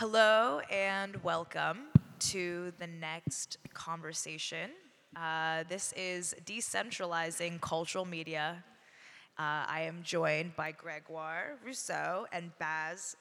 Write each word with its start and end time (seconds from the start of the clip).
Hello 0.00 0.62
and 0.70 1.22
welcome 1.22 1.88
to 2.20 2.72
the 2.78 2.86
next 2.86 3.58
conversation. 3.74 4.70
Uh, 5.14 5.64
this 5.68 5.92
is 5.94 6.34
Decentralizing 6.46 7.60
Cultural 7.60 8.06
Media. 8.06 8.64
Uh, 9.38 9.68
I 9.68 9.82
am 9.82 10.02
joined 10.02 10.56
by 10.56 10.72
Gregoire 10.72 11.58
Rousseau 11.62 12.24
and 12.32 12.50
Bas 12.58 13.14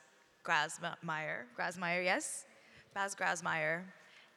Grasmayer. 0.45 1.47
Grasmayer, 1.59 2.01
yes? 2.01 2.45
Bas 2.93 3.13
Grasmayer. 3.13 3.81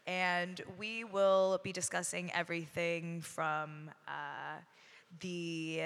And 0.08 0.60
we 0.76 1.04
will 1.04 1.60
be 1.62 1.70
discussing 1.70 2.32
everything 2.32 3.20
from 3.20 3.88
uh, 4.08 4.58
the, 5.20 5.80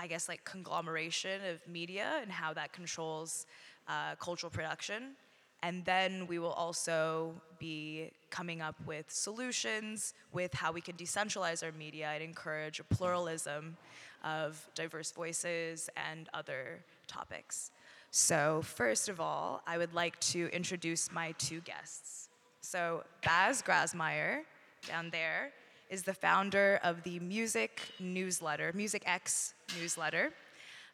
I 0.00 0.08
guess, 0.08 0.28
like 0.28 0.42
conglomeration 0.42 1.42
of 1.48 1.60
media 1.72 2.18
and 2.20 2.32
how 2.32 2.54
that 2.54 2.72
controls 2.72 3.46
uh, 3.86 4.16
cultural 4.16 4.50
production. 4.50 5.14
And 5.62 5.84
then 5.84 6.26
we 6.26 6.38
will 6.38 6.52
also 6.52 7.34
be 7.58 8.10
coming 8.30 8.62
up 8.62 8.76
with 8.86 9.10
solutions 9.10 10.14
with 10.32 10.54
how 10.54 10.72
we 10.72 10.80
can 10.80 10.96
decentralize 10.96 11.62
our 11.62 11.72
media 11.72 12.10
and 12.14 12.22
encourage 12.22 12.80
a 12.80 12.84
pluralism 12.84 13.76
of 14.24 14.66
diverse 14.74 15.12
voices 15.12 15.90
and 16.10 16.28
other 16.32 16.82
topics. 17.06 17.70
So, 18.10 18.62
first 18.64 19.08
of 19.08 19.20
all, 19.20 19.62
I 19.66 19.78
would 19.78 19.94
like 19.94 20.18
to 20.20 20.48
introduce 20.52 21.12
my 21.12 21.32
two 21.32 21.60
guests. 21.60 22.28
So, 22.60 23.04
Bas 23.22 23.62
Grasmayer, 23.62 24.40
down 24.86 25.10
there, 25.10 25.52
is 25.90 26.02
the 26.02 26.14
founder 26.14 26.80
of 26.82 27.02
the 27.02 27.20
Music 27.20 27.80
newsletter, 28.00 28.72
Music 28.74 29.02
X 29.06 29.54
newsletter, 29.78 30.32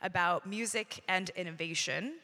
about 0.03 0.47
music 0.47 1.03
and 1.09 1.31
innovation. 1.31 2.15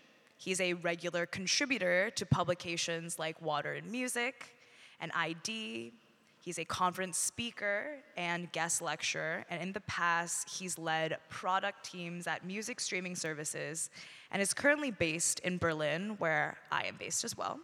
He's 0.43 0.61
a 0.61 0.73
regular 0.73 1.25
contributor 1.25 2.11
to 2.17 2.27
publications 2.27 3.17
like 3.17 3.41
Water 3.41 3.75
and 3.75 3.89
Music 3.89 4.53
and 4.99 5.13
ID. 5.15 5.93
He's 6.41 6.59
a 6.59 6.65
conference 6.65 7.17
speaker 7.17 7.99
and 8.17 8.51
guest 8.51 8.83
lecturer, 8.83 9.45
and 9.49 9.63
in 9.63 9.73
the 9.73 9.83
past, 9.83 10.51
he's 10.51 10.77
led 10.79 11.17
product 11.29 11.85
teams 11.85 12.27
at 12.27 12.45
music 12.45 12.81
streaming 12.81 13.15
services 13.15 13.89
and 14.33 14.43
is 14.43 14.53
currently 14.53 14.91
based 14.91 15.39
in 15.45 15.59
Berlin, 15.59 16.17
where 16.19 16.57
I 16.73 16.87
am 16.87 16.97
based 16.97 17.23
as 17.23 17.37
well. 17.37 17.61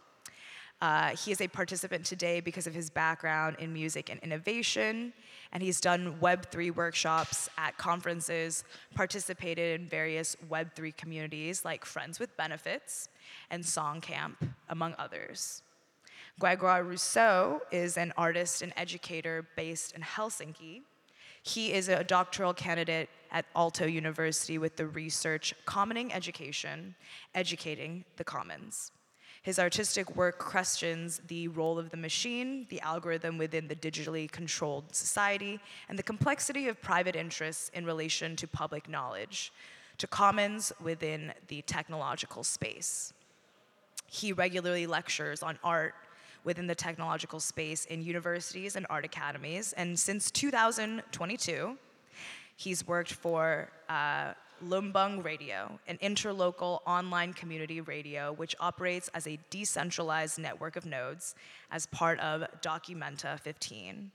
Uh, 0.81 1.09
he 1.09 1.31
is 1.31 1.41
a 1.41 1.47
participant 1.47 2.05
today 2.05 2.39
because 2.39 2.65
of 2.65 2.73
his 2.73 2.89
background 2.89 3.57
in 3.59 3.73
music 3.73 4.09
and 4.09 4.19
innovation, 4.21 5.11
and 5.51 5.61
he's 5.61 5.81
done 5.81 6.15
Web3 6.21 6.73
workshops 6.73 7.49
at 7.57 7.77
conferences, 7.77 8.63
participated 8.95 9.81
in 9.81 9.87
various 9.87 10.37
Web3 10.49 10.95
communities 10.95 11.65
like 11.65 11.83
Friends 11.83 12.17
with 12.17 12.35
Benefits 12.37 13.09
and 13.49 13.61
Songcamp, 13.61 14.35
among 14.69 14.95
others. 14.97 15.63
Gregoire 16.39 16.85
Rousseau 16.85 17.61
is 17.71 17.97
an 17.97 18.13
artist 18.15 18.61
and 18.61 18.71
educator 18.77 19.45
based 19.57 19.93
in 19.93 20.01
Helsinki. 20.01 20.83
He 21.43 21.73
is 21.73 21.89
a 21.89 22.05
doctoral 22.05 22.53
candidate 22.53 23.09
at 23.31 23.45
Aalto 23.53 23.91
University 23.91 24.57
with 24.57 24.77
the 24.77 24.87
research 24.87 25.53
Commoning 25.65 26.13
Education, 26.13 26.95
Educating 27.35 28.05
the 28.15 28.23
Commons. 28.23 28.91
His 29.41 29.57
artistic 29.57 30.15
work 30.15 30.37
questions 30.37 31.21
the 31.27 31.47
role 31.47 31.79
of 31.79 31.91
the 31.91 31.97
machine, 31.97 32.65
the 32.69 32.81
algorithm 32.81 33.37
within 33.37 33.67
the 33.67 33.75
digitally 33.75 34.29
controlled 34.29 34.93
society, 34.93 35.59
and 35.87 35.97
the 35.97 36.03
complexity 36.03 36.67
of 36.67 36.81
private 36.81 37.15
interests 37.15 37.71
in 37.73 37.85
relation 37.85 38.35
to 38.35 38.47
public 38.47 38.89
knowledge, 38.89 39.53
to 39.97 40.07
commons 40.07 40.73
within 40.81 41.33
the 41.47 41.61
technological 41.63 42.43
space. 42.43 43.13
He 44.07 44.33
regularly 44.33 44.87
lectures 44.87 45.41
on 45.41 45.57
art 45.63 45.93
within 46.43 46.67
the 46.67 46.75
technological 46.75 47.39
space 47.39 47.85
in 47.85 48.01
universities 48.01 48.75
and 48.75 48.85
art 48.89 49.05
academies, 49.05 49.73
and 49.73 49.97
since 49.97 50.31
2022, 50.31 51.77
he's 52.55 52.85
worked 52.87 53.13
for 53.13 53.69
uh, 53.87 54.33
Lumbung 54.63 55.23
Radio, 55.23 55.79
an 55.87 55.97
interlocal 55.97 56.79
online 56.85 57.33
community 57.33 57.81
radio 57.81 58.33
which 58.33 58.55
operates 58.59 59.09
as 59.13 59.27
a 59.27 59.39
decentralized 59.49 60.39
network 60.39 60.75
of 60.75 60.85
nodes 60.85 61.35
as 61.71 61.85
part 61.87 62.19
of 62.19 62.43
Documenta 62.61 63.39
15. 63.39 64.11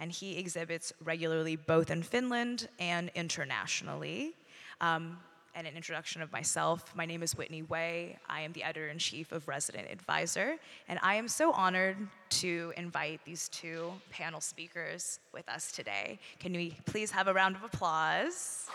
And 0.00 0.12
he 0.12 0.38
exhibits 0.38 0.92
regularly 1.04 1.56
both 1.56 1.90
in 1.90 2.02
Finland 2.02 2.68
and 2.78 3.10
internationally. 3.14 4.34
Um, 4.80 5.18
and 5.58 5.66
an 5.66 5.74
introduction 5.74 6.22
of 6.22 6.30
myself. 6.30 6.94
My 6.94 7.04
name 7.04 7.20
is 7.20 7.34
Whitney 7.36 7.62
Wei. 7.62 8.16
I 8.28 8.42
am 8.42 8.52
the 8.52 8.62
editor 8.62 8.86
in 8.88 8.98
chief 8.98 9.32
of 9.32 9.48
Resident 9.48 9.88
Advisor, 9.90 10.54
and 10.88 11.00
I 11.02 11.16
am 11.16 11.26
so 11.26 11.50
honored 11.50 11.96
to 12.30 12.72
invite 12.76 13.24
these 13.24 13.48
two 13.48 13.92
panel 14.08 14.40
speakers 14.40 15.18
with 15.34 15.48
us 15.48 15.72
today. 15.72 16.20
Can 16.38 16.52
we 16.52 16.76
please 16.86 17.10
have 17.10 17.26
a 17.26 17.34
round 17.34 17.56
of 17.56 17.64
applause? 17.64 18.68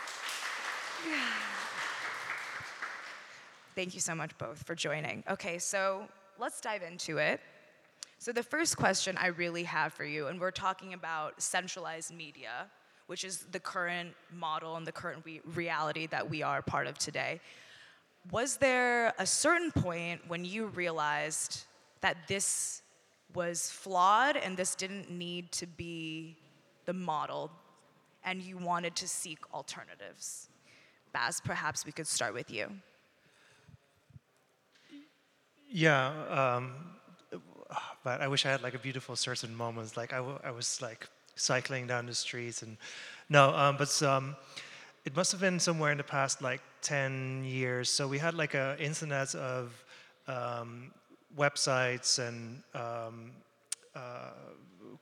Thank 3.75 3.93
you 3.93 3.99
so 3.99 4.15
much 4.15 4.37
both 4.37 4.63
for 4.63 4.75
joining. 4.75 5.25
Okay, 5.29 5.59
so 5.59 6.07
let's 6.39 6.61
dive 6.61 6.83
into 6.83 7.17
it. 7.17 7.41
So, 8.19 8.31
the 8.31 8.43
first 8.43 8.77
question 8.77 9.17
I 9.19 9.27
really 9.27 9.63
have 9.63 9.91
for 9.93 10.05
you, 10.05 10.27
and 10.27 10.39
we're 10.39 10.51
talking 10.51 10.93
about 10.93 11.41
centralized 11.41 12.15
media, 12.15 12.67
which 13.07 13.25
is 13.25 13.45
the 13.51 13.59
current 13.59 14.13
model 14.31 14.77
and 14.77 14.87
the 14.87 14.93
current 14.93 15.23
re- 15.25 15.41
reality 15.53 16.07
that 16.07 16.29
we 16.29 16.41
are 16.41 16.61
part 16.61 16.87
of 16.87 16.97
today. 16.97 17.41
Was 18.31 18.55
there 18.57 19.13
a 19.19 19.25
certain 19.25 19.71
point 19.71 20.21
when 20.29 20.45
you 20.45 20.67
realized 20.67 21.65
that 21.99 22.15
this 22.29 22.81
was 23.33 23.69
flawed 23.69 24.37
and 24.37 24.55
this 24.55 24.75
didn't 24.75 25.11
need 25.11 25.51
to 25.51 25.67
be 25.67 26.37
the 26.85 26.93
model 26.93 27.51
and 28.23 28.41
you 28.41 28.57
wanted 28.57 28.95
to 28.95 29.07
seek 29.07 29.39
alternatives? 29.53 30.47
Bas, 31.13 31.39
perhaps 31.39 31.85
we 31.85 31.91
could 31.91 32.07
start 32.07 32.33
with 32.33 32.49
you. 32.51 32.67
Yeah, 35.71 36.11
um, 36.29 36.73
but 38.03 38.21
I 38.21 38.27
wish 38.27 38.45
I 38.45 38.51
had 38.51 38.61
like 38.61 38.75
a 38.75 38.79
beautiful 38.79 39.15
certain 39.15 39.55
moments. 39.55 39.97
Like 39.97 40.13
I, 40.13 40.17
w- 40.17 40.39
I 40.43 40.51
was 40.51 40.81
like 40.81 41.07
cycling 41.35 41.87
down 41.87 42.05
the 42.05 42.13
streets 42.13 42.61
and 42.61 42.77
no, 43.29 43.55
um, 43.55 43.77
but 43.77 44.01
um, 44.03 44.35
it 45.05 45.15
must 45.15 45.31
have 45.31 45.41
been 45.41 45.59
somewhere 45.59 45.91
in 45.91 45.97
the 45.97 46.03
past 46.03 46.41
like 46.41 46.61
10 46.81 47.43
years. 47.43 47.89
So 47.89 48.07
we 48.07 48.19
had 48.19 48.33
like 48.35 48.53
an 48.53 48.77
internet 48.77 49.33
of 49.35 49.83
um, 50.27 50.91
websites 51.37 52.19
and 52.19 52.61
um, 52.75 53.31
uh, 53.95 54.31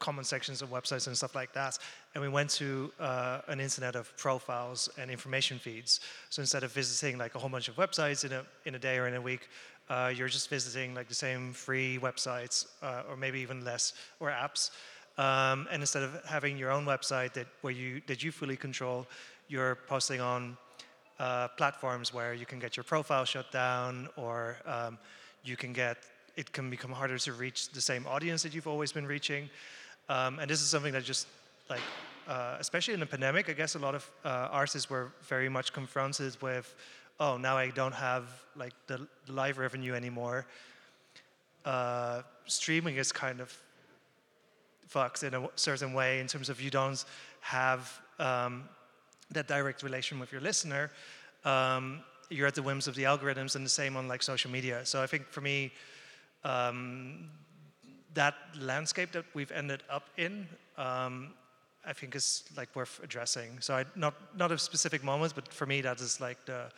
common 0.01 0.25
sections 0.25 0.61
of 0.61 0.69
websites 0.69 1.07
and 1.07 1.15
stuff 1.15 1.35
like 1.35 1.53
that. 1.53 1.77
And 2.13 2.21
we 2.21 2.27
went 2.27 2.49
to 2.61 2.91
uh, 2.99 3.39
an 3.47 3.59
internet 3.61 3.95
of 3.95 4.05
profiles 4.17 4.89
and 4.97 5.09
information 5.09 5.57
feeds. 5.59 6.01
So 6.29 6.41
instead 6.41 6.63
of 6.63 6.73
visiting 6.73 7.17
like 7.17 7.35
a 7.35 7.39
whole 7.39 7.49
bunch 7.49 7.69
of 7.69 7.75
websites 7.77 8.25
in 8.25 8.33
a, 8.33 8.43
in 8.65 8.75
a 8.75 8.79
day 8.79 8.97
or 8.97 9.07
in 9.07 9.13
a 9.13 9.21
week, 9.21 9.47
uh, 9.89 10.11
you're 10.13 10.27
just 10.27 10.49
visiting 10.49 10.93
like 10.93 11.07
the 11.07 11.21
same 11.27 11.53
free 11.53 11.99
websites 12.01 12.65
uh, 12.81 13.03
or 13.09 13.15
maybe 13.15 13.39
even 13.39 13.63
less 13.63 13.93
or 14.19 14.29
apps. 14.29 14.71
Um, 15.17 15.67
and 15.71 15.81
instead 15.81 16.03
of 16.03 16.11
having 16.25 16.57
your 16.57 16.71
own 16.71 16.85
website 16.85 17.33
that 17.33 17.47
where 17.61 17.73
you 17.73 18.01
that 18.07 18.23
you 18.23 18.31
fully 18.31 18.57
control, 18.57 19.05
you're 19.49 19.75
posting 19.87 20.21
on 20.21 20.57
uh, 21.19 21.47
platforms 21.49 22.13
where 22.13 22.33
you 22.33 22.45
can 22.45 22.59
get 22.59 22.75
your 22.77 22.85
profile 22.85 23.25
shut 23.25 23.51
down 23.51 24.09
or 24.15 24.57
um, 24.65 24.97
you 25.43 25.55
can 25.55 25.73
get 25.73 25.97
it 26.37 26.51
can 26.51 26.69
become 26.69 26.91
harder 26.91 27.17
to 27.17 27.33
reach 27.33 27.69
the 27.69 27.81
same 27.81 28.07
audience 28.07 28.41
that 28.43 28.53
you've 28.53 28.67
always 28.67 28.91
been 28.91 29.05
reaching. 29.05 29.49
Um, 30.11 30.39
and 30.39 30.49
this 30.49 30.61
is 30.61 30.67
something 30.67 30.91
that 30.91 31.05
just 31.05 31.25
like, 31.69 31.79
uh, 32.27 32.57
especially 32.59 32.93
in 32.93 32.99
the 32.99 33.05
pandemic, 33.05 33.49
I 33.49 33.53
guess 33.53 33.75
a 33.75 33.79
lot 33.79 33.95
of 33.95 34.11
uh, 34.25 34.49
artists 34.51 34.89
were 34.89 35.13
very 35.21 35.47
much 35.47 35.71
confronted 35.71 36.35
with, 36.41 36.75
oh, 37.17 37.37
now 37.37 37.55
I 37.55 37.69
don't 37.69 37.93
have 37.93 38.25
like 38.57 38.73
the, 38.87 39.07
the 39.25 39.31
live 39.31 39.57
revenue 39.57 39.93
anymore. 39.93 40.45
Uh, 41.63 42.23
streaming 42.45 42.97
is 42.97 43.13
kind 43.13 43.39
of 43.39 43.57
fucked 44.87 45.23
in 45.23 45.33
a 45.33 45.47
certain 45.55 45.93
way 45.93 46.19
in 46.19 46.27
terms 46.27 46.49
of 46.49 46.59
you 46.59 46.69
don't 46.69 47.05
have 47.39 48.01
um, 48.19 48.65
that 49.29 49.47
direct 49.47 49.81
relation 49.81 50.19
with 50.19 50.29
your 50.33 50.41
listener. 50.41 50.91
Um, 51.45 52.01
you're 52.29 52.47
at 52.47 52.55
the 52.55 52.63
whims 52.63 52.85
of 52.85 52.95
the 52.95 53.03
algorithms, 53.03 53.55
and 53.55 53.65
the 53.65 53.69
same 53.69 53.95
on 53.95 54.09
like 54.09 54.23
social 54.23 54.51
media. 54.51 54.85
So 54.85 55.01
I 55.01 55.07
think 55.07 55.29
for 55.29 55.39
me, 55.39 55.71
um, 56.43 57.29
that 58.13 58.35
landscape 58.59 59.11
that 59.11 59.25
we've 59.33 59.51
ended 59.51 59.83
up 59.89 60.09
in, 60.17 60.47
um, 60.77 61.33
I 61.85 61.93
think 61.93 62.15
is 62.15 62.43
like 62.57 62.75
worth 62.75 62.99
addressing. 63.03 63.59
So 63.59 63.75
I, 63.75 63.85
not 63.95 64.13
not 64.35 64.51
of 64.51 64.61
specific 64.61 65.03
moments, 65.03 65.33
but 65.33 65.51
for 65.53 65.65
me 65.65 65.81
that 65.81 65.99
is 66.01 66.19
like 66.19 66.45
the 66.45 66.71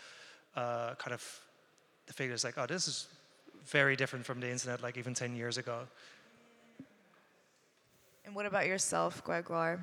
uh, 0.56 0.95
kind 0.95 1.13
of 1.13 1.24
the 2.07 2.13
figure 2.13 2.33
is 2.33 2.44
like, 2.44 2.57
oh, 2.57 2.65
this 2.65 2.88
is 2.88 3.07
very 3.65 3.95
different 3.95 4.25
from 4.25 4.39
the 4.39 4.50
internet, 4.50 4.81
like 4.83 4.97
even 4.97 5.13
10 5.13 5.35
years 5.35 5.57
ago. 5.57 5.88
And 8.25 8.36
what 8.36 8.45
about 8.45 8.68
yourself, 8.68 9.24
Gregoire? 9.24 9.79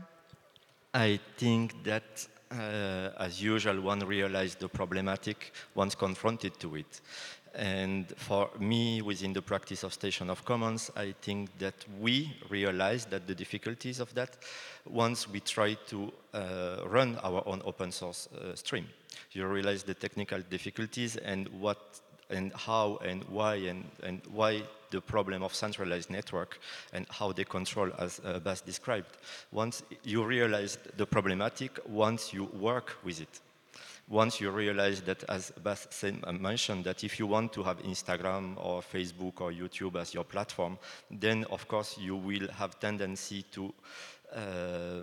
I 0.95 1.21
think 1.37 1.85
that 1.85 2.27
uh, 2.51 3.11
as 3.19 3.43
usual, 3.43 3.81
one 3.81 4.01
realized 4.01 4.61
the 4.61 4.69
problematic 4.69 5.53
once 5.75 5.95
confronted 5.95 6.59
to 6.61 6.77
it. 6.77 7.01
And 7.55 8.07
for 8.17 8.49
me, 8.59 9.03
within 9.03 9.33
the 9.33 9.43
practice 9.43 9.83
of 9.83 9.93
Station 9.93 10.31
of 10.31 10.45
Commons, 10.45 10.91
I 10.97 11.15
think 11.21 11.59
that 11.59 11.75
we 12.01 12.37
realized 12.49 13.11
that 13.11 13.27
the 13.27 13.35
difficulties 13.35 13.99
of 13.99 14.15
that 14.15 14.37
once 14.85 15.29
we 15.29 15.41
try 15.41 15.75
to 15.89 16.13
uh, 16.33 16.77
run 16.87 17.19
our 17.25 17.43
own 17.47 17.61
open 17.65 17.91
source 17.91 18.29
uh, 18.29 18.55
stream. 18.55 18.87
You 19.33 19.47
realize 19.47 19.83
the 19.83 19.95
technical 19.95 20.41
difficulties 20.41 21.17
and 21.17 21.49
what 21.49 22.01
and 22.31 22.53
how 22.55 22.99
and 23.05 23.25
why 23.25 23.57
and, 23.57 23.85
and 24.05 24.23
why 24.33 24.63
the 24.91 25.01
problem 25.01 25.43
of 25.43 25.55
centralized 25.55 26.11
network 26.11 26.59
and 26.93 27.07
how 27.11 27.33
they 27.33 27.45
control 27.45 27.91
as 27.99 28.21
uh, 28.25 28.39
Bas 28.39 28.61
described. 28.61 29.17
Once 29.53 29.83
you 30.05 30.25
realize 30.25 30.79
the 30.97 31.07
problematic, 31.07 31.79
once 31.87 32.33
you 32.33 32.45
work 32.45 32.97
with 33.05 33.21
it 33.21 33.41
once 34.11 34.41
you 34.41 34.51
realize 34.51 35.01
that, 35.03 35.23
as 35.29 35.53
Bas 35.63 35.87
uh, 36.03 36.33
mentioned, 36.33 36.85
that 36.85 37.05
if 37.05 37.21
you 37.21 37.29
want 37.29 37.53
to 37.53 37.63
have 37.63 37.81
Instagram 37.85 38.57
or 38.57 38.83
Facebook 38.83 39.41
or 39.41 39.53
YouTube 39.53 39.95
as 39.95 40.13
your 40.13 40.25
platform, 40.25 40.77
then 41.13 41.45
of 41.45 41.69
course 41.69 41.97
you 41.97 42.17
will 42.17 42.49
have 42.49 42.79
tendency 42.81 43.45
to 43.53 43.73
uh, 44.35 45.03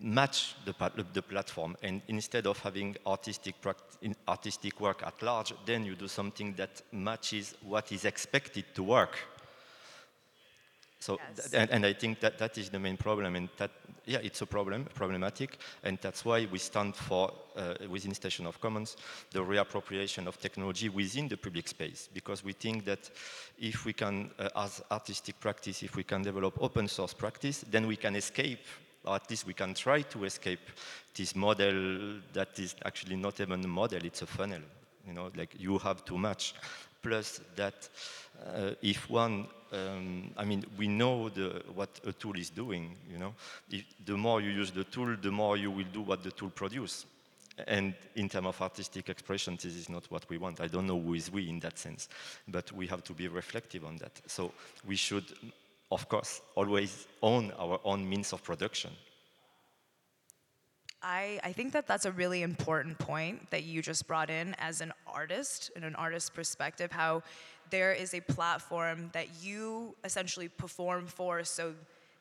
match 0.00 0.54
the, 0.64 0.74
the, 1.12 1.22
platform. 1.22 1.76
And 1.82 2.02
instead 2.08 2.46
of 2.46 2.58
having 2.58 2.96
artistic, 3.06 3.54
artistic 4.28 4.80
work 4.80 5.02
at 5.04 5.22
large, 5.22 5.52
then 5.64 5.84
you 5.84 5.94
do 5.94 6.08
something 6.08 6.54
that 6.54 6.82
matches 6.92 7.54
what 7.62 7.90
is 7.92 8.04
expected 8.04 8.64
to 8.74 8.82
work. 8.82 9.16
So, 10.98 11.18
yes. 11.36 11.52
and, 11.52 11.70
and, 11.70 11.86
I 11.86 11.92
think 11.92 12.20
that 12.20 12.38
that 12.38 12.56
is 12.58 12.70
the 12.70 12.78
main 12.78 12.96
problem, 12.96 13.36
and 13.36 13.48
that 13.58 13.70
yeah, 14.06 14.18
it's 14.22 14.40
a 14.40 14.46
problem, 14.46 14.86
problematic, 14.94 15.58
and 15.84 15.98
that's 16.00 16.24
why 16.24 16.46
we 16.50 16.58
stand 16.58 16.96
for 16.96 17.32
uh, 17.56 17.74
within 17.90 18.14
Station 18.14 18.46
of 18.46 18.60
Commons 18.60 18.96
the 19.30 19.40
reappropriation 19.40 20.26
of 20.26 20.40
technology 20.40 20.88
within 20.88 21.28
the 21.28 21.36
public 21.36 21.68
space, 21.68 22.08
because 22.12 22.42
we 22.42 22.52
think 22.52 22.84
that 22.86 23.10
if 23.58 23.84
we 23.84 23.92
can, 23.92 24.30
uh, 24.38 24.48
as 24.56 24.82
artistic 24.90 25.38
practice, 25.38 25.82
if 25.82 25.96
we 25.96 26.02
can 26.02 26.22
develop 26.22 26.56
open 26.62 26.88
source 26.88 27.12
practice, 27.12 27.64
then 27.70 27.86
we 27.86 27.96
can 27.96 28.16
escape 28.16 28.60
or 29.06 29.14
at 29.14 29.30
least 29.30 29.46
we 29.46 29.54
can 29.54 29.72
try 29.72 30.02
to 30.02 30.24
escape 30.24 30.70
this 31.14 31.34
model 31.34 32.18
that 32.32 32.58
is 32.58 32.74
actually 32.84 33.16
not 33.16 33.40
even 33.40 33.64
a 33.64 33.68
model, 33.68 34.04
it's 34.04 34.22
a 34.22 34.26
funnel. 34.26 34.60
You 35.06 35.14
know, 35.14 35.30
like 35.36 35.54
you 35.58 35.78
have 35.78 36.04
too 36.04 36.18
much. 36.18 36.54
Plus 37.02 37.40
that 37.54 37.88
uh, 38.44 38.72
if 38.82 39.08
one 39.08 39.46
um, 39.72 40.30
I 40.36 40.44
mean, 40.44 40.64
we 40.76 40.88
know 40.88 41.28
the, 41.28 41.62
what 41.74 42.00
a 42.06 42.12
tool 42.12 42.36
is 42.36 42.50
doing, 42.50 42.96
you 43.10 43.18
know. 43.18 43.34
If 43.70 43.84
the 44.04 44.16
more 44.16 44.40
you 44.40 44.50
use 44.50 44.70
the 44.70 44.84
tool, 44.84 45.16
the 45.20 45.30
more 45.30 45.56
you 45.56 45.70
will 45.70 45.86
do 45.92 46.02
what 46.02 46.22
the 46.22 46.30
tool 46.30 46.50
produces. 46.50 47.06
And 47.66 47.94
in 48.14 48.28
terms 48.28 48.48
of 48.48 48.60
artistic 48.60 49.08
expression, 49.08 49.56
this 49.56 49.74
is 49.74 49.88
not 49.88 50.10
what 50.10 50.28
we 50.28 50.36
want. 50.36 50.60
I 50.60 50.66
don't 50.66 50.86
know 50.86 51.00
who 51.00 51.14
is 51.14 51.32
we 51.32 51.48
in 51.48 51.58
that 51.60 51.78
sense, 51.78 52.08
but 52.48 52.70
we 52.72 52.86
have 52.88 53.02
to 53.04 53.14
be 53.14 53.28
reflective 53.28 53.84
on 53.84 53.96
that. 53.96 54.20
So 54.26 54.52
we 54.86 54.96
should, 54.96 55.24
of 55.90 56.08
course, 56.08 56.42
always 56.54 57.06
own 57.22 57.52
our 57.58 57.80
own 57.84 58.06
means 58.06 58.32
of 58.32 58.42
production. 58.42 58.90
I, 61.02 61.38
I 61.44 61.52
think 61.52 61.72
that 61.72 61.86
that's 61.86 62.04
a 62.04 62.12
really 62.12 62.42
important 62.42 62.98
point 62.98 63.50
that 63.50 63.62
you 63.62 63.80
just 63.80 64.06
brought 64.06 64.28
in 64.28 64.54
as 64.58 64.80
an 64.80 64.92
artist, 65.06 65.70
in 65.76 65.84
an 65.84 65.94
artist's 65.94 66.30
perspective, 66.30 66.90
how 66.90 67.22
there 67.70 67.92
is 67.92 68.14
a 68.14 68.20
platform 68.20 69.10
that 69.12 69.26
you 69.42 69.94
essentially 70.04 70.48
perform 70.48 71.06
for 71.06 71.44
so 71.44 71.74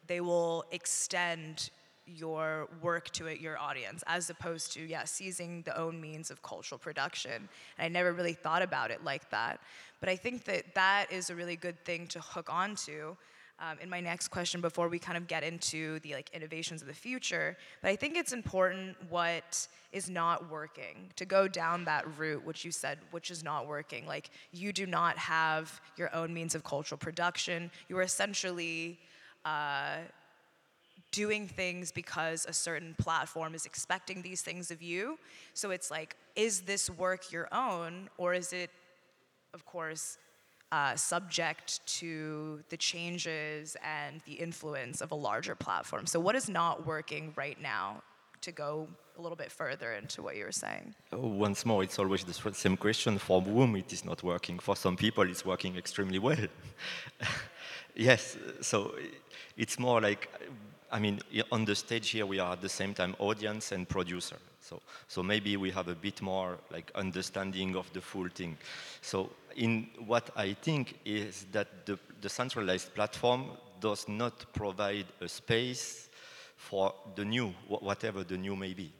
they 0.07 0.21
will 0.21 0.65
extend 0.71 1.69
your 2.07 2.68
work 2.81 3.09
to 3.09 3.27
it, 3.27 3.39
your 3.39 3.57
audience, 3.57 4.03
as 4.07 4.30
opposed 4.30 4.74
to, 4.74 4.81
yeah, 4.81 5.03
seizing 5.06 5.63
the 5.63 5.75
own 5.77 6.00
means 6.00 6.30
of 6.30 6.42
cultural 6.44 6.77
production. 6.77 7.50
And 7.77 7.86
I 7.86 7.88
never 7.88 8.13
really 8.13 8.33
thought 8.33 8.62
about 8.62 8.92
it 8.92 9.03
like 9.03 9.30
that. 9.31 9.59
But 10.00 10.09
I 10.09 10.15
think 10.15 10.44
that 10.45 10.75
that 10.75 11.12
is 11.12 11.30
a 11.30 11.36
really 11.36 11.56
good 11.56 11.83
thing 11.83 12.06
to 12.07 12.19
hook 12.19 12.47
onto 12.51 13.15
um, 13.60 13.78
in 13.81 13.90
my 13.90 14.02
next 14.02 14.28
question 14.28 14.60
before 14.60 14.90
we 14.90 15.00
kind 15.00 15.18
of 15.18 15.28
get 15.28 15.44
into 15.44 16.00
the 16.00 16.13
like 16.13 16.30
innovations 16.34 16.81
of 16.81 16.88
the 16.88 16.94
future. 16.94 17.57
But 17.81 17.90
I 17.90 17.96
think 17.96 18.18
it's 18.18 18.34
important 18.34 18.98
what 19.10 19.68
is 19.94 20.10
not 20.10 20.50
working 20.50 21.12
to 21.16 21.25
go 21.25 21.48
down 21.48 21.86
that 21.86 22.06
route, 22.18 22.44
which 22.44 22.66
you 22.66 22.72
said, 22.72 23.00
which 23.12 23.31
is 23.31 23.44
not 23.44 23.68
working. 23.68 24.06
Like 24.06 24.30
you 24.52 24.74
do 24.74 24.86
not 24.86 25.18
have 25.18 25.80
your 25.96 26.13
own 26.13 26.34
means 26.34 26.54
of 26.54 26.63
cultural 26.63 26.98
production. 26.98 27.72
You 27.88 27.98
are 27.98 28.04
essentially 28.04 29.00
uh, 29.46 30.00
doing 31.12 31.48
things 31.48 31.94
because 31.94 32.46
a 32.50 32.54
certain 32.54 32.94
platform 32.98 33.56
is 33.56 33.66
expecting 33.66 34.22
these 34.22 34.42
things 34.42 34.69
of 34.69 34.81
you. 34.81 35.18
So 35.54 35.72
it's 35.72 35.90
like, 35.90 36.18
is 36.36 36.62
this 36.62 36.90
work 36.90 37.31
your 37.31 37.48
own, 37.54 38.10
or 38.18 38.34
is 38.34 38.52
it, 38.52 38.69
of 39.54 39.66
course, 39.66 40.18
uh, 40.75 40.94
subject 40.95 41.68
to 42.00 42.60
the 42.72 42.75
changes 42.75 43.77
and 43.81 44.13
the 44.25 44.33
influence 44.33 45.00
of 45.00 45.10
a 45.13 45.19
larger 45.30 45.56
platform. 45.56 46.06
So, 46.06 46.19
what 46.19 46.36
is 46.36 46.50
not 46.50 46.86
working 46.86 47.31
right 47.38 47.60
now 47.62 48.04
to 48.42 48.51
go 48.51 48.88
a 49.18 49.22
little 49.22 49.38
bit 49.38 49.51
further 49.51 49.94
into 49.94 50.22
what 50.22 50.36
you 50.36 50.44
were 50.44 50.60
saying? 50.66 50.94
Oh, 51.13 51.27
once 51.48 51.66
more, 51.66 51.81
it's 51.81 51.98
always 51.98 52.25
the 52.25 52.54
same 52.54 52.75
question. 52.75 53.18
For 53.18 53.39
whom 53.42 53.77
it 53.77 53.94
is 53.94 54.04
not 54.04 54.22
working? 54.22 54.60
For 54.60 54.75
some 54.75 54.98
people, 54.98 55.24
it's 55.30 55.45
working 55.45 55.77
extremely 55.77 56.19
well. 56.19 56.45
yes, 57.95 58.38
so 58.60 58.95
it's 59.56 59.80
more 59.80 60.01
like, 60.01 60.30
I 60.92 61.00
mean, 61.00 61.21
on 61.54 61.63
the 61.63 61.75
stage 61.75 62.10
here, 62.10 62.25
we 62.25 62.39
are 62.39 62.51
at 62.51 62.62
the 62.62 62.74
same 62.80 62.94
time 62.94 63.16
audience 63.19 63.71
and 63.71 63.88
producer. 63.88 64.39
So, 64.60 64.81
so 65.07 65.24
maybe 65.24 65.56
we 65.57 65.71
have 65.71 65.88
a 65.88 65.95
bit 65.95 66.21
more 66.21 66.57
like 66.71 66.92
understanding 66.95 67.78
of 67.78 67.92
the 67.94 68.01
full 68.01 68.28
thing. 68.28 68.57
So 69.01 69.30
in 69.56 69.88
what 70.06 70.30
I 70.36 70.54
think 70.54 71.00
is 71.06 71.46
that 71.52 71.86
the, 71.86 71.98
the 72.22 72.30
centralized 72.30 72.94
platform 72.94 73.52
does 73.80 74.07
not 74.07 74.46
provide 74.54 75.06
a 75.22 75.28
space 75.28 76.10
for 76.56 76.94
the 77.16 77.25
new, 77.25 77.54
whatever 77.68 78.24
the 78.24 78.38
new 78.38 78.56
may 78.56 78.74
be. 78.74 78.92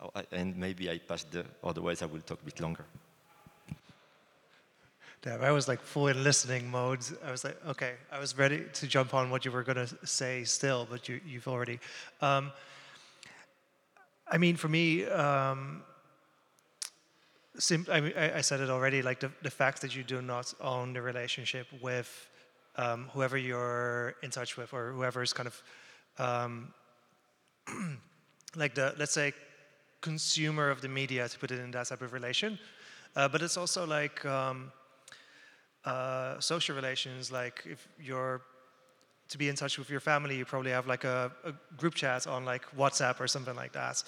Oh, 0.00 0.10
and 0.32 0.56
maybe 0.56 0.90
I 0.90 0.98
passed 0.98 1.30
the, 1.30 1.44
otherwise 1.62 2.02
I 2.02 2.06
will 2.06 2.20
talk 2.20 2.40
a 2.40 2.44
bit 2.44 2.60
longer. 2.60 2.84
I 5.24 5.52
was 5.52 5.68
like 5.68 5.80
fully 5.80 6.10
in 6.10 6.24
listening 6.24 6.68
mode. 6.68 6.98
I 7.24 7.30
was 7.30 7.44
like, 7.44 7.56
okay, 7.68 7.92
I 8.10 8.18
was 8.18 8.36
ready 8.36 8.64
to 8.72 8.86
jump 8.88 9.14
on 9.14 9.30
what 9.30 9.44
you 9.44 9.52
were 9.52 9.62
going 9.62 9.86
to 9.86 9.88
say 10.04 10.42
still, 10.42 10.84
but 10.90 11.08
you, 11.08 11.20
have 11.34 11.46
already. 11.46 11.78
Um, 12.20 12.50
I 14.26 14.38
mean, 14.38 14.56
for 14.56 14.68
me, 14.68 15.04
um, 15.04 15.84
sim- 17.58 17.86
I, 17.90 18.32
I, 18.36 18.40
said 18.40 18.60
it 18.60 18.70
already, 18.70 19.02
like 19.02 19.20
the, 19.20 19.30
the 19.42 19.50
fact 19.50 19.80
that 19.82 19.94
you 19.94 20.02
do 20.02 20.22
not 20.22 20.52
own 20.60 20.92
the 20.92 21.02
relationship 21.02 21.66
with 21.80 22.28
um, 22.76 23.08
whoever 23.12 23.36
you're 23.36 24.14
in 24.22 24.30
touch 24.30 24.56
with 24.56 24.72
or 24.72 24.92
whoever 24.92 25.22
is 25.22 25.32
kind 25.32 25.46
of 25.46 25.62
um, 26.18 26.72
like 28.56 28.74
the, 28.74 28.94
let's 28.98 29.12
say, 29.12 29.32
consumer 30.00 30.70
of 30.70 30.80
the 30.80 30.88
media, 30.88 31.28
to 31.28 31.38
put 31.38 31.50
it 31.50 31.58
in 31.60 31.70
that 31.70 31.86
type 31.86 32.02
of 32.02 32.12
relation. 32.12 32.58
Uh, 33.14 33.28
but 33.28 33.42
it's 33.42 33.56
also 33.56 33.86
like 33.86 34.24
um, 34.24 34.72
uh, 35.84 36.40
social 36.40 36.74
relations, 36.74 37.30
like 37.30 37.62
if 37.66 37.88
you're 38.00 38.42
to 39.32 39.38
be 39.38 39.48
in 39.48 39.56
touch 39.56 39.78
with 39.78 39.88
your 39.88 40.00
family, 40.00 40.36
you 40.36 40.44
probably 40.44 40.70
have 40.70 40.86
like 40.86 41.04
a, 41.04 41.32
a 41.44 41.52
group 41.76 41.94
chat 41.94 42.26
on 42.26 42.44
like 42.44 42.64
WhatsApp 42.76 43.18
or 43.18 43.26
something 43.26 43.56
like 43.56 43.72
that. 43.72 44.02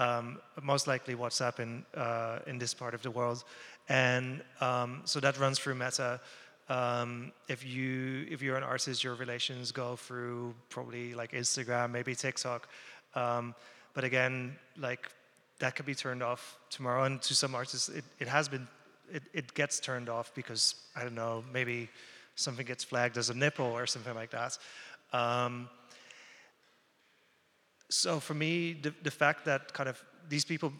Um, 0.00 0.38
most 0.62 0.86
likely 0.86 1.14
WhatsApp 1.14 1.60
in 1.60 1.84
uh, 1.94 2.38
in 2.46 2.58
this 2.58 2.72
part 2.72 2.94
of 2.94 3.02
the 3.02 3.10
world, 3.10 3.44
and 3.88 4.42
um, 4.60 5.02
so 5.04 5.20
that 5.20 5.38
runs 5.38 5.58
through 5.58 5.74
Meta. 5.74 6.20
Um, 6.70 7.32
if 7.48 7.66
you 7.66 8.26
if 8.30 8.40
you're 8.40 8.56
an 8.56 8.62
artist, 8.62 9.04
your 9.04 9.14
relations 9.14 9.72
go 9.72 9.96
through 9.96 10.54
probably 10.70 11.14
like 11.14 11.32
Instagram, 11.32 11.90
maybe 11.90 12.14
TikTok. 12.14 12.68
Um, 13.14 13.54
but 13.92 14.04
again, 14.04 14.56
like 14.78 15.10
that 15.58 15.76
could 15.76 15.86
be 15.86 15.94
turned 15.94 16.22
off 16.22 16.58
tomorrow. 16.70 17.04
And 17.04 17.20
to 17.22 17.34
some 17.34 17.54
artists, 17.54 17.90
it, 17.90 18.04
it 18.18 18.28
has 18.28 18.48
been 18.48 18.66
it, 19.12 19.22
it 19.34 19.52
gets 19.52 19.80
turned 19.80 20.08
off 20.08 20.32
because 20.34 20.76
I 20.96 21.02
don't 21.02 21.14
know 21.14 21.44
maybe 21.52 21.90
something 22.36 22.64
gets 22.64 22.84
flagged 22.84 23.18
as 23.18 23.28
a 23.28 23.34
nipple 23.34 23.66
or 23.66 23.86
something 23.86 24.14
like 24.14 24.30
that. 24.30 24.56
Um, 25.12 25.68
so 27.90 28.20
for 28.20 28.34
me, 28.34 28.72
the, 28.72 28.94
the 29.02 29.10
fact 29.10 29.44
that 29.44 29.72
kind 29.72 29.88
of 29.88 30.02
these 30.28 30.44
people 30.44 30.72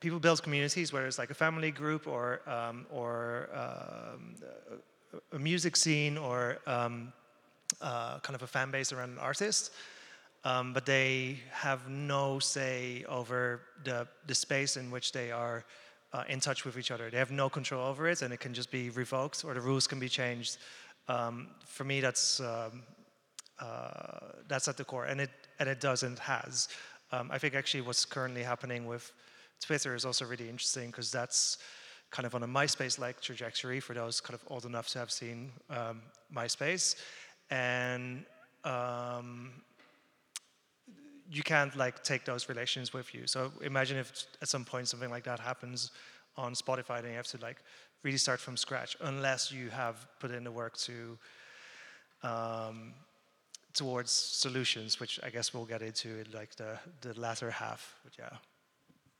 people 0.00 0.18
build 0.18 0.42
communities, 0.42 0.92
whether 0.92 1.06
it's 1.06 1.18
like 1.18 1.30
a 1.30 1.34
family 1.34 1.70
group 1.70 2.06
or 2.06 2.40
um, 2.48 2.86
or 2.90 3.48
um, 3.54 4.34
a 5.32 5.38
music 5.38 5.76
scene 5.76 6.16
or 6.16 6.58
um, 6.66 7.12
uh, 7.80 8.18
kind 8.20 8.34
of 8.34 8.42
a 8.42 8.46
fan 8.46 8.70
base 8.70 8.92
around 8.92 9.10
an 9.10 9.18
artist, 9.18 9.72
um, 10.44 10.72
but 10.72 10.86
they 10.86 11.38
have 11.52 11.88
no 11.88 12.38
say 12.38 13.04
over 13.08 13.60
the 13.84 14.08
the 14.26 14.34
space 14.34 14.76
in 14.76 14.90
which 14.90 15.12
they 15.12 15.30
are 15.30 15.64
uh, 16.12 16.24
in 16.28 16.40
touch 16.40 16.64
with 16.64 16.78
each 16.78 16.90
other. 16.90 17.10
They 17.10 17.18
have 17.18 17.30
no 17.30 17.50
control 17.50 17.86
over 17.86 18.08
it, 18.08 18.22
and 18.22 18.32
it 18.32 18.40
can 18.40 18.54
just 18.54 18.70
be 18.70 18.90
revoked 18.90 19.44
or 19.44 19.54
the 19.54 19.60
rules 19.60 19.86
can 19.86 20.00
be 20.00 20.08
changed. 20.08 20.56
Um, 21.08 21.48
for 21.66 21.84
me, 21.84 22.00
that's 22.00 22.40
um, 22.40 22.82
uh, 23.60 24.32
that's 24.48 24.68
at 24.68 24.76
the 24.76 24.84
core, 24.84 25.04
and 25.04 25.20
it 25.20 25.30
and 25.58 25.68
it 25.68 25.80
does 25.80 26.02
and 26.02 26.18
has. 26.18 26.68
Um, 27.12 27.30
I 27.30 27.38
think 27.38 27.54
actually 27.54 27.82
what's 27.82 28.04
currently 28.04 28.42
happening 28.42 28.86
with 28.86 29.12
Twitter 29.60 29.94
is 29.94 30.04
also 30.04 30.24
really 30.24 30.48
interesting 30.48 30.86
because 30.86 31.10
that's 31.10 31.58
kind 32.10 32.26
of 32.26 32.34
on 32.34 32.42
a 32.42 32.48
MySpace-like 32.48 33.20
trajectory 33.20 33.80
for 33.80 33.94
those 33.94 34.20
kind 34.20 34.34
of 34.34 34.42
old 34.48 34.64
enough 34.64 34.88
to 34.88 34.98
have 34.98 35.10
seen 35.10 35.52
um, 35.68 36.02
MySpace, 36.34 36.96
and 37.50 38.24
um, 38.64 39.52
you 41.30 41.42
can't 41.42 41.76
like 41.76 42.02
take 42.02 42.24
those 42.24 42.48
relations 42.48 42.92
with 42.92 43.14
you. 43.14 43.26
So 43.26 43.52
imagine 43.62 43.98
if 43.98 44.26
at 44.42 44.48
some 44.48 44.64
point 44.64 44.88
something 44.88 45.10
like 45.10 45.24
that 45.24 45.38
happens 45.38 45.90
on 46.36 46.54
Spotify, 46.54 47.02
then 47.02 47.10
you 47.10 47.16
have 47.16 47.26
to 47.28 47.38
like 47.38 47.58
really 48.02 48.18
start 48.18 48.40
from 48.40 48.56
scratch, 48.56 48.96
unless 49.02 49.52
you 49.52 49.68
have 49.70 50.06
put 50.18 50.30
in 50.30 50.42
the 50.44 50.50
work 50.50 50.76
to 50.78 51.18
um, 52.22 52.94
towards 53.74 54.10
solutions, 54.10 55.00
which 55.00 55.20
I 55.22 55.30
guess 55.30 55.54
we'll 55.54 55.64
get 55.64 55.82
into 55.82 56.08
in 56.08 56.26
like 56.32 56.54
the 56.56 56.78
the 57.00 57.18
latter 57.18 57.50
half. 57.50 57.94
But 58.04 58.14
yeah. 58.18 58.36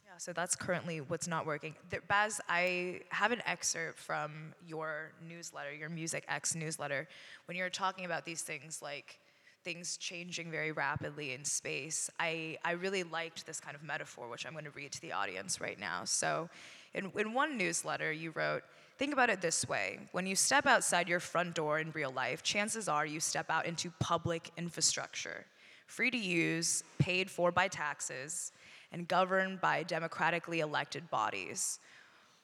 Yeah, 0.06 0.18
so 0.18 0.32
that's 0.32 0.56
currently 0.56 1.00
what's 1.00 1.28
not 1.28 1.46
working. 1.46 1.74
There, 1.88 2.00
Bas, 2.08 2.40
I 2.48 3.00
have 3.10 3.30
an 3.30 3.42
excerpt 3.46 3.98
from 3.98 4.54
your 4.66 5.12
newsletter, 5.28 5.72
your 5.72 5.88
Music 5.88 6.24
X 6.28 6.56
newsletter, 6.56 7.06
when 7.46 7.56
you're 7.56 7.70
talking 7.70 8.04
about 8.04 8.24
these 8.24 8.42
things 8.42 8.82
like 8.82 9.20
things 9.62 9.96
changing 9.96 10.50
very 10.50 10.72
rapidly 10.72 11.32
in 11.32 11.44
space. 11.44 12.10
I, 12.18 12.58
I 12.64 12.72
really 12.72 13.02
liked 13.02 13.46
this 13.46 13.60
kind 13.60 13.76
of 13.76 13.82
metaphor, 13.82 14.28
which 14.28 14.46
I'm 14.46 14.52
going 14.52 14.64
to 14.64 14.70
read 14.70 14.92
to 14.92 15.00
the 15.00 15.12
audience 15.12 15.60
right 15.60 15.78
now. 15.78 16.04
So, 16.04 16.48
in, 16.94 17.12
in 17.16 17.34
one 17.34 17.56
newsletter, 17.56 18.10
you 18.10 18.30
wrote, 18.30 18.62
Think 19.00 19.14
about 19.14 19.30
it 19.30 19.40
this 19.40 19.66
way 19.66 19.98
when 20.12 20.26
you 20.26 20.36
step 20.36 20.66
outside 20.66 21.08
your 21.08 21.20
front 21.20 21.54
door 21.54 21.78
in 21.78 21.90
real 21.92 22.10
life, 22.10 22.42
chances 22.42 22.86
are 22.86 23.06
you 23.06 23.18
step 23.18 23.48
out 23.48 23.64
into 23.64 23.90
public 23.98 24.50
infrastructure, 24.58 25.46
free 25.86 26.10
to 26.10 26.18
use, 26.18 26.84
paid 26.98 27.30
for 27.30 27.50
by 27.50 27.66
taxes, 27.66 28.52
and 28.92 29.08
governed 29.08 29.58
by 29.58 29.84
democratically 29.84 30.60
elected 30.60 31.08
bodies. 31.08 31.78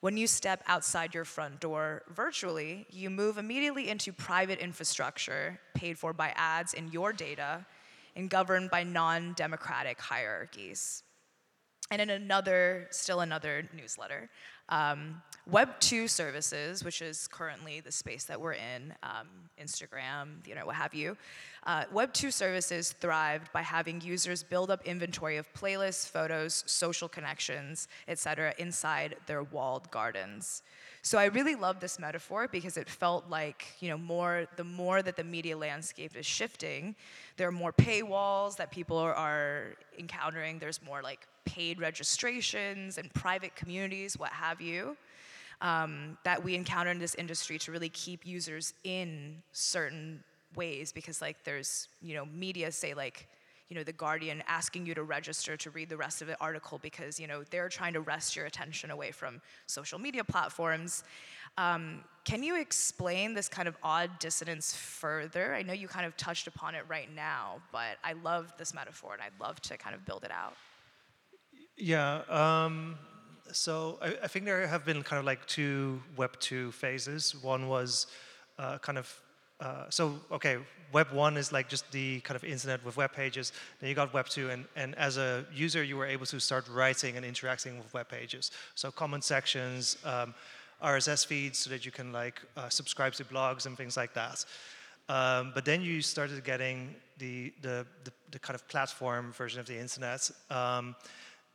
When 0.01 0.17
you 0.17 0.27
step 0.27 0.63
outside 0.67 1.13
your 1.13 1.27
front 1.27 1.61
door 1.61 2.05
virtually, 2.15 2.87
you 2.89 3.11
move 3.11 3.37
immediately 3.37 3.91
into 3.91 4.11
private 4.15 4.59
infrastructure 4.59 5.61
paid 5.75 5.99
for 5.99 6.15
by 6.15 6.33
ads 6.37 6.73
in 6.73 6.89
your 6.89 7.13
data 7.13 7.67
and 8.17 8.31
governed 8.31 8.71
by 8.71 8.83
non 8.83 9.35
democratic 9.35 10.01
hierarchies. 10.01 11.03
And 11.91 12.01
in 12.01 12.11
another, 12.11 12.89
still 12.91 13.21
another 13.21 13.69
newsletter, 13.77 14.29
um, 14.69 15.23
Web 15.49 15.79
2 15.79 16.09
services, 16.09 16.83
which 16.83 17.01
is 17.01 17.29
currently 17.29 17.79
the 17.79 17.93
space 17.93 18.25
that 18.25 18.41
we're 18.41 18.55
in, 18.55 18.93
um, 19.05 19.29
Instagram, 19.63 20.45
you 20.45 20.57
know, 20.57 20.67
what 20.67 20.75
have 20.75 20.93
you, 20.93 21.17
uh, 21.67 21.85
Web 21.93 22.13
2 22.13 22.33
services 22.33 22.93
thrived 22.93 23.53
by 23.53 23.63
having 23.63 24.01
users 24.01 24.43
build 24.43 24.73
up 24.73 24.85
inventory 24.85 25.37
of 25.37 25.47
playlists, 25.55 26.09
photos, 26.09 26.65
social 26.67 27.09
connections, 27.09 27.87
etc., 28.09 28.55
inside 28.59 29.17
their 29.27 29.45
walled 29.45 29.89
gardens. 29.93 30.63
So 31.03 31.19
I 31.19 31.27
really 31.27 31.55
love 31.55 31.79
this 31.79 32.01
metaphor 32.01 32.49
because 32.49 32.77
it 32.77 32.89
felt 32.89 33.31
like, 33.31 33.67
you 33.79 33.89
know, 33.89 33.97
more 33.97 34.49
the 34.57 34.65
more 34.65 35.03
that 35.03 35.15
the 35.15 35.23
media 35.23 35.57
landscape 35.57 36.17
is 36.17 36.27
shifting, 36.27 36.97
there 37.37 37.47
are 37.47 37.53
more 37.53 37.73
paywalls 37.73 38.57
that 38.57 38.73
people 38.73 38.97
are, 38.97 39.15
are 39.15 39.75
encountering. 39.97 40.59
There's 40.59 40.83
more 40.83 41.03
like 41.03 41.29
paid 41.47 41.81
registrations 41.81 42.99
and 42.99 43.13
private 43.15 43.57
communities, 43.57 44.19
what 44.19 44.33
have 44.33 44.61
you 44.61 44.97
um, 45.61 46.19
that 46.25 46.43
we 46.43 46.55
encounter 46.55 46.91
in 46.91 46.99
this 46.99 47.15
industry 47.15 47.59
to 47.59 47.73
really 47.73 47.89
keep 47.89 48.27
users 48.27 48.75
in 48.85 49.43
certain 49.53 50.23
ways 50.55 50.93
because 50.93 51.21
like 51.21 51.43
there's 51.45 51.89
you 52.01 52.15
know 52.15 52.25
media 52.27 52.71
say 52.71 52.95
like 52.95 53.29
you 53.69 53.77
know 53.77 53.83
the 53.83 53.93
guardian 53.93 54.43
asking 54.47 54.87
you 54.87 54.95
to 54.95 55.03
register 55.03 55.57
to 55.57 55.71
read 55.71 55.89
the 55.89 55.97
rest 55.97 56.23
of 56.23 56.29
the 56.29 56.41
article 56.41 56.79
because 56.83 57.19
you 57.19 57.27
know 57.27 57.43
they're 57.51 57.69
trying 57.69 57.93
to 57.93 58.01
wrest 58.01 58.37
your 58.37 58.47
attention 58.47 58.91
away 58.91 59.11
from 59.11 59.41
social 59.67 59.99
media 59.99 60.25
platforms. 60.25 61.05
Um, 61.59 62.05
can 62.25 62.43
you 62.43 62.61
explain 62.61 63.33
this 63.33 63.49
kind 63.49 63.67
of 63.67 63.77
odd 63.83 64.11
dissonance 64.19 64.75
further? 64.75 65.55
I 65.55 65.63
know 65.63 65.73
you 65.73 65.89
kind 65.89 66.05
of 66.05 66.15
touched 66.17 66.47
upon 66.47 66.75
it 66.75 66.85
right 66.87 67.09
now 67.15 67.57
but 67.73 67.97
i 68.05 68.13
love 68.13 68.53
this 68.59 68.75
metaphor 68.75 69.15
and 69.15 69.23
i'd 69.23 69.41
love 69.41 69.61
to 69.63 69.77
kind 69.79 69.95
of 69.95 70.05
build 70.05 70.25
it 70.25 70.31
out 70.31 70.55
yeah 71.77 72.23
um, 72.29 72.97
so 73.53 73.99
I, 74.03 74.15
I, 74.25 74.29
think 74.29 74.45
there 74.45 74.67
have 74.67 74.85
been 74.85 75.03
kind 75.03 75.19
of 75.19 75.25
like 75.25 75.47
two 75.47 76.03
Web 76.17 76.39
2 76.41 76.73
phases. 76.73 77.35
One 77.43 77.69
was 77.69 78.07
uh, 78.59 78.79
kind 78.79 78.99
of, 78.99 79.21
uh, 79.61 79.85
so 79.89 80.21
okay, 80.31 80.59
Web 80.93 81.11
1 81.13 81.37
is 81.37 81.53
like 81.53 81.69
just 81.69 81.91
the 81.91 82.21
kind 82.21 82.37
of 82.37 82.45
internet 82.45 82.85
with 82.85 82.97
web 82.97 83.13
pages. 83.13 83.53
Then 83.81 83.89
you 83.89 83.95
got 83.95 84.13
Web 84.13 84.29
2, 84.29 84.51
and, 84.51 84.65
and 84.77 84.95
as 84.97 85.17
a 85.17 85.45
user, 85.55 85.83
you 85.83 85.97
were 85.97 86.07
able 86.07 86.27
to 86.27 86.39
start 86.39 86.69
writing 86.69 87.17
and 87.17 87.25
interacting 87.25 87.79
with 87.79 87.93
web 87.95 88.09
pages. 88.09 88.51
So 88.75 88.91
comment 88.91 89.25
sections, 89.25 89.97
um, 90.05 90.35
RSS 90.83 91.27
feeds, 91.27 91.59
so 91.59 91.71
that 91.71 91.87
you 91.87 91.93
can 91.93 92.13
like 92.13 92.43
uh, 92.57 92.69
subscribe 92.69 93.15
to 93.15 93.25
blogs 93.25 93.67
and 93.67 93.77
things 93.77 93.97
like 93.97 94.13
that. 94.15 94.45
Um, 95.09 95.53
but 95.55 95.65
then 95.65 95.83
you 95.83 96.03
started 96.03 96.43
getting 96.45 96.95
the, 97.19 97.53
the, 97.63 97.87
the, 98.05 98.13
the, 98.33 98.39
kind 98.41 98.57
of 98.57 98.67
platform 98.67 99.33
version 99.33 99.61
of 99.61 99.67
the 99.67 99.79
internet. 99.79 100.29
Um, 100.51 100.97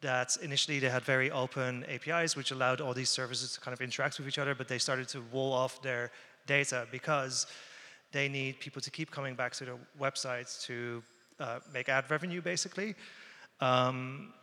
that 0.01 0.35
initially 0.41 0.79
they 0.79 0.89
had 0.89 1.03
very 1.03 1.31
open 1.31 1.85
APIs, 1.85 2.35
which 2.35 2.51
allowed 2.51 2.81
all 2.81 2.93
these 2.93 3.09
services 3.09 3.53
to 3.53 3.61
kind 3.61 3.73
of 3.73 3.81
interact 3.81 4.17
with 4.17 4.27
each 4.27 4.39
other, 4.39 4.55
but 4.55 4.67
they 4.67 4.79
started 4.79 5.07
to 5.09 5.21
wall 5.31 5.53
off 5.53 5.81
their 5.81 6.11
data 6.47 6.87
because 6.91 7.45
they 8.11 8.27
need 8.27 8.59
people 8.59 8.81
to 8.81 8.91
keep 8.91 9.11
coming 9.11 9.35
back 9.35 9.53
to 9.53 9.65
their 9.65 9.77
websites 9.99 10.61
to 10.65 11.03
uh, 11.39 11.59
make 11.73 11.87
ad 11.87 12.09
revenue, 12.09 12.41
basically. 12.41 12.95
Um, 13.59 14.33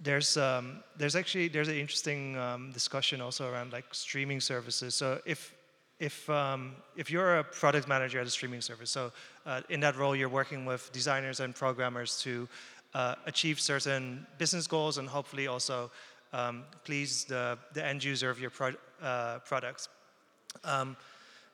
there's 0.00 0.36
um, 0.36 0.82
there's 0.96 1.16
actually 1.16 1.48
there's 1.48 1.68
an 1.68 1.74
interesting 1.76 2.36
um, 2.36 2.70
discussion 2.72 3.20
also 3.20 3.50
around 3.50 3.72
like 3.72 3.84
streaming 3.92 4.40
services. 4.40 4.94
So 4.94 5.20
if 5.26 5.54
if 5.98 6.30
um, 6.30 6.76
if 6.96 7.10
you're 7.10 7.38
a 7.38 7.44
product 7.44 7.88
manager 7.88 8.20
at 8.20 8.26
a 8.26 8.30
streaming 8.30 8.60
service, 8.60 8.90
so 8.90 9.10
uh, 9.46 9.62
in 9.68 9.80
that 9.80 9.96
role 9.96 10.14
you're 10.14 10.28
working 10.28 10.64
with 10.64 10.90
designers 10.92 11.40
and 11.40 11.54
programmers 11.54 12.20
to 12.22 12.48
uh, 12.94 13.14
achieve 13.26 13.60
certain 13.60 14.26
business 14.38 14.66
goals 14.66 14.98
and 14.98 15.08
hopefully 15.08 15.46
also 15.46 15.90
um, 16.32 16.64
please 16.84 17.24
the, 17.24 17.58
the 17.72 17.84
end 17.84 18.02
user 18.04 18.30
of 18.30 18.40
your 18.40 18.50
pro 18.50 18.72
uh, 19.02 19.38
product. 19.40 19.88
Um, 20.64 20.96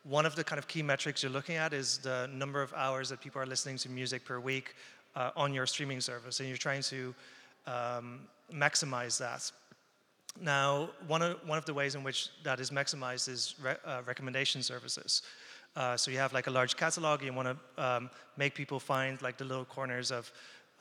one 0.04 0.26
of 0.26 0.36
the 0.36 0.44
kind 0.44 0.58
of 0.58 0.68
key 0.68 0.82
metrics 0.82 1.22
you're 1.22 1.32
looking 1.32 1.56
at 1.56 1.72
is 1.72 1.98
the 1.98 2.28
number 2.32 2.60
of 2.60 2.72
hours 2.74 3.08
that 3.08 3.20
people 3.20 3.40
are 3.40 3.46
listening 3.46 3.78
to 3.78 3.88
music 3.88 4.24
per 4.24 4.38
week 4.38 4.74
uh, 5.16 5.30
on 5.36 5.54
your 5.54 5.66
streaming 5.66 6.00
service, 6.00 6.40
and 6.40 6.48
you're 6.48 6.58
trying 6.58 6.82
to 6.82 7.14
um, 7.66 8.20
maximize 8.52 9.18
that. 9.18 9.50
Now, 10.40 10.90
one 11.06 11.22
of, 11.22 11.38
one 11.46 11.58
of 11.58 11.64
the 11.64 11.72
ways 11.72 11.94
in 11.94 12.02
which 12.02 12.28
that 12.42 12.60
is 12.60 12.70
maximized 12.70 13.28
is 13.28 13.54
re 13.62 13.74
uh, 13.84 14.02
recommendation 14.06 14.62
services. 14.62 15.22
Uh, 15.76 15.96
so 15.96 16.10
you 16.10 16.18
have 16.18 16.32
like 16.32 16.46
a 16.46 16.50
large 16.50 16.76
catalog, 16.76 17.22
you 17.22 17.32
want 17.32 17.48
to 17.48 17.84
um, 17.84 18.10
make 18.36 18.54
people 18.54 18.78
find 18.78 19.20
like 19.22 19.36
the 19.36 19.44
little 19.44 19.64
corners 19.64 20.12
of 20.12 20.30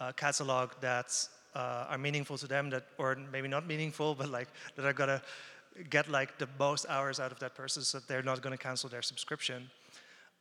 uh, 0.04 0.12
catalog 0.12 0.72
that 0.82 1.28
uh, 1.56 1.86
are 1.90 1.98
meaningful 1.98 2.38
to 2.38 2.48
them 2.48 2.70
that 2.70 2.84
or 2.98 3.18
maybe 3.32 3.48
not 3.48 3.66
meaningful 3.68 4.16
but 4.16 4.30
like 4.30 4.48
that 4.76 4.86
are 4.86 4.94
gonna 4.94 5.22
get 5.90 6.10
like 6.10 6.38
the 6.38 6.48
most 6.60 6.86
hours 6.90 7.20
out 7.20 7.32
of 7.32 7.40
that 7.40 7.56
person 7.56 7.84
so 7.84 8.00
that 8.00 8.08
they're 8.08 8.24
not 8.24 8.42
going 8.42 8.56
to 8.56 8.64
cancel 8.64 8.90
their 8.90 9.02
subscription. 9.02 9.70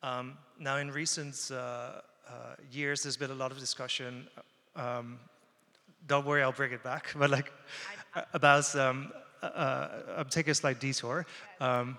Um, 0.03 0.37
now 0.59 0.77
in 0.77 0.91
recent 0.91 1.51
uh, 1.51 1.55
uh, 1.55 2.01
years 2.71 3.03
there's 3.03 3.17
been 3.17 3.31
a 3.31 3.35
lot 3.35 3.53
of 3.53 3.59
discussion 3.59 4.27
um, 4.75 5.19
don't 6.07 6.27
worry 6.27 6.43
i'll 6.43 6.53
bring 6.53 6.73
it 6.73 6.83
back 6.83 7.13
but 7.17 7.31
like 7.31 7.53
about 8.33 8.75
um, 8.75 9.13
uh, 9.43 9.47
uh, 9.47 9.89
i'm 10.19 10.29
taking 10.29 10.51
a 10.51 10.55
slight 10.55 10.81
detour. 10.81 11.27
Um, 11.61 11.99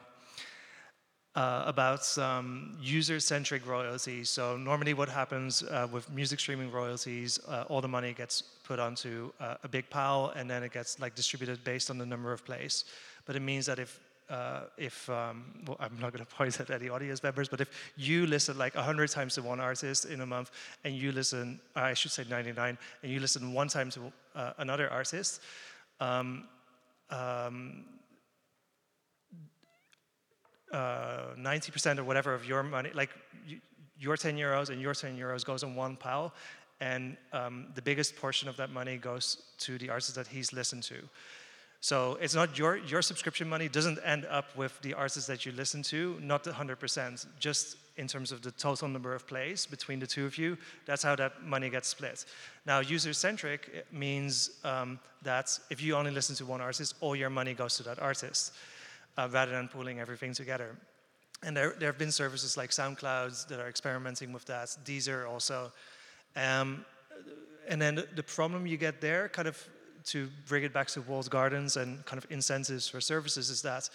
uh, 1.35 1.63
about 1.65 2.05
some 2.05 2.77
user-centric 2.81 3.65
royalties. 3.67 4.29
So 4.29 4.55
normally 4.55 4.93
what 4.93 5.09
happens 5.09 5.63
uh, 5.63 5.87
with 5.91 6.09
music 6.11 6.39
streaming 6.39 6.71
royalties, 6.71 7.39
uh, 7.47 7.65
all 7.69 7.81
the 7.81 7.87
money 7.87 8.13
gets 8.13 8.41
put 8.41 8.79
onto 8.79 9.31
uh, 9.39 9.55
a 9.63 9.67
big 9.67 9.89
pile 9.89 10.31
and 10.35 10.49
then 10.49 10.63
it 10.63 10.71
gets 10.71 10.99
like 10.99 11.15
distributed 11.15 11.63
based 11.63 11.89
on 11.89 11.97
the 11.97 12.05
number 12.05 12.31
of 12.31 12.45
plays. 12.45 12.85
But 13.25 13.35
it 13.35 13.41
means 13.41 13.65
that 13.65 13.79
if 13.79 13.99
uh, 14.29 14.61
if 14.77 15.09
um, 15.09 15.43
well, 15.67 15.77
I'm 15.79 15.97
not 15.99 16.13
going 16.13 16.25
to 16.25 16.35
point 16.35 16.59
at 16.59 16.69
any 16.69 16.89
audience 16.89 17.21
members, 17.21 17.49
but 17.49 17.61
if 17.61 17.69
you 17.97 18.25
listen 18.25 18.57
like 18.57 18.73
100 18.75 19.09
times 19.09 19.35
to 19.35 19.41
one 19.41 19.59
artist 19.59 20.05
in 20.05 20.21
a 20.21 20.25
month, 20.25 20.51
and 20.83 20.95
you 20.95 21.11
listen, 21.11 21.59
I 21.75 21.93
should 21.93 22.11
say 22.11 22.25
99, 22.29 22.77
and 23.03 23.11
you 23.11 23.19
listen 23.19 23.53
one 23.53 23.67
time 23.67 23.89
to 23.91 24.11
uh, 24.35 24.53
another 24.57 24.89
artist, 24.89 25.41
um, 25.99 26.45
um, 27.09 27.83
90% 30.73 31.97
uh, 31.97 32.01
or 32.01 32.03
whatever 32.03 32.33
of 32.33 32.45
your 32.45 32.63
money, 32.63 32.91
like 32.93 33.09
you, 33.47 33.59
your 33.99 34.17
10 34.17 34.37
euros 34.37 34.69
and 34.69 34.81
your 34.81 34.93
10 34.93 35.17
euros 35.17 35.45
goes 35.45 35.63
in 35.63 35.75
one 35.75 35.95
pile, 35.95 36.33
and 36.81 37.15
um, 37.31 37.67
the 37.75 37.81
biggest 37.81 38.15
portion 38.15 38.49
of 38.49 38.57
that 38.57 38.69
money 38.69 38.97
goes 38.97 39.43
to 39.59 39.77
the 39.77 39.89
artist 39.89 40.15
that 40.15 40.27
he's 40.27 40.51
listened 40.51 40.83
to. 40.83 40.95
So 41.79 42.17
it's 42.21 42.33
not 42.33 42.57
your 42.57 42.77
your 42.77 43.01
subscription 43.01 43.49
money 43.49 43.67
doesn't 43.67 43.99
end 44.05 44.25
up 44.29 44.55
with 44.55 44.81
the 44.81 44.93
artists 44.93 45.27
that 45.27 45.45
you 45.45 45.51
listen 45.51 45.83
to, 45.83 46.17
not 46.21 46.45
100%. 46.45 47.25
Just 47.39 47.75
in 47.97 48.07
terms 48.07 48.31
of 48.31 48.41
the 48.41 48.51
total 48.51 48.87
number 48.87 49.13
of 49.13 49.27
plays 49.27 49.65
between 49.65 49.99
the 49.99 50.07
two 50.07 50.25
of 50.25 50.37
you. 50.37 50.57
That's 50.85 51.03
how 51.03 51.15
that 51.17 51.43
money 51.43 51.69
gets 51.69 51.87
split. 51.89 52.25
Now, 52.65 52.79
user-centric 52.79 53.85
means 53.91 54.49
um, 54.63 54.99
that 55.21 55.59
if 55.69 55.81
you 55.81 55.95
only 55.95 56.11
listen 56.11 56.35
to 56.37 56.45
one 56.45 56.61
artist, 56.61 56.95
all 57.01 57.15
your 57.15 57.29
money 57.29 57.53
goes 57.53 57.77
to 57.77 57.83
that 57.83 57.99
artist, 57.99 58.53
uh, 59.17 59.27
rather 59.31 59.51
than 59.51 59.67
pooling 59.67 59.99
everything 59.99 60.33
together. 60.33 60.75
And 61.43 61.55
there, 61.55 61.75
there 61.77 61.89
have 61.89 61.97
been 61.97 62.11
services 62.11 62.55
like 62.55 62.69
SoundClouds 62.69 63.47
that 63.47 63.59
are 63.59 63.67
experimenting 63.67 64.31
with 64.31 64.45
that, 64.45 64.77
Deezer 64.85 65.29
also. 65.29 65.71
Um, 66.35 66.85
and 67.67 67.81
then 67.81 67.95
the, 67.95 68.07
the 68.15 68.23
problem 68.23 68.65
you 68.65 68.77
get 68.77 69.01
there, 69.01 69.29
kind 69.29 69.47
of 69.47 69.57
to 70.05 70.29
bring 70.47 70.63
it 70.63 70.73
back 70.73 70.87
to 70.87 71.01
walled 71.01 71.29
gardens 71.29 71.77
and 71.77 72.05
kind 72.05 72.21
of 72.23 72.29
incentives 72.31 72.87
for 72.87 73.01
services, 73.01 73.49
is 73.49 73.61
that 73.61 73.89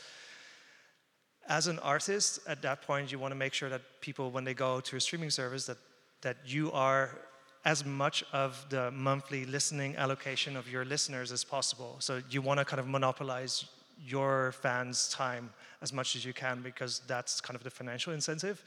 as 1.48 1.66
an 1.66 1.78
artist, 1.78 2.40
at 2.46 2.60
that 2.62 2.82
point, 2.82 3.10
you 3.10 3.18
want 3.18 3.32
to 3.32 3.36
make 3.36 3.54
sure 3.54 3.70
that 3.70 3.80
people, 4.00 4.30
when 4.30 4.44
they 4.44 4.54
go 4.54 4.80
to 4.80 4.96
a 4.96 5.00
streaming 5.00 5.30
service, 5.30 5.64
that, 5.66 5.78
that 6.20 6.36
you 6.44 6.70
are 6.72 7.18
as 7.64 7.84
much 7.84 8.22
of 8.32 8.66
the 8.68 8.90
monthly 8.90 9.46
listening 9.46 9.96
allocation 9.96 10.56
of 10.56 10.70
your 10.70 10.84
listeners 10.84 11.32
as 11.32 11.44
possible. 11.44 11.96
So 12.00 12.20
you 12.30 12.42
want 12.42 12.58
to 12.58 12.64
kind 12.64 12.80
of 12.80 12.86
monopolize 12.86 13.64
your 14.00 14.52
fans' 14.52 15.08
time 15.08 15.50
as 15.82 15.92
much 15.92 16.16
as 16.16 16.24
you 16.24 16.32
can 16.32 16.62
because 16.62 17.00
that's 17.06 17.40
kind 17.40 17.56
of 17.56 17.64
the 17.64 17.70
financial 17.70 18.12
incentive. 18.12 18.62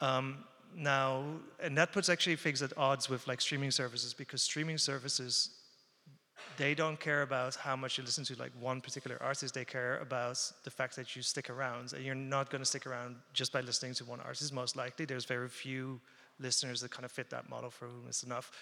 Um, 0.00 0.44
now, 0.76 1.24
and 1.60 1.76
that 1.78 1.92
puts 1.92 2.08
actually 2.08 2.36
things 2.36 2.62
at 2.62 2.76
odds 2.76 3.08
with 3.08 3.26
like 3.28 3.40
streaming 3.40 3.70
services 3.70 4.12
because 4.12 4.42
streaming 4.42 4.78
services 4.78 5.50
they 6.56 6.74
don't 6.74 7.00
care 7.00 7.22
about 7.22 7.54
how 7.56 7.74
much 7.74 7.98
you 7.98 8.04
listen 8.04 8.24
to 8.24 8.34
like 8.36 8.52
one 8.60 8.80
particular 8.80 9.20
artist. 9.20 9.54
They 9.54 9.64
care 9.64 9.98
about 9.98 10.38
the 10.62 10.70
fact 10.70 10.94
that 10.96 11.16
you 11.16 11.22
stick 11.22 11.50
around 11.50 11.92
and 11.92 12.04
you're 12.04 12.14
not 12.14 12.50
going 12.50 12.60
to 12.60 12.66
stick 12.66 12.86
around 12.86 13.16
just 13.32 13.52
by 13.52 13.60
listening 13.60 13.94
to 13.94 14.04
one 14.04 14.20
artist 14.20 14.52
most 14.52 14.76
likely. 14.76 15.04
There's 15.04 15.24
very 15.24 15.48
few 15.48 16.00
listeners 16.38 16.80
that 16.80 16.90
kind 16.90 17.04
of 17.04 17.12
fit 17.12 17.30
that 17.30 17.48
model 17.48 17.70
for 17.70 17.86
whom 17.86 18.04
it's 18.08 18.22
enough. 18.22 18.52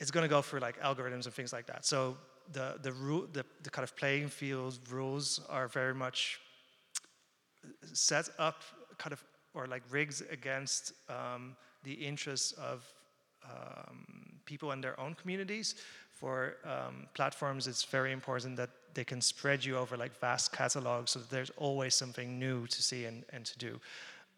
It's 0.00 0.10
going 0.10 0.24
to 0.24 0.28
go 0.28 0.42
for 0.42 0.60
like 0.60 0.80
algorithms 0.80 1.24
and 1.24 1.34
things 1.34 1.52
like 1.52 1.66
that. 1.66 1.86
So 1.86 2.16
the 2.52 2.78
the 2.82 2.92
rule 2.92 3.26
the, 3.32 3.44
the 3.62 3.70
kind 3.70 3.84
of 3.84 3.96
playing 3.96 4.28
field 4.28 4.78
rules 4.90 5.40
are 5.48 5.68
very 5.68 5.94
much 5.94 6.40
set 7.92 8.28
up 8.38 8.62
kind 8.98 9.12
of 9.12 9.22
or 9.54 9.66
like 9.66 9.82
rigs 9.90 10.22
against 10.30 10.92
um, 11.08 11.56
the 11.84 11.92
interests 11.92 12.52
of 12.52 12.84
um, 13.44 14.06
people 14.44 14.72
in 14.72 14.80
their 14.80 14.98
own 14.98 15.14
communities 15.14 15.74
for 16.22 16.56
um, 16.64 17.08
platforms, 17.14 17.66
it's 17.66 17.82
very 17.82 18.12
important 18.12 18.56
that 18.56 18.70
they 18.94 19.02
can 19.02 19.20
spread 19.20 19.64
you 19.64 19.76
over 19.76 19.96
like 19.96 20.16
vast 20.20 20.52
catalogs 20.52 21.10
so 21.10 21.18
that 21.18 21.30
there's 21.30 21.50
always 21.56 21.94
something 21.96 22.38
new 22.38 22.66
to 22.68 22.80
see 22.80 23.06
and, 23.06 23.24
and 23.30 23.44
to 23.44 23.58
do. 23.58 23.80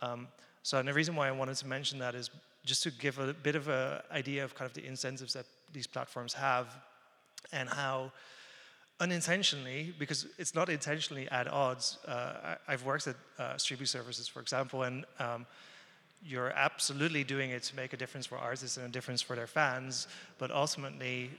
Um, 0.01 0.29
so 0.63 0.79
and 0.79 0.89
the 0.89 0.95
reason 0.95 1.15
why 1.15 1.29
I 1.29 1.33
wanted 1.33 1.57
to 1.57 1.67
mention 1.67 1.99
that 1.99 2.15
is 2.15 2.31
just 2.65 2.83
to 2.85 2.91
give 2.91 3.19
a 3.19 3.35
bit 3.35 3.55
of 3.55 3.69
an 3.69 4.01
idea 4.11 4.43
of 4.43 4.55
kind 4.55 4.67
of 4.67 4.75
the 4.75 4.87
incentives 4.87 5.35
that 5.35 5.45
these 5.75 5.87
platforms 5.87 6.33
have 6.33 6.75
and 7.53 7.69
how 7.69 8.13
unintentionally, 9.01 9.95
because 9.99 10.27
it's 10.39 10.55
not 10.55 10.69
intentionally 10.69 11.29
at 11.31 11.49
odds. 11.49 11.99
Uh, 12.07 12.57
I, 12.69 12.71
have 12.71 12.85
worked 12.85 13.07
at 13.07 13.17
uh, 13.39 13.57
streaming 13.57 13.87
services, 13.87 14.29
for 14.29 14.41
example, 14.41 14.85
and 14.85 15.05
um, 15.19 15.47
you're 16.23 16.51
absolutely 16.51 17.25
doing 17.25 17.51
it 17.51 17.63
to 17.65 17.77
make 17.77 17.93
a 17.93 17.97
difference 17.97 18.27
for 18.27 18.39
artists 18.39 18.77
and 18.77 18.87
a 18.87 18.89
difference 18.89 19.21
for 19.21 19.37
their 19.37 19.47
fans, 19.47 20.09
but 20.39 20.51
ultimately 20.51 21.31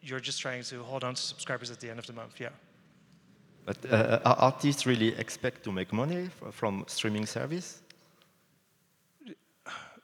you're 0.00 0.20
just 0.20 0.40
trying 0.40 0.62
to 0.64 0.82
hold 0.82 1.04
on 1.04 1.14
to 1.14 1.22
subscribers 1.22 1.70
at 1.70 1.80
the 1.80 1.90
end 1.90 1.98
of 1.98 2.06
the 2.06 2.12
month. 2.12 2.40
Yeah. 2.40 2.50
But 3.64 3.78
uh, 3.90 4.20
artists 4.24 4.86
really 4.86 5.16
expect 5.18 5.62
to 5.64 5.72
make 5.72 5.92
money 5.92 6.28
from 6.50 6.84
streaming 6.88 7.26
service? 7.26 7.81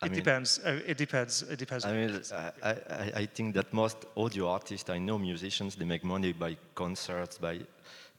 It 0.03 0.13
I 0.13 0.15
depends. 0.15 0.61
Uh, 0.65 0.81
it 0.87 0.97
depends. 0.97 1.43
It 1.43 1.59
depends. 1.59 1.85
I 1.85 1.93
mean, 1.93 2.21
I, 2.33 2.53
I, 2.63 3.13
I, 3.17 3.27
think 3.27 3.55
that 3.55 3.73
most 3.73 4.07
audio 4.17 4.49
artists, 4.49 4.89
I 4.91 4.99
know 4.99 5.19
musicians, 5.19 5.75
they 5.75 5.85
make 5.85 6.05
money 6.05 6.33
by 6.33 6.57
concerts, 6.75 7.39
by 7.39 7.59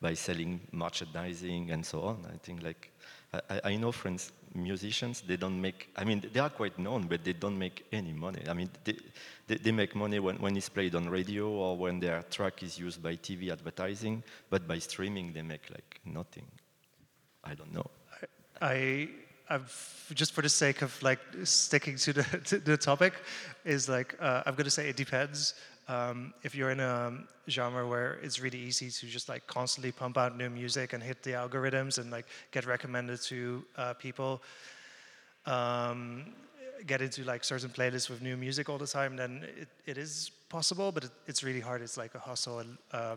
by 0.01 0.13
selling 0.13 0.59
merchandising 0.71 1.71
and 1.71 1.85
so 1.85 2.01
on. 2.01 2.25
I 2.33 2.37
think 2.37 2.63
like 2.63 2.91
I, 3.49 3.61
I 3.63 3.75
know 3.77 3.91
friends 3.91 4.31
musicians, 4.55 5.21
they 5.21 5.37
don't 5.37 5.59
make, 5.61 5.89
I 5.95 6.03
mean, 6.03 6.23
they 6.33 6.39
are 6.39 6.49
quite 6.49 6.79
known, 6.79 7.07
but 7.07 7.23
they 7.23 7.33
don't 7.33 7.57
make 7.57 7.85
any 7.91 8.13
money. 8.13 8.41
I 8.49 8.53
mean, 8.53 8.69
they, 8.83 8.97
they, 9.47 9.55
they, 9.55 9.71
make 9.71 9.95
money 9.95 10.19
when, 10.19 10.37
when 10.37 10.57
it's 10.57 10.69
played 10.69 10.95
on 10.95 11.07
radio 11.07 11.47
or 11.47 11.77
when 11.77 11.99
their 11.99 12.23
track 12.23 12.63
is 12.63 12.79
used 12.79 13.03
by 13.03 13.15
TV 13.15 13.51
advertising, 13.51 14.23
but 14.49 14.67
by 14.67 14.79
streaming, 14.79 15.33
they 15.33 15.41
make 15.41 15.69
like 15.69 15.99
nothing. 16.05 16.45
I 17.43 17.53
don't 17.53 17.73
know. 17.73 17.85
I, 18.61 19.09
I've, 19.49 20.05
just 20.13 20.33
for 20.33 20.41
the 20.41 20.49
sake 20.49 20.81
of 20.81 21.01
like 21.01 21.19
sticking 21.43 21.97
to 21.97 22.13
the, 22.13 22.23
to 22.45 22.59
the 22.59 22.77
topic, 22.77 23.13
is 23.65 23.89
like, 23.89 24.15
uh, 24.19 24.43
I'm 24.45 24.55
to 24.55 24.69
say 24.69 24.89
it 24.89 24.95
depends. 24.95 25.53
Um, 25.87 26.33
if 26.43 26.53
you're 26.53 26.69
in 26.69 26.79
a 26.79 27.17
genre 27.49 27.87
where 27.87 28.19
it's 28.21 28.39
really 28.39 28.59
easy 28.59 28.91
to 28.91 29.07
just 29.07 29.27
like 29.27 29.47
constantly 29.47 29.91
pump 29.91 30.17
out 30.19 30.37
new 30.37 30.49
music 30.49 30.93
and 30.93 31.01
hit 31.01 31.23
the 31.23 31.31
algorithms 31.31 31.97
and 31.97 32.11
like 32.11 32.27
get 32.51 32.67
recommended 32.67 33.19
to 33.23 33.65
uh, 33.75 33.93
people, 33.93 34.43
um, 35.47 36.25
get 36.85 37.01
into 37.01 37.23
like 37.23 37.43
certain 37.43 37.69
playlists 37.69 38.07
with 38.07 38.21
new 38.21 38.37
music 38.37 38.69
all 38.69 38.77
the 38.77 38.87
time, 38.87 39.15
then 39.15 39.43
it, 39.57 39.67
it 39.85 39.97
is 39.97 40.29
possible, 40.47 40.91
but 40.91 41.05
it, 41.05 41.11
it's 41.25 41.43
really 41.43 41.59
hard. 41.59 41.81
It's 41.81 41.97
like 41.97 42.13
a 42.13 42.19
hustle. 42.19 42.59
And, 42.59 42.77
uh, 42.91 43.15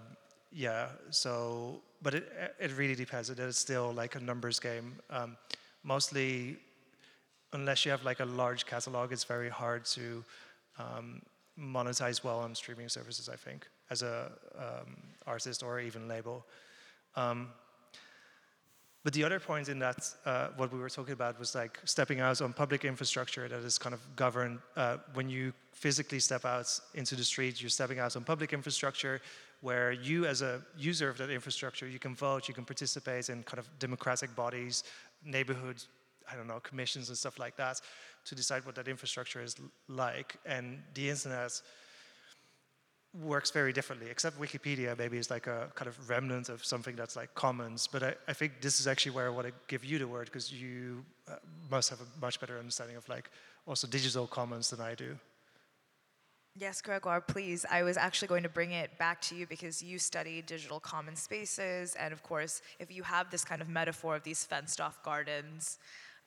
yeah, 0.51 0.89
so, 1.11 1.81
but 2.03 2.15
it, 2.15 2.33
it 2.59 2.77
really 2.77 2.95
depends. 2.95 3.29
It 3.29 3.39
is 3.39 3.59
still 3.59 3.93
like 3.93 4.15
a 4.15 4.21
numbers 4.21 4.59
game. 4.59 4.95
Um, 5.11 5.37
mostly, 5.83 6.57
unless 7.53 7.85
you 7.85 7.91
have 7.91 8.05
like 8.05 8.21
a 8.21 8.25
large 8.25 8.67
catalog, 8.67 9.13
it's 9.13 9.25
very 9.25 9.49
hard 9.49 9.85
to 9.87 10.25
um, 10.79 11.23
monetize 11.59 12.25
well 12.25 12.41
on 12.41 12.55
streaming 12.55 12.89
services, 12.89 13.29
I 13.29 13.37
think, 13.37 13.69
as 13.91 14.03
a 14.03 14.33
um, 14.59 14.97
artist 15.27 15.63
or 15.63 15.81
even 15.81 16.09
label. 16.09 16.45
Um, 17.17 17.49
but 19.05 19.13
the 19.13 19.25
other 19.25 19.41
point 19.41 19.69
in 19.69 19.81
that, 19.81 20.09
uh, 20.25 20.49
what 20.57 20.73
we 20.73 20.79
were 20.79 20.89
talking 20.89 21.13
about 21.13 21.39
was 21.39 21.57
like 21.57 21.81
stepping 21.85 22.21
out 22.21 22.41
on 22.41 22.53
public 22.53 22.85
infrastructure 22.85 23.49
that 23.49 23.65
is 23.65 23.77
kind 23.77 23.95
of 23.95 24.01
governed. 24.15 24.61
Uh, 24.77 24.99
when 25.15 25.29
you 25.29 25.53
physically 25.73 26.21
step 26.21 26.45
out 26.45 26.69
into 26.95 27.17
the 27.17 27.25
street, 27.25 27.61
you're 27.61 27.69
stepping 27.69 27.99
out 27.99 28.15
on 28.15 28.23
public 28.23 28.53
infrastructure 28.53 29.21
where 29.61 29.91
you, 29.91 30.27
as 30.27 30.41
a 30.43 30.63
user 30.77 31.09
of 31.09 31.19
that 31.19 31.31
infrastructure, 31.31 31.89
you 31.89 31.99
can 31.99 32.15
vote, 32.15 32.47
you 32.47 32.55
can 32.55 32.65
participate 32.65 33.29
in 33.29 33.43
kind 33.43 33.59
of 33.59 33.69
democratic 33.81 34.35
bodies, 34.37 34.85
neighborhood, 35.25 35.83
I 36.31 36.37
don't 36.37 36.47
know, 36.47 36.61
commissions 36.61 37.09
and 37.09 37.19
stuff 37.19 37.39
like 37.39 37.57
that 37.57 37.81
to 38.25 38.35
decide 38.35 38.65
what 38.65 38.75
that 38.77 38.89
infrastructure 38.89 39.43
is 39.43 39.57
like. 39.89 40.37
And 40.47 40.83
the 40.95 41.11
internet 41.11 41.61
works 43.21 43.51
very 43.51 43.73
differently, 43.73 44.09
except 44.11 44.41
Wikipedia 44.41 44.97
maybe 44.97 45.19
is 45.19 45.31
like 45.31 45.47
a 45.47 45.71
kind 45.75 45.89
of 45.89 46.09
remnant 46.09 46.49
of 46.49 46.65
something 46.65 46.97
that's 46.97 47.15
like 47.15 47.35
commons. 47.35 47.87
But 47.87 48.03
I, 48.03 48.15
I 48.29 48.33
think 48.33 48.61
this 48.61 48.81
is 48.81 48.87
actually 48.87 49.13
where 49.13 49.27
I 49.27 49.31
want 49.31 49.47
to 49.47 49.53
give 49.69 49.85
you 49.85 49.99
the 49.99 50.09
word 50.09 50.27
because 50.27 50.51
you 50.53 51.05
uh, 51.29 51.37
must 51.71 51.91
have 51.91 52.01
a 52.01 52.07
much 52.21 52.41
better 52.41 52.59
understanding 52.59 52.97
of 52.97 53.07
like 53.09 53.31
also 53.67 53.87
digital 53.87 54.27
commons 54.27 54.71
than 54.71 54.81
I 54.81 54.95
do. 54.95 55.19
Yes, 56.55 56.83
Gregoire, 56.83 57.23
please. 57.23 57.65
I 57.71 57.83
was 57.83 57.97
actually 57.97 58.29
going 58.29 58.43
to 58.43 58.49
bring 58.51 58.73
it 58.73 58.99
back 58.99 59.23
to 59.23 59.35
you 59.35 59.47
because 59.47 59.83
you 59.83 59.99
study 59.99 60.43
digital 60.43 60.79
common 60.79 61.17
spaces. 61.17 61.95
And 61.95 62.13
of 62.13 62.23
course, 62.23 62.61
if 62.79 62.93
you 62.93 63.03
have 63.05 63.31
this 63.31 63.43
kind 63.43 63.63
of 63.63 63.71
metaphor 63.71 64.17
of 64.17 64.23
these 64.23 64.45
fenced 64.45 64.79
off 64.79 65.03
gardens, 65.03 65.79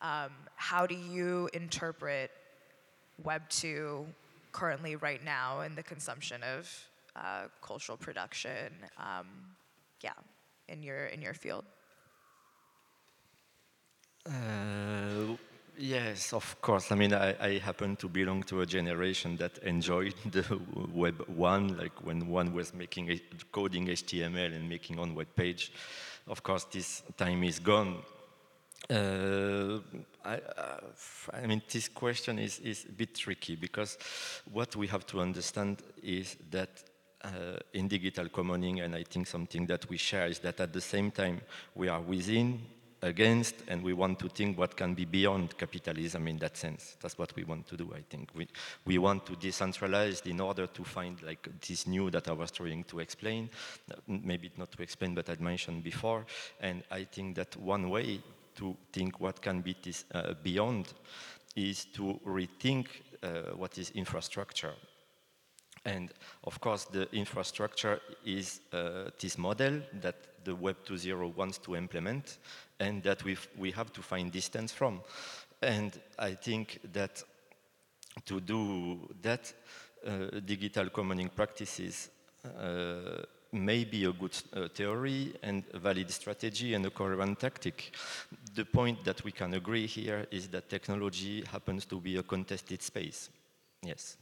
um, 0.01 0.31
how 0.55 0.87
do 0.87 0.95
you 0.95 1.47
interpret 1.53 2.31
Web 3.23 3.47
2 3.49 4.05
currently, 4.51 4.95
right 4.95 5.23
now, 5.23 5.61
in 5.61 5.75
the 5.75 5.83
consumption 5.83 6.41
of 6.41 6.87
uh, 7.15 7.43
cultural 7.61 7.97
production? 7.97 8.73
Um, 8.97 9.27
yeah, 10.01 10.13
in 10.67 10.81
your 10.81 11.05
in 11.05 11.21
your 11.21 11.35
field. 11.35 11.65
Uh, 14.25 15.35
yes, 15.77 16.33
of 16.33 16.61
course. 16.61 16.91
I 16.91 16.95
mean, 16.95 17.13
I, 17.13 17.35
I, 17.39 17.57
happen 17.57 17.95
to 17.97 18.07
belong 18.07 18.43
to 18.43 18.61
a 18.61 18.65
generation 18.65 19.37
that 19.37 19.57
enjoyed 19.59 20.13
the 20.31 20.59
Web 20.93 21.23
1, 21.27 21.77
like 21.77 22.05
when 22.05 22.27
one 22.27 22.53
was 22.53 22.73
making 22.73 23.19
coding 23.51 23.87
HTML 23.87 24.55
and 24.55 24.67
making 24.69 24.99
on 24.99 25.15
web 25.15 25.27
page. 25.35 25.71
Of 26.27 26.43
course, 26.43 26.65
this 26.65 27.03
time 27.17 27.43
is 27.43 27.59
gone. 27.59 27.97
Uh, 28.89 29.79
I, 30.23 30.35
uh, 30.35 30.79
I, 31.33 31.47
mean, 31.47 31.61
this 31.71 31.87
question 31.87 32.39
is, 32.39 32.59
is 32.59 32.85
a 32.87 32.91
bit 32.91 33.15
tricky 33.15 33.55
because 33.55 33.97
what 34.51 34.75
we 34.75 34.87
have 34.87 35.05
to 35.07 35.21
understand 35.21 35.81
is 36.03 36.37
that 36.51 36.83
uh, 37.23 37.57
in 37.73 37.87
digital 37.87 38.29
commoning, 38.29 38.81
and 38.81 38.95
I 38.95 39.03
think 39.03 39.27
something 39.27 39.65
that 39.67 39.89
we 39.89 39.97
share 39.97 40.27
is 40.27 40.39
that 40.39 40.59
at 40.59 40.73
the 40.73 40.81
same 40.81 41.11
time 41.11 41.41
we 41.73 41.87
are 41.87 42.01
within, 42.01 42.61
against, 43.05 43.55
and 43.67 43.83
we 43.83 43.93
want 43.93 44.19
to 44.19 44.27
think 44.29 44.57
what 44.57 44.75
can 44.75 44.93
be 44.95 45.05
beyond 45.05 45.57
capitalism 45.57 46.27
in 46.27 46.37
that 46.39 46.57
sense. 46.57 46.97
That's 46.99 47.17
what 47.17 47.35
we 47.35 47.43
want 47.43 47.67
to 47.67 47.77
do, 47.77 47.93
I 47.95 48.01
think. 48.09 48.31
We, 48.35 48.47
we 48.85 48.97
want 48.97 49.25
to 49.27 49.33
decentralize 49.33 50.25
in 50.25 50.41
order 50.41 50.67
to 50.67 50.83
find 50.83 51.21
like 51.21 51.47
this 51.67 51.87
new 51.87 52.09
that 52.09 52.27
I 52.27 52.33
was 52.33 52.51
trying 52.51 52.83
to 52.85 52.99
explain, 52.99 53.49
maybe 54.07 54.51
not 54.57 54.71
to 54.71 54.81
explain, 54.81 55.13
but 55.13 55.29
I'd 55.29 55.41
mentioned 55.41 55.83
before. 55.83 56.25
And 56.59 56.83
I 56.91 57.03
think 57.03 57.35
that 57.35 57.55
one 57.57 57.89
way 57.89 58.21
to 58.55 58.75
think 58.91 59.19
what 59.19 59.41
can 59.41 59.61
be 59.61 59.75
this 59.81 60.05
uh, 60.13 60.33
beyond 60.41 60.93
is 61.55 61.85
to 61.93 62.19
rethink 62.25 62.87
uh, 63.21 63.55
what 63.55 63.77
is 63.77 63.91
infrastructure. 63.91 64.73
And 65.85 66.11
of 66.43 66.59
course, 66.59 66.85
the 66.85 67.07
infrastructure 67.15 67.99
is 68.25 68.61
uh, 68.73 69.11
this 69.19 69.37
model 69.37 69.81
that 70.01 70.15
the 70.45 70.55
Web 70.55 70.77
2.0 70.85 71.35
wants 71.35 71.57
to 71.57 71.75
implement 71.75 72.37
and 72.79 73.03
that 73.03 73.23
we 73.23 73.37
we 73.57 73.71
have 73.71 73.91
to 73.91 74.01
find 74.01 74.31
distance 74.31 74.71
from. 74.71 75.01
And 75.61 75.91
I 76.17 76.35
think 76.35 76.79
that 76.93 77.23
to 78.25 78.39
do 78.39 78.99
that, 79.21 79.53
uh, 80.05 80.39
digital 80.45 80.89
commoning 80.89 81.29
practices 81.29 82.09
uh, 82.45 83.23
may 83.51 83.85
be 83.85 84.05
a 84.05 84.11
good 84.11 84.37
uh, 84.53 84.67
theory 84.67 85.33
and 85.41 85.63
a 85.73 85.79
valid 85.79 86.11
strategy 86.11 86.73
and 86.73 86.85
a 86.85 86.89
coherent 86.89 87.39
tactic. 87.39 87.91
The 88.53 88.65
point 88.65 89.03
that 89.05 89.23
we 89.23 89.31
can 89.31 89.53
agree 89.53 89.87
here 89.87 90.27
is 90.31 90.47
that 90.49 90.69
technology 90.69 91.43
happens 91.51 91.85
to 91.85 91.99
be 91.99 92.17
a 92.17 92.23
contested 92.23 92.81
space. 92.81 93.29
Yes. 93.81 94.17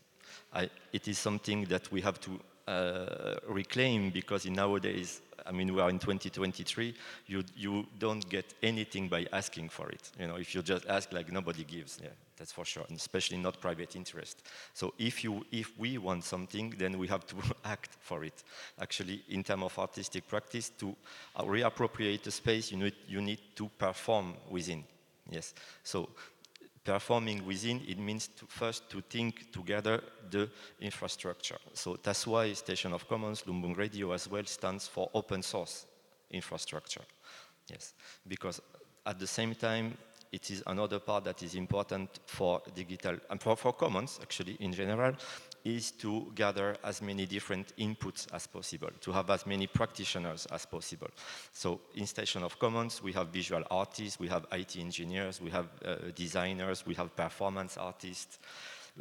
I, 0.54 0.70
it 0.92 1.08
is 1.08 1.18
something 1.18 1.66
that 1.66 1.92
we 1.92 2.02
have 2.02 2.20
to 2.22 2.40
uh, 2.68 3.36
reclaim 3.48 4.10
because 4.10 4.46
in 4.46 4.54
nowadays, 4.54 5.22
I 5.46 5.52
mean, 5.52 5.74
we 5.74 5.82
are 5.82 5.90
in 5.90 6.00
2023, 6.00 6.96
you, 7.28 7.44
you 7.56 7.86
don't 8.00 8.28
get 8.30 8.54
anything 8.64 9.10
by 9.10 9.28
asking 9.34 9.70
for 9.70 9.90
it. 9.90 10.12
You 10.20 10.28
know, 10.28 10.36
if 10.36 10.56
you 10.56 10.62
just 10.62 10.86
ask, 10.88 11.12
like 11.12 11.32
nobody 11.32 11.64
gives, 11.64 12.00
yeah, 12.02 12.10
that's 12.38 12.52
for 12.52 12.64
sure, 12.64 12.86
and 12.88 12.98
especially 12.98 13.38
not 13.38 13.60
private 13.60 13.96
interest. 13.96 14.44
So 14.74 14.94
if, 14.98 15.24
you, 15.24 15.46
if 15.52 15.78
we 15.78 15.98
want 15.98 16.24
something, 16.24 16.74
then 16.78 16.98
we 16.98 17.08
have 17.08 17.26
to 17.28 17.36
act 17.66 17.98
for 18.00 18.24
it. 18.24 18.44
Actually, 18.80 19.24
in 19.30 19.44
terms 19.44 19.64
of 19.64 19.78
artistic 19.78 20.28
practice, 20.28 20.70
to 20.80 20.96
uh, 21.36 21.44
reappropriate 21.44 22.24
the 22.24 22.32
space, 22.32 22.72
you 22.72 22.78
need, 22.78 22.96
you 23.08 23.22
need 23.22 23.40
to 23.56 23.70
perform 23.78 24.36
within. 24.50 24.84
Yes. 25.30 25.54
So 25.84 26.10
performing 26.84 27.46
within, 27.46 27.82
it 27.88 27.98
means 27.98 28.28
to 28.28 28.46
first 28.48 28.90
to 28.90 29.02
think 29.02 29.52
together 29.52 30.04
the 30.30 30.50
infrastructure. 30.80 31.58
So 31.74 31.98
that's 32.02 32.28
why 32.28 32.52
Station 32.54 32.94
of 32.94 33.08
Commons, 33.08 33.44
Lumbung 33.44 33.78
Radio 33.78 34.12
as 34.12 34.30
well, 34.30 34.46
stands 34.46 34.88
for 34.88 35.10
open 35.14 35.42
source 35.42 35.86
infrastructure. 36.32 37.04
Yes, 37.70 37.94
because 38.28 38.62
at 39.06 39.20
the 39.20 39.28
same 39.28 39.56
time, 39.56 39.98
it 40.32 40.50
is 40.50 40.64
another 40.66 41.00
part 41.00 41.24
that 41.26 41.44
is 41.44 41.56
important 41.56 42.20
for 42.26 42.62
digital, 42.74 43.18
and 43.30 43.42
for, 43.42 43.56
for 43.56 43.72
commons 43.72 44.20
actually 44.22 44.58
in 44.60 44.74
general, 44.74 45.14
is 45.64 45.92
to 45.92 46.32
gather 46.36 46.76
as 46.84 47.02
many 47.02 47.26
different 47.26 47.74
inputs 47.78 48.28
as 48.34 48.48
possible, 48.48 48.90
to 49.00 49.12
have 49.12 49.30
as 49.30 49.46
many 49.46 49.68
practitioners 49.68 50.46
as 50.48 50.66
possible. 50.66 51.08
So 51.54 51.80
in 51.96 52.06
Station 52.06 52.44
of 52.44 52.60
Commons, 52.60 53.02
we 53.02 53.14
have 53.14 53.30
visual 53.30 53.64
artists, 53.72 54.20
we 54.20 54.28
have 54.28 54.46
IT 54.52 54.76
engineers, 54.78 55.42
we 55.42 55.50
have 55.52 55.68
uh, 55.86 55.96
designers, 56.14 56.86
we 56.86 56.96
have 56.96 57.16
performance 57.16 57.78
artists, 57.78 58.40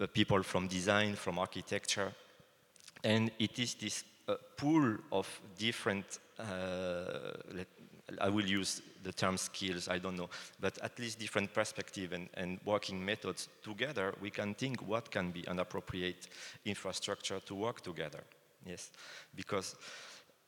uh, 0.00 0.06
people 0.06 0.42
from 0.42 0.68
design, 0.68 1.16
from 1.16 1.38
architecture. 1.38 2.12
And 3.02 3.32
it 3.38 3.58
is 3.58 3.74
this 3.74 4.04
uh, 4.28 4.36
pool 4.56 4.96
of 5.10 5.28
different, 5.58 6.20
uh, 6.38 6.44
I 8.20 8.28
will 8.28 8.46
use 8.46 8.82
the 9.02 9.12
term 9.12 9.36
skills, 9.36 9.88
I 9.88 9.98
don't 9.98 10.16
know, 10.16 10.30
but 10.60 10.78
at 10.78 10.98
least 10.98 11.18
different 11.18 11.52
perspective 11.52 12.12
and, 12.12 12.28
and 12.34 12.58
working 12.64 13.04
methods 13.04 13.48
together, 13.62 14.14
we 14.20 14.30
can 14.30 14.54
think 14.54 14.86
what 14.86 15.10
can 15.10 15.30
be 15.30 15.44
an 15.46 15.58
appropriate 15.58 16.28
infrastructure 16.64 17.40
to 17.40 17.54
work 17.54 17.80
together. 17.80 18.22
Yes, 18.64 18.90
because 19.34 19.74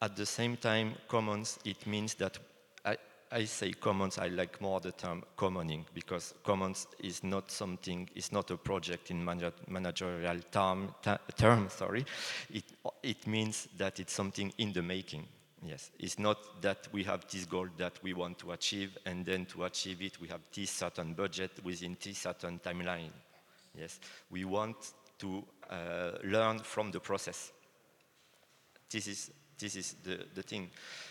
at 0.00 0.16
the 0.16 0.26
same 0.26 0.56
time, 0.56 0.94
commons, 1.08 1.58
it 1.64 1.86
means 1.86 2.14
that 2.14 2.38
I, 2.84 2.96
I 3.32 3.44
say 3.44 3.72
commons, 3.72 4.18
I 4.18 4.28
like 4.28 4.60
more 4.60 4.80
the 4.80 4.92
term 4.92 5.24
commoning 5.36 5.86
because 5.94 6.34
commons 6.44 6.86
is 7.00 7.24
not 7.24 7.50
something, 7.50 8.08
it's 8.14 8.30
not 8.30 8.50
a 8.50 8.56
project 8.56 9.10
in 9.10 9.24
managerial 9.24 10.38
term, 10.52 10.94
term 11.36 11.68
sorry. 11.70 12.04
It, 12.52 12.64
it 13.02 13.26
means 13.26 13.68
that 13.76 13.98
it's 13.98 14.12
something 14.12 14.52
in 14.58 14.72
the 14.72 14.82
making. 14.82 15.26
Yes, 15.66 15.90
it's 15.98 16.18
not 16.18 16.60
that 16.60 16.88
we 16.92 17.04
have 17.04 17.26
this 17.30 17.46
goal 17.46 17.68
that 17.78 17.98
we 18.02 18.12
want 18.12 18.38
to 18.40 18.52
achieve, 18.52 18.98
and 19.06 19.24
then 19.24 19.46
to 19.46 19.64
achieve 19.64 20.02
it, 20.02 20.20
we 20.20 20.28
have 20.28 20.42
this 20.54 20.70
certain 20.70 21.14
budget 21.14 21.52
within 21.64 21.96
this 22.02 22.18
certain 22.18 22.58
timeline. 22.58 23.12
Yes, 23.74 23.98
we 24.30 24.44
want 24.44 24.76
to 25.18 25.42
uh, 25.70 26.18
learn 26.22 26.58
from 26.58 26.90
the 26.90 27.00
process. 27.00 27.50
This 28.90 29.06
is 29.06 29.30
this 29.58 29.76
is 29.76 29.94
the, 30.04 30.26
the 30.34 30.42
thing. 30.42 30.68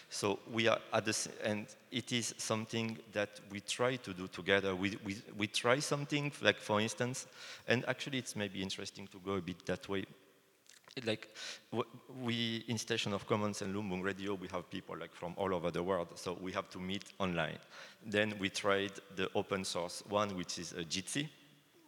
So 0.09 0.39
we 0.51 0.67
are 0.67 0.77
at 0.91 1.05
the 1.05 1.29
and 1.43 1.65
it 1.91 2.11
is 2.11 2.35
something 2.37 2.99
that 3.13 3.39
we 3.49 3.61
try 3.61 3.95
to 3.95 4.13
do 4.13 4.27
together. 4.27 4.75
We, 4.75 4.97
we, 5.03 5.15
we 5.35 5.47
try 5.47 5.79
something, 5.79 6.31
like 6.41 6.59
for 6.59 6.79
instance, 6.79 7.25
and 7.67 7.83
actually 7.87 8.19
it's 8.19 8.35
maybe 8.35 8.61
interesting 8.61 9.07
to 9.07 9.19
go 9.19 9.33
a 9.35 9.41
bit 9.41 9.65
that 9.65 9.89
way 9.89 10.05
like 11.05 11.29
we 12.21 12.63
in 12.67 12.77
Station 12.77 13.13
of 13.13 13.25
Commons 13.27 13.61
and 13.61 13.73
Lumbung 13.75 14.03
Radio, 14.03 14.35
we 14.35 14.47
have 14.49 14.69
people 14.69 14.97
like 14.97 15.13
from 15.13 15.33
all 15.37 15.53
over 15.53 15.71
the 15.71 15.81
world, 15.81 16.07
so 16.15 16.37
we 16.41 16.51
have 16.51 16.69
to 16.69 16.79
meet 16.79 17.03
online. 17.19 17.57
Then 18.05 18.35
we 18.39 18.49
tried 18.49 18.91
the 19.15 19.29
open 19.35 19.63
source 19.63 20.03
one, 20.07 20.35
which 20.35 20.59
is 20.59 20.73
a 20.73 20.81
uh, 20.81 20.83
Jitsi. 20.83 21.27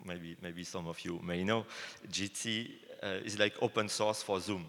Maybe 0.03 0.35
maybe 0.41 0.63
some 0.63 0.87
of 0.87 0.99
you 1.01 1.19
may 1.23 1.43
know. 1.43 1.65
Jitsi 2.11 2.71
uh, 3.03 3.23
is 3.23 3.39
like 3.39 3.53
open 3.61 3.89
source 3.89 4.23
for 4.23 4.39
Zoom. 4.39 4.65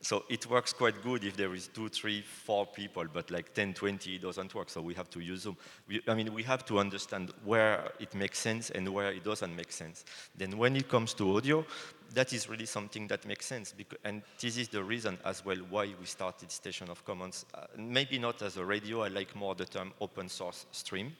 So 0.00 0.24
it 0.28 0.48
works 0.48 0.72
quite 0.72 1.02
good 1.02 1.24
if 1.24 1.36
there 1.36 1.52
is 1.54 1.66
two, 1.66 1.88
three, 1.88 2.22
four 2.22 2.66
people, 2.66 3.04
but 3.12 3.32
like 3.32 3.52
10, 3.52 3.74
20, 3.74 4.14
it 4.14 4.22
doesn't 4.22 4.54
work. 4.54 4.70
So 4.70 4.80
we 4.80 4.94
have 4.94 5.10
to 5.10 5.20
use 5.20 5.42
Zoom. 5.42 5.56
We, 5.88 6.00
I 6.06 6.14
mean, 6.14 6.32
we 6.32 6.44
have 6.44 6.64
to 6.66 6.78
understand 6.78 7.32
where 7.44 7.90
it 7.98 8.14
makes 8.14 8.38
sense 8.38 8.70
and 8.70 8.88
where 8.88 9.10
it 9.10 9.24
doesn't 9.24 9.54
make 9.56 9.72
sense. 9.72 10.04
Then 10.36 10.56
when 10.56 10.76
it 10.76 10.88
comes 10.88 11.14
to 11.14 11.36
audio, 11.36 11.66
that 12.14 12.32
is 12.32 12.48
really 12.48 12.64
something 12.66 13.08
that 13.08 13.26
makes 13.26 13.46
sense. 13.46 13.74
Because, 13.76 13.98
and 14.04 14.22
this 14.40 14.56
is 14.56 14.68
the 14.68 14.82
reason 14.82 15.18
as 15.24 15.44
well 15.44 15.58
why 15.68 15.86
we 15.98 16.06
started 16.06 16.52
Station 16.52 16.88
of 16.90 17.04
Commons. 17.04 17.44
Uh, 17.52 17.66
maybe 17.76 18.20
not 18.20 18.40
as 18.42 18.56
a 18.56 18.64
radio, 18.64 19.02
I 19.02 19.08
like 19.08 19.34
more 19.34 19.56
the 19.56 19.64
term 19.64 19.92
open 20.00 20.28
source 20.28 20.66
stream. 20.70 21.16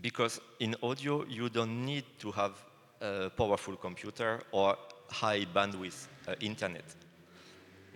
Because 0.00 0.40
in 0.58 0.74
audio, 0.82 1.24
you 1.26 1.48
don't 1.48 1.84
need 1.86 2.04
to 2.18 2.32
have 2.32 2.52
a 3.00 3.30
powerful 3.30 3.76
computer 3.76 4.40
or 4.52 4.76
high 5.10 5.44
bandwidth 5.44 6.06
uh, 6.28 6.34
internet. 6.40 6.84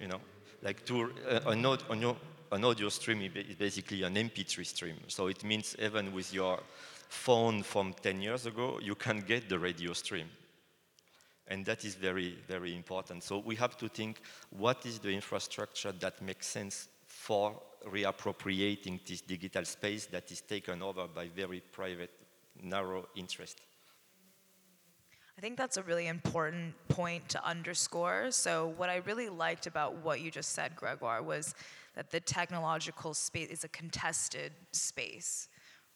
You 0.00 0.08
know, 0.08 0.20
like 0.62 0.84
to 0.86 1.12
uh, 1.28 1.40
an, 1.46 1.64
audio, 1.64 2.16
an 2.52 2.64
audio 2.64 2.88
stream 2.88 3.22
is 3.22 3.56
basically 3.56 4.02
an 4.02 4.14
MP3 4.14 4.66
stream. 4.66 4.96
So 5.08 5.28
it 5.28 5.44
means 5.44 5.76
even 5.78 6.12
with 6.12 6.32
your 6.32 6.60
phone 7.08 7.62
from 7.62 7.94
10 8.02 8.20
years 8.20 8.46
ago, 8.46 8.80
you 8.82 8.94
can 8.94 9.20
get 9.20 9.48
the 9.48 9.58
radio 9.58 9.92
stream. 9.92 10.28
And 11.46 11.64
that 11.66 11.84
is 11.84 11.94
very, 11.94 12.38
very 12.48 12.74
important. 12.74 13.22
So 13.22 13.38
we 13.38 13.54
have 13.56 13.76
to 13.76 13.88
think 13.88 14.20
what 14.50 14.86
is 14.86 14.98
the 14.98 15.10
infrastructure 15.10 15.92
that 15.92 16.22
makes 16.22 16.46
sense 16.46 16.88
for 17.06 17.60
reappropriating 17.86 19.06
this 19.06 19.20
digital 19.20 19.64
space 19.64 20.06
that 20.06 20.30
is 20.32 20.40
taken 20.40 20.82
over 20.82 21.06
by 21.06 21.28
very 21.28 21.60
private, 21.60 22.10
narrow 22.62 23.06
interest. 23.14 23.60
I 25.36 25.40
think 25.40 25.58
that's 25.58 25.76
a 25.76 25.82
really 25.82 26.06
important 26.06 26.74
point 26.88 27.28
to 27.30 27.44
underscore. 27.44 28.30
So, 28.30 28.72
what 28.76 28.88
I 28.88 28.96
really 28.96 29.28
liked 29.28 29.66
about 29.66 29.96
what 29.96 30.20
you 30.20 30.30
just 30.30 30.52
said, 30.52 30.76
Gregoire, 30.76 31.22
was 31.22 31.54
that 31.96 32.10
the 32.10 32.20
technological 32.20 33.14
space 33.14 33.48
is 33.48 33.64
a 33.64 33.68
contested 33.68 34.52
space, 34.70 35.48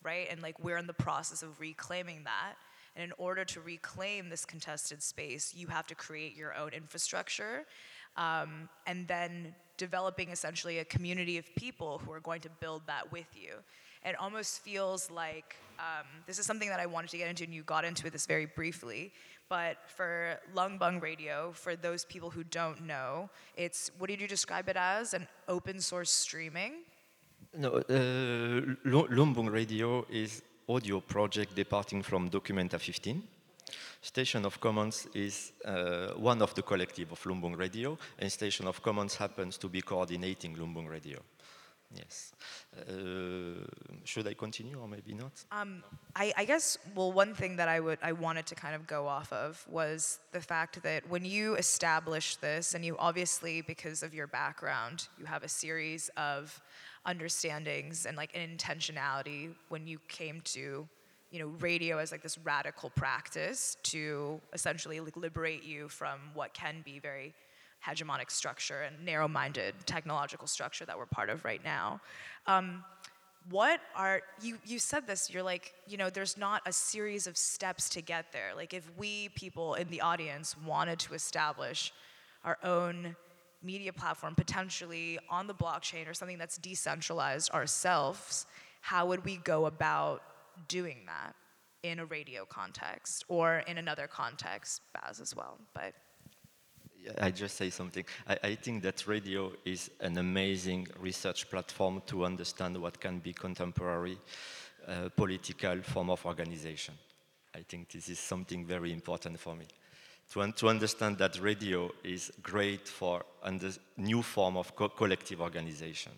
right? 0.02 0.26
And 0.30 0.42
like 0.42 0.58
we're 0.62 0.76
in 0.76 0.88
the 0.88 0.92
process 0.92 1.42
of 1.42 1.60
reclaiming 1.60 2.24
that. 2.24 2.54
And 2.96 3.04
in 3.04 3.12
order 3.16 3.44
to 3.44 3.60
reclaim 3.60 4.28
this 4.28 4.44
contested 4.44 5.02
space, 5.02 5.54
you 5.54 5.68
have 5.68 5.86
to 5.86 5.94
create 5.94 6.34
your 6.34 6.54
own 6.56 6.70
infrastructure 6.70 7.64
um, 8.16 8.68
and 8.88 9.06
then 9.06 9.54
developing 9.76 10.30
essentially 10.30 10.80
a 10.80 10.84
community 10.84 11.38
of 11.38 11.46
people 11.54 12.02
who 12.04 12.12
are 12.12 12.20
going 12.20 12.40
to 12.40 12.50
build 12.60 12.82
that 12.88 13.12
with 13.12 13.28
you. 13.34 13.52
It 14.04 14.16
almost 14.18 14.60
feels 14.60 15.10
like 15.10 15.56
um, 15.78 16.06
this 16.26 16.38
is 16.38 16.46
something 16.46 16.68
that 16.68 16.80
I 16.80 16.86
wanted 16.86 17.10
to 17.10 17.18
get 17.18 17.28
into, 17.28 17.44
and 17.44 17.54
you 17.54 17.62
got 17.62 17.84
into 17.84 18.10
this 18.10 18.26
very 18.26 18.46
briefly. 18.46 19.12
But 19.48 19.78
for 19.86 20.38
Lumbung 20.54 21.00
Radio, 21.00 21.52
for 21.52 21.74
those 21.74 22.04
people 22.04 22.30
who 22.30 22.44
don't 22.44 22.82
know, 22.86 23.30
it's 23.56 23.90
what 23.98 24.08
did 24.10 24.20
you 24.20 24.28
describe 24.28 24.68
it 24.68 24.76
as? 24.76 25.14
An 25.14 25.26
open 25.48 25.80
source 25.80 26.10
streaming? 26.10 26.72
No, 27.56 27.76
uh, 27.76 27.82
Lumbung 28.84 29.50
Radio 29.50 30.04
is 30.10 30.42
audio 30.68 31.00
project 31.00 31.54
departing 31.54 32.02
from 32.02 32.28
Documenta 32.28 32.78
15. 32.78 33.22
Station 34.02 34.44
of 34.44 34.60
Commons 34.60 35.06
is 35.14 35.52
uh, 35.64 36.08
one 36.16 36.42
of 36.42 36.54
the 36.54 36.62
collective 36.62 37.10
of 37.12 37.22
Lumbung 37.24 37.56
Radio, 37.56 37.98
and 38.18 38.30
Station 38.30 38.66
of 38.66 38.82
Commons 38.82 39.16
happens 39.16 39.56
to 39.58 39.68
be 39.68 39.80
coordinating 39.80 40.56
Lumbung 40.56 40.88
Radio. 40.88 41.20
Yes. 41.94 42.32
Uh, 42.76 43.64
should 44.04 44.26
I 44.28 44.34
continue 44.34 44.78
or 44.78 44.86
maybe 44.86 45.14
not? 45.14 45.32
Um, 45.50 45.82
I, 46.14 46.34
I, 46.36 46.44
guess. 46.44 46.76
Well, 46.94 47.12
one 47.12 47.34
thing 47.34 47.56
that 47.56 47.68
I 47.68 47.80
would 47.80 47.98
I 48.02 48.12
wanted 48.12 48.46
to 48.46 48.54
kind 48.54 48.74
of 48.74 48.86
go 48.86 49.06
off 49.06 49.32
of 49.32 49.64
was 49.70 50.18
the 50.32 50.40
fact 50.40 50.82
that 50.82 51.08
when 51.08 51.24
you 51.24 51.54
establish 51.54 52.36
this, 52.36 52.74
and 52.74 52.84
you 52.84 52.96
obviously 52.98 53.62
because 53.62 54.02
of 54.02 54.12
your 54.12 54.26
background, 54.26 55.08
you 55.18 55.24
have 55.24 55.44
a 55.44 55.48
series 55.48 56.10
of 56.18 56.60
understandings 57.06 58.04
and 58.04 58.18
like 58.18 58.36
an 58.36 58.56
intentionality 58.56 59.54
when 59.70 59.86
you 59.86 59.98
came 60.08 60.42
to 60.42 60.86
you 61.30 61.38
know 61.38 61.48
radio 61.60 61.98
as 61.98 62.12
like 62.12 62.22
this 62.22 62.38
radical 62.38 62.90
practice 62.90 63.76
to 63.82 64.40
essentially 64.52 65.00
like 65.00 65.16
liberate 65.16 65.64
you 65.64 65.88
from 65.88 66.18
what 66.34 66.52
can 66.52 66.82
be 66.84 66.98
very 66.98 67.34
hegemonic 67.86 68.30
structure 68.30 68.82
and 68.82 69.04
narrow-minded 69.04 69.74
technological 69.86 70.46
structure 70.46 70.84
that 70.84 70.98
we're 70.98 71.06
part 71.06 71.30
of 71.30 71.44
right 71.44 71.62
now. 71.64 72.00
Um, 72.46 72.84
what 73.50 73.80
are 73.96 74.20
you 74.42 74.58
you 74.66 74.78
said 74.78 75.06
this 75.06 75.30
you're 75.30 75.42
like 75.42 75.72
you 75.86 75.96
know 75.96 76.10
there's 76.10 76.36
not 76.36 76.60
a 76.66 76.72
series 76.72 77.26
of 77.26 77.36
steps 77.36 77.88
to 77.90 78.02
get 78.02 78.30
there. 78.32 78.50
Like 78.54 78.74
if 78.74 78.90
we 78.98 79.30
people 79.30 79.74
in 79.74 79.88
the 79.88 80.00
audience 80.00 80.56
wanted 80.66 80.98
to 81.00 81.14
establish 81.14 81.92
our 82.44 82.58
own 82.62 83.16
media 83.62 83.92
platform 83.92 84.34
potentially 84.34 85.18
on 85.30 85.46
the 85.46 85.54
blockchain 85.54 86.08
or 86.08 86.14
something 86.14 86.38
that's 86.38 86.58
decentralized 86.58 87.50
ourselves 87.50 88.46
how 88.80 89.06
would 89.06 89.24
we 89.24 89.36
go 89.38 89.66
about 89.66 90.22
doing 90.68 90.98
that 91.06 91.34
in 91.82 91.98
a 91.98 92.06
radio 92.06 92.44
context 92.44 93.24
or 93.28 93.58
in 93.66 93.78
another 93.78 94.06
context 94.06 94.82
Bas 94.94 95.20
as 95.20 95.34
well? 95.34 95.58
But 95.74 95.94
I 97.20 97.30
just 97.30 97.56
say 97.56 97.70
something. 97.70 98.04
I, 98.28 98.38
I, 98.42 98.54
think 98.54 98.82
that 98.82 99.06
radio 99.06 99.52
is 99.64 99.90
an 100.00 100.18
amazing 100.18 100.88
research 101.00 101.48
platform 101.48 102.02
to 102.06 102.24
understand 102.24 102.76
what 102.76 103.00
can 103.00 103.18
be 103.18 103.32
contemporary 103.32 104.18
uh, 104.86 105.08
political 105.16 105.80
form 105.82 106.10
of 106.10 106.24
organization. 106.26 106.94
I 107.54 107.62
think 107.62 107.90
this 107.90 108.08
is 108.08 108.18
something 108.18 108.64
very 108.66 108.92
important 108.92 109.38
for 109.38 109.54
me. 109.54 109.66
To, 110.32 110.42
un 110.42 110.52
to 110.54 110.68
understand 110.68 111.18
that 111.18 111.40
radio 111.40 111.90
is 112.04 112.30
great 112.42 112.86
for 112.86 113.24
a 113.42 113.52
new 113.96 114.22
form 114.22 114.56
of 114.56 114.74
co 114.76 114.88
collective 114.88 115.40
organization. 115.40 116.12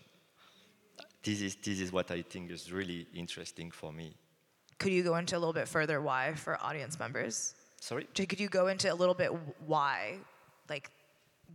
This 1.23 1.41
is, 1.41 1.55
this 1.55 1.79
is 1.79 1.91
what 1.91 2.11
I 2.11 2.23
think 2.23 2.51
is 2.51 2.71
really 2.71 3.07
interesting 3.13 3.71
for 3.71 3.93
me. 3.93 4.13
Could 4.79 4.91
you 4.91 5.03
go 5.03 5.15
into 5.15 5.37
a 5.37 5.39
little 5.39 5.53
bit 5.53 5.67
further 5.67 6.01
why 6.01 6.33
for 6.33 6.61
audience 6.61 6.97
members? 6.99 7.53
Sorry? 7.79 8.07
Could 8.15 8.39
you 8.39 8.49
go 8.49 8.67
into 8.67 8.91
a 8.91 8.95
little 8.95 9.13
bit 9.13 9.31
why 9.65 10.17
like 10.69 10.89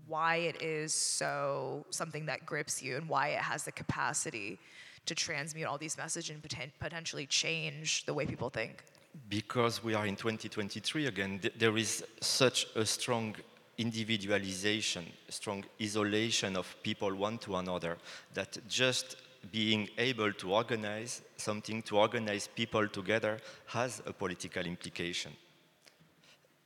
why 0.07 0.37
it 0.37 0.63
is 0.63 0.93
so 0.93 1.85
something 1.91 2.27
that 2.27 2.45
grips 2.45 2.83
you 2.83 2.97
and 2.97 3.09
why 3.09 3.29
it 3.29 3.41
has 3.41 3.65
the 3.65 3.73
capacity 3.73 4.59
to 5.07 5.15
transmute 5.15 5.67
all 5.67 5.79
these 5.79 5.97
messages 5.97 6.31
and 6.31 6.43
poten- 6.43 6.73
potentially 6.79 7.27
change 7.27 8.05
the 8.05 8.15
way 8.15 8.27
people 8.27 8.51
think? 8.51 8.83
Because 9.29 9.83
we 9.83 9.95
are 9.95 10.07
in 10.07 10.17
2023 10.17 11.07
again, 11.07 11.39
th- 11.39 11.55
there 11.57 11.77
is 11.77 12.05
such 12.21 12.67
a 12.75 12.85
strong 12.85 13.35
individualization, 13.79 15.07
strong 15.29 15.65
isolation 15.81 16.57
of 16.57 16.77
people 16.83 17.15
one 17.15 17.39
to 17.39 17.57
another 17.57 17.97
that 18.35 18.59
just 18.69 19.17
being 19.53 19.89
able 19.99 20.33
to 20.33 20.53
organize 20.53 21.23
something, 21.37 21.83
to 21.83 21.99
organize 21.99 22.49
people 22.49 22.89
together, 22.89 23.39
has 23.67 24.03
a 24.07 24.13
political 24.13 24.65
implication. 24.65 25.33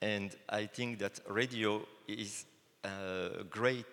And 0.01 0.35
I 0.49 0.67
think 0.67 0.99
that 1.01 1.21
radio 1.29 1.83
is 2.09 2.47
a 2.85 3.45
great 3.49 3.87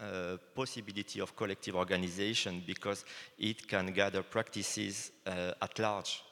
uh, 0.00 0.36
possibility 0.54 1.20
of 1.20 1.34
collective 1.34 1.74
organization 1.74 2.62
because 2.66 3.04
it 3.38 3.66
can 3.66 3.92
gather 3.92 4.22
practices 4.22 5.10
uh, 5.26 5.52
at 5.60 5.78
large. 5.78 6.22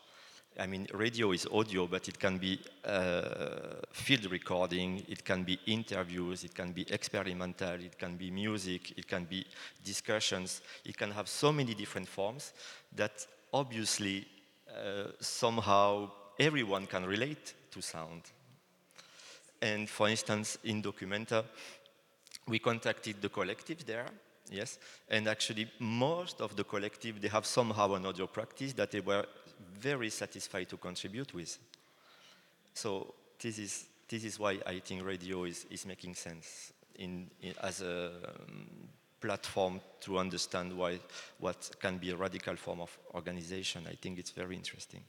I 0.59 0.67
mean, 0.67 0.87
radio 0.95 1.33
is 1.33 1.47
audio, 1.53 1.87
but 1.87 2.09
it 2.09 2.19
can 2.19 2.39
be 2.39 2.59
uh, 2.85 3.81
field 3.93 4.31
recording, 4.31 5.05
it 5.09 5.25
can 5.25 5.43
be 5.43 5.59
interviews, 5.67 6.45
it 6.45 6.55
can 6.55 6.73
be 6.73 6.87
experimental, 6.91 7.75
it 7.75 7.99
can 7.99 8.17
be 8.17 8.31
music, 8.31 8.97
it 8.97 9.07
can 9.07 9.25
be 9.25 9.45
discussions. 9.85 10.63
It 10.85 10.97
can 10.97 11.11
have 11.11 11.29
so 11.29 11.53
many 11.53 11.75
different 11.75 12.09
forms 12.09 12.53
that 12.95 13.27
obviously 13.53 14.27
uh, 14.71 15.11
somehow 15.21 16.11
everyone 16.39 16.87
can 16.87 17.05
relate 17.05 17.55
to 17.73 17.83
sound. 17.83 18.23
And 19.61 19.89
for 19.89 20.09
instance, 20.09 20.59
in 20.65 20.83
Documenta, 20.83 21.45
we 22.47 22.59
contacted 22.59 23.21
the 23.21 23.29
collective 23.29 23.85
there, 23.85 24.07
yes, 24.51 24.79
and 25.09 25.29
actually 25.29 25.71
most 25.81 26.41
of 26.41 26.55
the 26.55 26.65
collective, 26.65 27.21
they 27.21 27.29
have 27.29 27.47
somehow 27.47 27.95
an 27.95 28.07
audio 28.07 28.27
practice 28.27 28.73
that 28.75 28.91
they 28.91 29.01
were 29.01 29.25
very 29.79 30.11
satisfied 30.11 30.69
to 30.69 30.77
contribute 30.77 31.35
with. 31.35 31.59
So 32.75 33.15
this 33.41 33.59
is, 33.59 33.87
this 34.09 34.25
is 34.25 34.39
why 34.39 34.59
I 34.67 34.81
think 34.81 35.05
radio 35.05 35.45
is, 35.45 35.67
is 35.71 35.87
making 35.87 36.15
sense 36.15 36.73
in, 36.97 37.31
in 37.43 37.55
as 37.63 37.81
a 37.81 38.11
um, 38.29 38.69
platform 39.21 39.81
to 40.03 40.19
understand 40.19 40.77
why, 40.77 41.01
what 41.39 41.71
can 41.81 41.97
be 41.97 42.11
a 42.11 42.17
radical 42.17 42.55
form 42.57 42.81
of 42.81 42.97
organization. 43.15 43.87
I 43.89 43.95
think 43.95 44.19
it's 44.19 44.31
very 44.31 44.55
interesting 44.55 45.03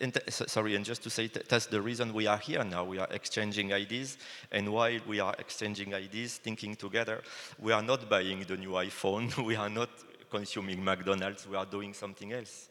and 0.00 0.18
sorry, 0.28 0.74
and 0.76 0.84
just 0.84 1.02
to 1.02 1.10
say 1.10 1.26
that's 1.26 1.66
the 1.66 1.80
reason 1.80 2.12
we 2.12 2.26
are 2.26 2.38
here 2.38 2.64
now. 2.64 2.84
We 2.84 2.98
are 2.98 3.08
exchanging 3.10 3.72
ideas, 3.72 4.18
and 4.52 4.72
while 4.72 4.98
we 5.06 5.20
are 5.20 5.34
exchanging 5.38 5.94
ideas, 5.94 6.36
thinking 6.38 6.76
together, 6.76 7.22
we 7.58 7.72
are 7.72 7.82
not 7.82 8.08
buying 8.08 8.44
the 8.46 8.56
new 8.56 8.70
iPhone. 8.70 9.36
we 9.44 9.56
are 9.56 9.68
not 9.68 9.90
consuming 10.30 10.84
McDonald's. 10.84 11.46
We 11.48 11.56
are 11.56 11.66
doing 11.66 11.94
something 11.94 12.32
else, 12.32 12.68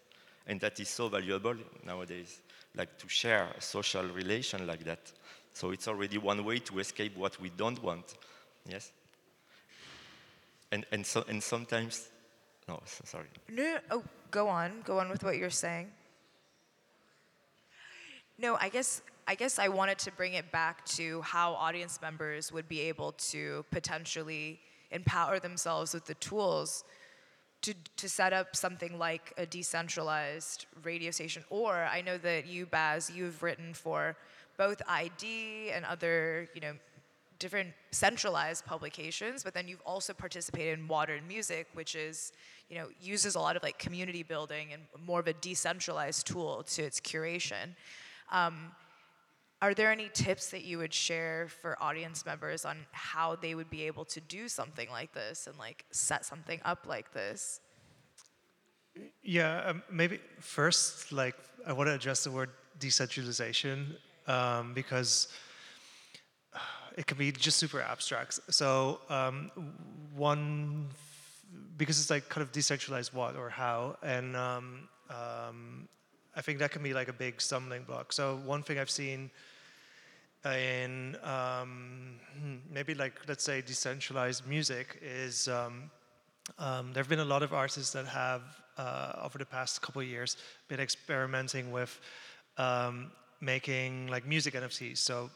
and 0.48 0.60
that 0.62 0.80
is 0.80 0.90
so 0.90 1.10
valuable 1.10 1.56
nowadays. 1.86 2.42
Like 2.76 2.98
to 3.00 3.10
share 3.10 3.48
a 3.58 3.62
social 3.62 4.04
relation 4.04 4.68
like 4.68 4.84
that. 4.86 5.12
So 5.54 5.72
it's 5.72 5.88
already 5.88 6.18
one 6.18 6.44
way 6.46 6.60
to 6.60 6.80
escape 6.80 7.18
what 7.18 7.40
we 7.42 7.50
don't 7.50 7.82
want. 7.82 8.14
Yes. 8.68 8.92
And 10.72 10.86
and 10.92 11.06
so 11.06 11.26
and 11.28 11.42
sometimes, 11.42 12.10
no, 12.68 12.80
sorry. 12.86 13.28
No, 13.50 13.78
oh, 13.90 14.04
go 14.30 14.48
on, 14.48 14.82
go 14.86 15.00
on 15.00 15.10
with 15.10 15.24
what 15.24 15.38
you're 15.38 15.50
saying. 15.50 15.90
No, 18.42 18.58
I 18.62 18.70
guess 18.70 19.02
I 19.28 19.36
guess 19.36 19.60
I 19.60 19.68
wanted 19.68 20.00
to 20.00 20.12
bring 20.14 20.34
it 20.34 20.50
back 20.50 20.86
to 20.98 21.22
how 21.22 21.54
audience 21.56 22.00
members 22.02 22.54
would 22.54 22.70
be 22.70 22.80
able 22.82 23.12
to 23.32 23.66
potentially 23.70 24.62
empower 24.92 25.40
themselves 25.40 25.94
with 25.94 26.06
the 26.06 26.14
tools 26.16 26.86
to, 27.64 27.74
to 27.98 28.08
set 28.08 28.32
up 28.32 28.56
something 28.56 28.98
like 28.98 29.34
a 29.38 29.46
decentralized 29.46 30.66
radio 30.84 31.12
station. 31.12 31.44
Or 31.50 31.76
I 31.92 32.02
know 32.02 32.18
that 32.18 32.48
you, 32.48 32.66
Bas, 32.66 33.12
you've 33.12 33.44
written 33.44 33.74
for 33.74 34.16
both 34.58 34.82
ID 34.88 35.72
and 35.72 35.84
other, 35.84 36.48
you 36.56 36.62
know, 36.62 36.74
different 37.40 37.74
centralized 37.92 38.66
publications, 38.66 39.44
but 39.44 39.54
then 39.54 39.68
you've 39.68 39.84
also 39.86 40.14
participated 40.14 40.80
in 40.80 40.88
modern 40.88 41.28
music, 41.28 41.68
which 41.74 41.94
is, 41.94 42.32
you 42.70 42.78
know, 42.78 42.88
uses 43.02 43.36
a 43.36 43.40
lot 43.40 43.58
of 43.58 43.64
like 43.64 43.78
community 43.78 44.24
building 44.24 44.70
and 44.74 44.84
more 45.06 45.20
of 45.20 45.28
a 45.28 45.34
decentralized 45.34 46.26
tool 46.26 46.64
to 46.64 46.82
its 46.82 47.00
curation. 47.00 47.76
Um, 48.32 48.72
are 49.62 49.74
there 49.74 49.92
any 49.92 50.10
tips 50.14 50.52
that 50.52 50.64
you 50.64 50.78
would 50.78 50.94
share 50.94 51.48
for 51.62 51.82
audience 51.82 52.26
members 52.26 52.64
on 52.64 52.86
how 52.92 53.36
they 53.36 53.56
would 53.56 53.70
be 53.70 53.84
able 53.84 54.06
to 54.06 54.22
do 54.22 54.48
something 54.48 54.90
like 54.90 55.14
this 55.14 55.48
and 55.48 55.58
like 55.58 55.86
set 55.92 56.26
something 56.26 56.62
up 56.64 56.86
like 56.88 57.14
this? 57.14 57.60
Yeah, 59.22 59.62
um, 59.66 59.84
maybe 59.92 60.20
first, 60.40 61.12
like 61.12 61.36
I 61.68 61.74
want 61.74 61.88
to 61.88 61.94
address 61.94 62.24
the 62.24 62.32
word 62.32 62.52
decentralization 62.80 63.98
um, 64.28 64.74
because 64.74 65.28
it 66.98 67.06
can 67.06 67.18
be 67.18 67.32
just 67.32 67.58
super 67.58 67.82
abstract. 67.82 68.40
So 68.50 69.02
um, 69.10 69.52
one, 70.16 70.88
because 71.78 72.00
it's 72.00 72.10
like 72.10 72.30
kind 72.30 72.44
of 72.44 72.52
decentralized 72.52 73.14
what 73.14 73.36
or 73.36 73.50
how, 73.50 73.98
and 74.02 74.36
um, 74.38 74.88
um, 75.10 75.90
I 76.40 76.42
think 76.42 76.60
that 76.60 76.72
can 76.72 76.82
be 76.82 76.94
like 76.94 77.10
a 77.10 77.14
big 77.26 77.42
stumbling 77.42 77.84
block. 77.84 78.14
So 78.14 78.40
one 78.46 78.64
thing 78.64 78.80
I've 78.80 78.90
seen 78.90 79.30
in 80.46 81.18
um, 81.22 82.18
maybe 82.72 82.94
like 82.94 83.16
let's 83.28 83.44
say 83.44 83.60
decentralized 83.60 84.48
music 84.48 84.98
is 85.02 85.50
um, 85.50 85.92
um, 86.58 86.94
there 86.94 87.04
have 87.04 87.10
been 87.10 87.20
a 87.20 87.32
lot 87.36 87.44
of 87.44 87.52
artists 87.52 87.92
that 87.92 88.06
have 88.06 88.44
uh, 88.78 89.22
over 89.22 89.38
the 89.38 89.46
past 89.46 89.82
couple 89.82 90.02
years 90.02 90.38
been 90.70 90.80
experimenting 90.80 91.74
with 91.74 92.00
um, 92.58 93.12
making 93.42 94.08
like 94.08 94.26
music 94.26 94.54
NFTs. 94.54 95.00
So 95.00 95.30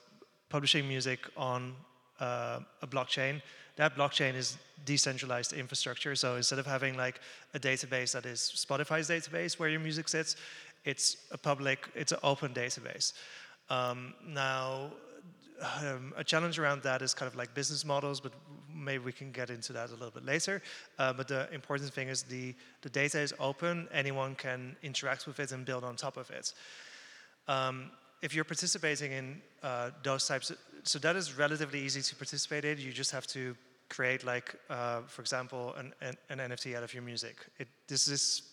publishing 0.48 0.88
music 0.88 1.20
on 1.36 1.76
uh, 2.22 2.62
a 2.82 2.88
blockchain. 2.88 3.42
That 3.76 3.98
blockchain 3.98 4.36
is 4.36 4.58
decentralized 4.86 5.52
infrastructure. 5.52 6.16
So 6.16 6.36
instead 6.38 6.60
of 6.60 6.66
having 6.66 6.96
like 6.96 7.20
a 7.54 7.60
database 7.60 8.14
that 8.14 8.26
is 8.26 8.40
Spotify's 8.56 9.10
database 9.10 9.60
where 9.60 9.68
your 9.68 9.80
music 9.82 10.08
sits, 10.08 10.38
it's 10.86 11.18
a 11.32 11.38
public, 11.38 11.90
it's 11.96 12.12
an 12.12 12.20
open 12.24 12.54
database. 12.54 13.14
Um, 13.70 14.14
now, 14.28 14.92
um, 15.82 16.14
a 16.18 16.24
challenge 16.24 16.60
around 16.60 16.84
that 16.84 17.02
is 17.02 17.14
kind 17.14 17.28
of 17.28 17.36
like 17.36 17.54
business 17.54 17.86
models, 17.86 18.20
but 18.20 18.34
maybe 18.74 19.04
we 19.04 19.12
can 19.12 19.32
get 19.32 19.50
into 19.50 19.74
that 19.74 19.90
a 19.90 19.94
little 19.94 20.12
bit 20.12 20.26
later. 20.26 20.62
Uh, 21.00 21.14
but 21.14 21.28
the 21.28 21.52
important 21.54 21.94
thing 21.94 22.10
is 22.10 22.24
the, 22.24 22.54
the 22.82 22.90
data 22.90 23.20
is 23.20 23.34
open, 23.40 23.88
anyone 23.94 24.36
can 24.36 24.76
interact 24.84 25.28
with 25.28 25.40
it 25.40 25.52
and 25.52 25.66
build 25.66 25.84
on 25.84 25.96
top 25.96 26.18
of 26.18 26.30
it. 26.32 26.54
Um, 27.48 27.92
if 28.22 28.34
you're 28.34 28.46
participating 28.46 29.12
in 29.12 29.42
uh, 29.62 29.92
those 30.02 30.28
types, 30.28 30.50
of, 30.50 30.58
so 30.84 31.00
that 31.00 31.16
is 31.16 31.38
relatively 31.38 31.80
easy 31.80 32.02
to 32.02 32.16
participate 32.16 32.66
in. 32.66 32.78
You 32.78 32.92
just 32.92 33.12
have 33.12 33.28
to 33.28 33.56
create 33.90 34.26
like, 34.26 34.56
uh, 34.70 35.02
for 35.02 35.22
example, 35.22 35.74
an, 35.78 35.94
an, 36.02 36.16
an, 36.30 36.52
NFT 36.52 36.76
out 36.76 36.84
of 36.84 36.94
your 36.94 37.04
music. 37.04 37.36
It, 37.60 37.68
this 37.88 38.08
is, 38.08 38.53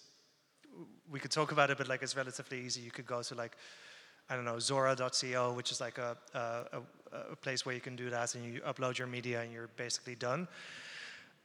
we 1.10 1.20
could 1.20 1.30
talk 1.30 1.52
about 1.52 1.70
it, 1.70 1.78
but 1.78 1.88
like 1.88 2.02
it's 2.02 2.16
relatively 2.16 2.60
easy. 2.60 2.80
You 2.80 2.90
could 2.90 3.06
go 3.06 3.22
to 3.22 3.34
like, 3.34 3.56
I 4.28 4.36
don't 4.36 4.44
know, 4.44 4.58
Zora.co, 4.58 5.52
which 5.54 5.72
is 5.72 5.80
like 5.80 5.98
a, 5.98 6.16
a, 6.34 6.80
a, 7.32 7.36
place 7.36 7.66
where 7.66 7.74
you 7.74 7.80
can 7.80 7.96
do 7.96 8.10
that 8.10 8.34
and 8.34 8.44
you 8.44 8.60
upload 8.60 8.98
your 8.98 9.08
media 9.08 9.40
and 9.42 9.52
you're 9.52 9.70
basically 9.76 10.14
done. 10.14 10.46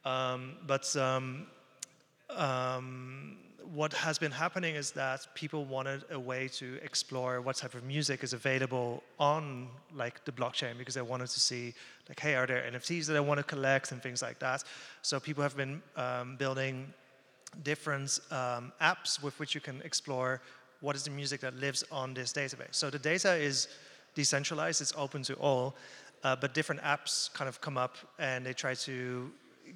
Um, 0.03 0.53
but 0.67 0.95
um, 0.95 1.47
um, 2.29 3.37
what 3.73 3.93
has 3.93 4.19
been 4.19 4.31
happening 4.31 4.75
is 4.75 4.91
that 4.91 5.25
people 5.33 5.65
wanted 5.65 6.03
a 6.11 6.19
way 6.19 6.47
to 6.47 6.77
explore 6.83 7.41
what 7.41 7.55
type 7.55 7.73
of 7.73 7.83
music 7.83 8.23
is 8.23 8.33
available 8.33 9.01
on 9.19 9.67
like 9.95 10.23
the 10.25 10.31
blockchain 10.31 10.77
because 10.77 10.93
they 10.93 11.01
wanted 11.01 11.27
to 11.27 11.39
see 11.39 11.73
like 12.07 12.19
hey 12.19 12.35
are 12.35 12.45
there 12.45 12.63
nfts 12.71 13.07
that 13.07 13.15
i 13.15 13.19
want 13.19 13.39
to 13.39 13.43
collect 13.43 13.91
and 13.91 14.03
things 14.03 14.21
like 14.21 14.37
that 14.37 14.63
so 15.01 15.19
people 15.19 15.41
have 15.41 15.57
been 15.57 15.81
um, 15.95 16.35
building 16.37 16.93
different 17.63 18.19
um, 18.31 18.71
apps 18.81 19.21
with 19.21 19.37
which 19.39 19.55
you 19.55 19.61
can 19.61 19.81
explore 19.83 20.41
what 20.81 20.95
is 20.95 21.03
the 21.03 21.11
music 21.11 21.41
that 21.41 21.55
lives 21.55 21.83
on 21.91 22.13
this 22.13 22.33
database 22.33 22.75
so 22.75 22.89
the 22.89 22.99
data 22.99 23.33
is 23.35 23.67
decentralized 24.13 24.81
it's 24.81 24.93
open 24.97 25.23
to 25.23 25.33
all 25.35 25.75
uh, 26.23 26.35
but 26.35 26.53
different 26.53 26.81
apps 26.81 27.31
kind 27.33 27.47
of 27.47 27.61
come 27.61 27.77
up 27.77 27.95
and 28.19 28.45
they 28.45 28.53
try 28.53 28.73
to 28.73 29.31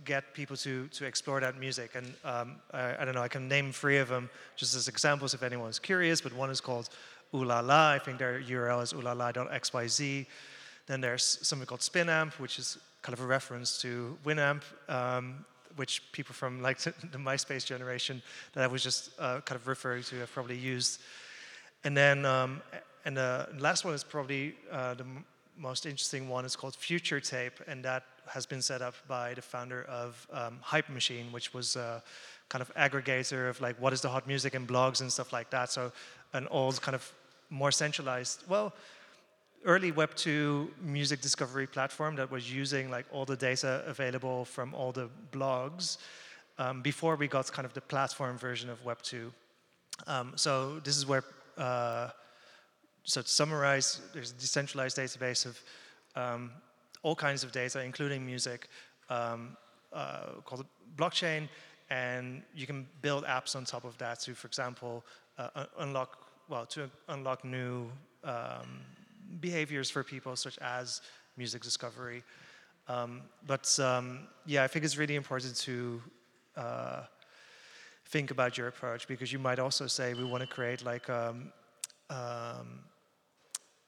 get 0.05 0.33
people 0.33 0.55
to, 0.57 0.87
to 0.87 1.05
explore 1.05 1.39
that 1.39 1.59
music. 1.59 1.91
And 1.95 2.13
um, 2.23 2.55
I, 2.73 3.01
I, 3.01 3.05
don't 3.05 3.15
know, 3.15 3.21
I 3.21 3.27
can 3.27 3.47
name 3.47 3.71
three 3.71 3.97
of 3.97 4.07
them 4.07 4.29
just 4.55 4.75
as 4.75 4.87
examples 4.87 5.33
if 5.33 5.43
anyone's 5.43 5.79
curious, 5.79 6.21
but 6.21 6.33
one 6.33 6.49
is 6.49 6.61
called 6.61 6.89
Ulala. 7.33 7.91
I 7.91 7.99
think 7.99 8.17
their 8.17 8.41
URL 8.41 8.81
is 8.81 8.93
ulala.xyz. 8.93 10.25
Then 10.87 11.01
there's 11.01 11.39
something 11.41 11.67
called 11.67 11.81
Spinamp, 11.81 12.33
which 12.39 12.57
is 12.57 12.77
kind 13.01 13.13
of 13.13 13.23
a 13.23 13.27
reference 13.27 13.79
to 13.81 14.17
Winamp, 14.25 14.63
um, 14.87 15.45
which 15.75 16.01
people 16.11 16.33
from 16.33 16.61
like 16.61 16.79
the 16.79 17.17
MySpace 17.17 17.65
generation 17.65 18.21
that 18.53 18.63
I 18.63 18.67
was 18.67 18.83
just 18.83 19.11
uh, 19.19 19.41
kind 19.41 19.59
of 19.59 19.67
referring 19.67 20.03
to 20.03 20.19
have 20.19 20.31
probably 20.31 20.57
used. 20.57 21.01
And 21.83 21.95
then, 21.95 22.25
um, 22.25 22.61
and 23.05 23.15
the 23.15 23.47
last 23.57 23.85
one 23.85 23.93
is 23.93 24.03
probably 24.03 24.55
uh, 24.71 24.93
the 24.95 25.05
most 25.57 25.85
interesting 25.85 26.29
one. 26.29 26.45
It's 26.45 26.55
called 26.55 26.75
Future 26.75 27.19
Tape, 27.19 27.59
and 27.67 27.83
that 27.85 28.03
has 28.27 28.45
been 28.45 28.61
set 28.61 28.81
up 28.81 28.95
by 29.07 29.33
the 29.33 29.41
founder 29.41 29.83
of 29.83 30.27
um, 30.31 30.59
Hype 30.61 30.89
Machine, 30.89 31.31
which 31.31 31.53
was 31.53 31.75
a 31.75 32.03
kind 32.49 32.61
of 32.61 32.73
aggregator 32.75 33.49
of 33.49 33.61
like 33.61 33.79
what 33.79 33.93
is 33.93 34.01
the 34.01 34.09
hot 34.09 34.27
music 34.27 34.55
and 34.55 34.67
blogs 34.67 35.01
and 35.01 35.11
stuff 35.11 35.31
like 35.31 35.49
that. 35.51 35.71
So 35.71 35.91
an 36.33 36.47
old 36.47 36.81
kind 36.81 36.95
of 36.95 37.11
more 37.49 37.71
centralized, 37.71 38.43
well, 38.47 38.73
early 39.65 39.91
Web 39.91 40.15
2 40.15 40.71
music 40.81 41.21
discovery 41.21 41.67
platform 41.67 42.15
that 42.15 42.31
was 42.31 42.53
using 42.53 42.89
like 42.89 43.05
all 43.11 43.25
the 43.25 43.35
data 43.35 43.83
available 43.85 44.45
from 44.45 44.73
all 44.73 44.91
the 44.91 45.09
blogs 45.31 45.97
um, 46.57 46.81
before 46.81 47.15
we 47.15 47.27
got 47.27 47.51
kind 47.51 47.65
of 47.65 47.73
the 47.73 47.81
platform 47.81 48.37
version 48.37 48.69
of 48.69 48.83
Web 48.85 49.01
2. 49.01 49.31
Um, 50.07 50.33
so 50.35 50.79
this 50.79 50.97
is 50.97 51.05
where, 51.05 51.23
uh, 51.57 52.09
so 53.03 53.21
to 53.21 53.27
summarize, 53.27 54.01
there's 54.13 54.31
a 54.31 54.35
decentralized 54.35 54.97
database 54.97 55.45
of 55.45 55.59
um, 56.15 56.51
all 57.03 57.15
kinds 57.15 57.43
of 57.43 57.51
data, 57.51 57.83
including 57.83 58.25
music, 58.25 58.67
um, 59.09 59.57
uh, 59.93 60.41
called 60.45 60.65
blockchain, 60.95 61.49
and 61.89 62.43
you 62.53 62.67
can 62.67 62.87
build 63.01 63.25
apps 63.25 63.55
on 63.55 63.65
top 63.65 63.83
of 63.83 63.97
that 63.97 64.19
to, 64.21 64.35
for 64.35 64.47
example, 64.47 65.03
uh, 65.37 65.65
unlock 65.79 66.17
well 66.49 66.65
to 66.65 66.89
unlock 67.07 67.45
new 67.45 67.89
um, 68.23 68.81
behaviors 69.39 69.89
for 69.89 70.03
people, 70.03 70.35
such 70.35 70.57
as 70.59 71.01
music 71.37 71.61
discovery. 71.61 72.23
Um, 72.87 73.21
but 73.45 73.79
um, 73.79 74.27
yeah, 74.45 74.63
I 74.63 74.67
think 74.67 74.83
it's 74.85 74.97
really 74.97 75.15
important 75.15 75.55
to 75.57 76.01
uh, 76.57 77.01
think 78.07 78.31
about 78.31 78.57
your 78.57 78.67
approach 78.67 79.07
because 79.07 79.31
you 79.31 79.39
might 79.39 79.59
also 79.59 79.87
say 79.87 80.13
we 80.13 80.23
want 80.23 80.41
to 80.41 80.47
create 80.47 80.83
like 80.83 81.09
um, 81.09 81.51
um, 82.09 82.79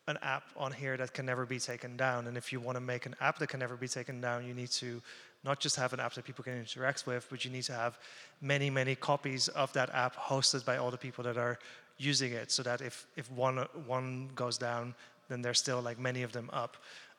an 0.08 0.18
app 0.22 0.44
on 0.56 0.72
here 0.72 0.98
that 0.98 1.14
can 1.14 1.26
never 1.26 1.46
be 1.46 1.60
taken 1.60 1.98
down. 1.98 2.28
And 2.28 2.38
if 2.38 2.54
you 2.54 2.60
want 2.60 2.76
to 2.76 2.82
make 2.82 3.06
an 3.06 3.16
app 3.20 3.40
that 3.40 3.48
can 3.48 3.60
never 3.60 3.76
be 3.76 3.88
taken 3.88 4.22
down, 4.22 4.46
you 4.46 4.54
need 4.54 4.70
to 4.72 5.02
not 5.44 5.60
just 5.60 5.76
have 5.76 5.94
an 5.94 6.00
app 6.00 6.14
that 6.14 6.24
people 6.24 6.44
can 6.44 6.58
interact 6.58 7.08
with, 7.08 7.28
but 7.30 7.44
you 7.44 7.50
need 7.50 7.64
to 7.64 7.74
have 7.74 7.98
many, 8.42 8.70
many 8.70 8.96
copies 8.96 9.48
of 9.50 9.74
that 9.74 9.90
app 9.94 10.16
hosted 10.16 10.64
by 10.64 10.78
all 10.78 10.92
the 10.92 10.98
people 10.98 11.24
that 11.24 11.38
are 11.38 11.58
using 11.98 12.32
it, 12.32 12.52
so 12.52 12.64
that 12.64 12.82
if, 12.82 13.06
if 13.16 13.32
one, 13.32 13.58
one 13.86 14.30
goes 14.36 14.58
down, 14.58 14.96
then 15.32 15.42
there's 15.42 15.60
still 15.60 15.82
like 15.82 16.00
many 16.00 16.24
of 16.24 16.32
them 16.32 16.50
up. 16.52 16.78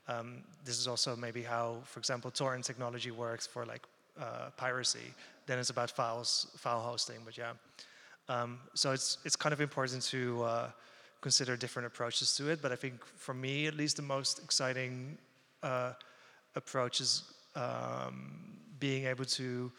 Um, 0.08 0.42
this 0.64 0.78
is 0.78 0.86
also 0.86 1.16
maybe 1.16 1.42
how, 1.42 1.78
for 1.84 1.98
example, 1.98 2.30
torrent 2.30 2.64
technology 2.64 3.10
works 3.10 3.46
for 3.46 3.64
like 3.64 3.82
uh, 4.20 4.50
piracy. 4.56 5.14
Then 5.46 5.58
it's 5.58 5.70
about 5.70 5.90
files, 5.90 6.48
file 6.56 6.80
hosting, 6.80 7.20
but 7.24 7.38
yeah. 7.38 7.52
Um, 8.28 8.58
so 8.74 8.92
it's, 8.92 9.18
it's 9.24 9.36
kind 9.36 9.52
of 9.52 9.60
important 9.60 10.02
to 10.04 10.42
uh, 10.42 10.70
consider 11.20 11.56
different 11.56 11.86
approaches 11.86 12.36
to 12.36 12.50
it. 12.50 12.60
But 12.60 12.72
I 12.72 12.76
think 12.76 13.04
for 13.04 13.34
me, 13.34 13.66
at 13.66 13.74
least, 13.74 13.96
the 13.96 14.02
most 14.02 14.42
exciting 14.42 15.18
uh, 15.62 15.92
approach 16.54 17.00
is 17.00 17.32
um, 17.56 18.56
being 18.78 19.06
able 19.06 19.24
to 19.24 19.72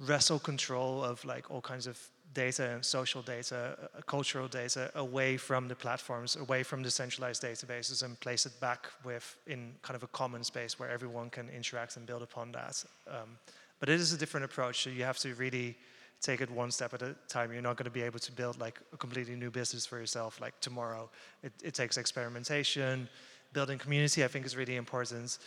wrestle 0.00 0.38
control 0.38 1.02
of 1.02 1.24
like 1.24 1.50
all 1.50 1.60
kinds 1.60 1.86
of 1.86 1.98
data 2.34 2.70
and 2.70 2.84
social 2.84 3.22
data, 3.22 3.76
uh, 3.82 4.00
cultural 4.02 4.48
data 4.48 4.90
away 4.94 5.36
from 5.36 5.68
the 5.68 5.74
platforms, 5.74 6.36
away 6.36 6.62
from 6.62 6.82
the 6.82 6.90
centralized 6.90 7.42
databases 7.42 8.02
and 8.02 8.18
place 8.20 8.44
it 8.46 8.58
back 8.60 8.88
with 9.04 9.36
in 9.46 9.72
kind 9.82 9.96
of 9.96 10.02
a 10.02 10.08
common 10.08 10.44
space 10.44 10.78
where 10.78 10.90
everyone 10.90 11.30
can 11.30 11.48
interact 11.48 11.96
and 11.96 12.06
build 12.06 12.22
upon 12.22 12.52
that. 12.52 12.84
Um, 13.08 13.38
but 13.80 13.88
it 13.88 14.00
is 14.00 14.12
a 14.12 14.18
different 14.18 14.44
approach, 14.44 14.82
so 14.82 14.90
you 14.90 15.04
have 15.04 15.18
to 15.18 15.34
really 15.34 15.76
take 16.20 16.40
it 16.40 16.50
one 16.50 16.70
step 16.70 16.94
at 16.94 17.02
a 17.02 17.14
time. 17.28 17.52
You're 17.52 17.62
not 17.62 17.76
going 17.76 17.84
to 17.84 17.90
be 17.90 18.02
able 18.02 18.18
to 18.18 18.32
build 18.32 18.58
like 18.58 18.80
a 18.92 18.96
completely 18.96 19.36
new 19.36 19.50
business 19.50 19.86
for 19.86 19.98
yourself 19.98 20.40
like 20.40 20.58
tomorrow. 20.60 21.10
It, 21.42 21.52
it 21.62 21.74
takes 21.74 21.96
experimentation, 21.96 23.08
building 23.52 23.78
community. 23.78 24.24
I 24.24 24.28
think 24.28 24.46
is 24.46 24.56
really 24.56 24.76
important 24.76 25.38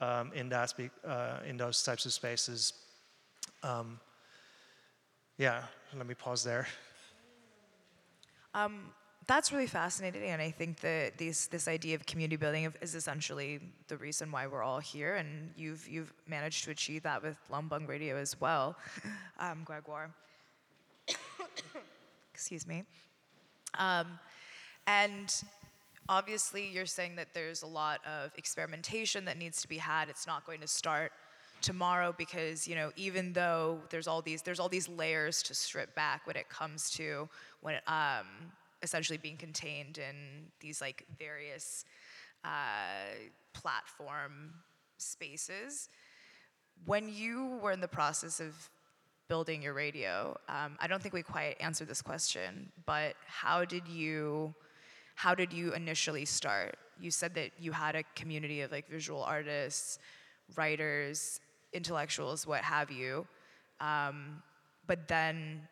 um, 0.00 0.32
in 0.34 0.48
that 0.50 0.74
uh, 1.06 1.38
in 1.48 1.56
those 1.56 1.82
types 1.82 2.06
of 2.06 2.12
spaces. 2.12 2.72
Um, 3.62 3.98
yeah, 5.38 5.62
let 5.94 6.06
me 6.06 6.14
pause 6.14 6.42
there. 6.44 6.66
Um, 8.54 8.90
that's 9.26 9.52
really 9.52 9.66
fascinating, 9.66 10.22
and 10.30 10.40
I 10.40 10.50
think 10.50 10.80
that 10.80 11.18
this 11.18 11.68
idea 11.68 11.96
of 11.96 12.06
community 12.06 12.36
building 12.36 12.72
is 12.80 12.94
essentially 12.94 13.60
the 13.88 13.96
reason 13.96 14.30
why 14.30 14.46
we're 14.46 14.62
all 14.62 14.78
here, 14.78 15.16
and 15.16 15.50
you've 15.56 15.86
you've 15.88 16.12
managed 16.28 16.64
to 16.64 16.70
achieve 16.70 17.02
that 17.02 17.22
with 17.22 17.36
Lumbung 17.50 17.88
Radio 17.88 18.16
as 18.16 18.40
well, 18.40 18.76
um, 19.40 19.64
Grégoire. 19.64 20.10
Excuse 22.34 22.66
me. 22.66 22.84
Um, 23.78 24.18
and 24.86 25.34
obviously, 26.08 26.68
you're 26.68 26.86
saying 26.86 27.16
that 27.16 27.34
there's 27.34 27.62
a 27.62 27.66
lot 27.66 28.00
of 28.06 28.30
experimentation 28.36 29.24
that 29.24 29.38
needs 29.38 29.60
to 29.62 29.68
be 29.68 29.78
had. 29.78 30.08
It's 30.08 30.26
not 30.26 30.46
going 30.46 30.60
to 30.60 30.68
start 30.68 31.12
tomorrow 31.60 32.14
because 32.16 32.66
you 32.68 32.74
know 32.74 32.90
even 32.96 33.32
though 33.32 33.80
there's 33.90 34.06
all 34.06 34.22
these 34.22 34.42
there's 34.42 34.60
all 34.60 34.68
these 34.68 34.88
layers 34.88 35.42
to 35.42 35.54
strip 35.54 35.94
back 35.94 36.26
when 36.26 36.36
it 36.36 36.48
comes 36.48 36.90
to 36.90 37.28
when 37.60 37.76
um, 37.86 38.26
essentially 38.82 39.18
being 39.18 39.36
contained 39.36 39.98
in 39.98 40.46
these 40.60 40.80
like 40.80 41.04
various 41.18 41.84
uh, 42.44 42.48
platform 43.52 44.54
spaces. 44.98 45.88
When 46.84 47.08
you 47.12 47.58
were 47.62 47.72
in 47.72 47.80
the 47.80 47.88
process 47.88 48.38
of 48.38 48.70
building 49.28 49.62
your 49.62 49.74
radio, 49.74 50.36
um, 50.48 50.76
I 50.78 50.86
don't 50.86 51.02
think 51.02 51.14
we 51.14 51.22
quite 51.22 51.56
answered 51.60 51.88
this 51.88 52.02
question, 52.02 52.70
but 52.84 53.14
how 53.26 53.64
did 53.64 53.88
you 53.88 54.54
how 55.14 55.34
did 55.34 55.52
you 55.52 55.72
initially 55.72 56.26
start? 56.26 56.76
You 57.00 57.10
said 57.10 57.34
that 57.34 57.52
you 57.58 57.72
had 57.72 57.96
a 57.96 58.02
community 58.14 58.60
of 58.60 58.70
like 58.70 58.86
visual 58.86 59.22
artists, 59.22 59.98
writers, 60.56 61.40
intellectuals, 61.76 62.46
what 62.46 62.62
have 62.62 62.90
you. 62.90 63.26
Um, 63.80 64.42
but 64.86 65.06
then 65.08 65.62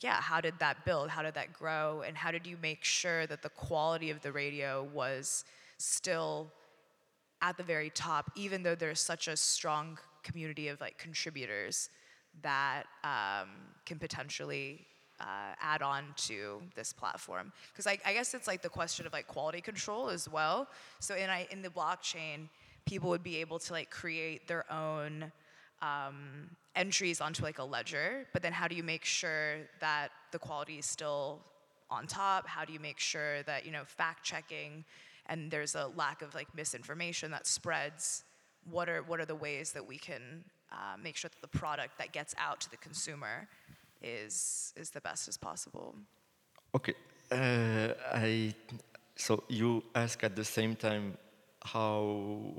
yeah, 0.00 0.20
how 0.20 0.40
did 0.40 0.54
that 0.60 0.84
build? 0.84 1.10
How 1.10 1.22
did 1.22 1.34
that 1.34 1.52
grow? 1.52 2.02
And 2.06 2.16
how 2.16 2.30
did 2.30 2.46
you 2.46 2.56
make 2.62 2.84
sure 2.84 3.26
that 3.26 3.42
the 3.42 3.48
quality 3.48 4.10
of 4.10 4.20
the 4.22 4.30
radio 4.30 4.88
was 4.94 5.44
still 5.78 6.52
at 7.42 7.56
the 7.56 7.62
very 7.62 7.90
top, 7.90 8.30
even 8.36 8.62
though 8.62 8.74
there's 8.74 9.00
such 9.00 9.28
a 9.28 9.36
strong 9.36 9.98
community 10.22 10.68
of 10.68 10.80
like 10.80 10.98
contributors 10.98 11.90
that 12.42 12.84
um, 13.02 13.48
can 13.86 13.98
potentially 13.98 14.86
uh, 15.20 15.54
add 15.60 15.82
on 15.82 16.04
to 16.16 16.62
this 16.76 16.92
platform? 16.92 17.52
Because 17.72 17.88
I, 17.88 17.98
I 18.06 18.12
guess 18.12 18.34
it's 18.34 18.46
like 18.46 18.62
the 18.62 18.68
question 18.68 19.04
of 19.04 19.12
like 19.12 19.26
quality 19.26 19.60
control 19.60 20.10
as 20.10 20.28
well. 20.28 20.68
So 21.00 21.16
in 21.16 21.28
I, 21.28 21.48
in 21.50 21.60
the 21.60 21.70
blockchain, 21.70 22.48
people 22.88 23.10
would 23.10 23.22
be 23.22 23.36
able 23.36 23.58
to 23.58 23.72
like 23.72 23.90
create 23.90 24.48
their 24.48 24.64
own 24.72 25.30
um, 25.82 26.16
entries 26.74 27.20
onto 27.20 27.42
like 27.42 27.58
a 27.58 27.64
ledger, 27.64 28.26
but 28.32 28.40
then 28.42 28.52
how 28.52 28.66
do 28.66 28.74
you 28.74 28.82
make 28.82 29.04
sure 29.04 29.58
that 29.80 30.08
the 30.32 30.38
quality 30.38 30.78
is 30.78 30.86
still 30.86 31.40
on 31.90 32.06
top? 32.06 32.46
How 32.46 32.64
do 32.64 32.72
you 32.72 32.80
make 32.80 32.98
sure 32.98 33.42
that, 33.44 33.66
you 33.66 33.72
know, 33.72 33.84
fact 33.84 34.24
checking 34.24 34.84
and 35.26 35.50
there's 35.50 35.74
a 35.74 35.86
lack 36.02 36.22
of 36.22 36.34
like 36.34 36.48
misinformation 36.54 37.30
that 37.30 37.46
spreads 37.46 38.24
what 38.70 38.88
are 38.88 39.02
what 39.02 39.20
are 39.20 39.26
the 39.26 39.40
ways 39.46 39.72
that 39.72 39.86
we 39.86 39.98
can 39.98 40.22
uh, 40.72 40.96
make 41.06 41.16
sure 41.16 41.30
that 41.34 41.42
the 41.48 41.58
product 41.62 41.92
that 41.98 42.10
gets 42.12 42.34
out 42.46 42.60
to 42.60 42.70
the 42.70 42.76
consumer 42.88 43.48
is 44.02 44.72
is 44.76 44.90
the 44.90 45.00
best 45.00 45.28
as 45.28 45.36
possible. 45.36 45.94
Okay. 46.74 46.94
Uh, 47.30 47.92
I, 48.12 48.54
so 49.16 49.44
you 49.48 49.84
ask 49.94 50.24
at 50.24 50.34
the 50.34 50.44
same 50.44 50.74
time 50.74 51.18
how 51.64 52.52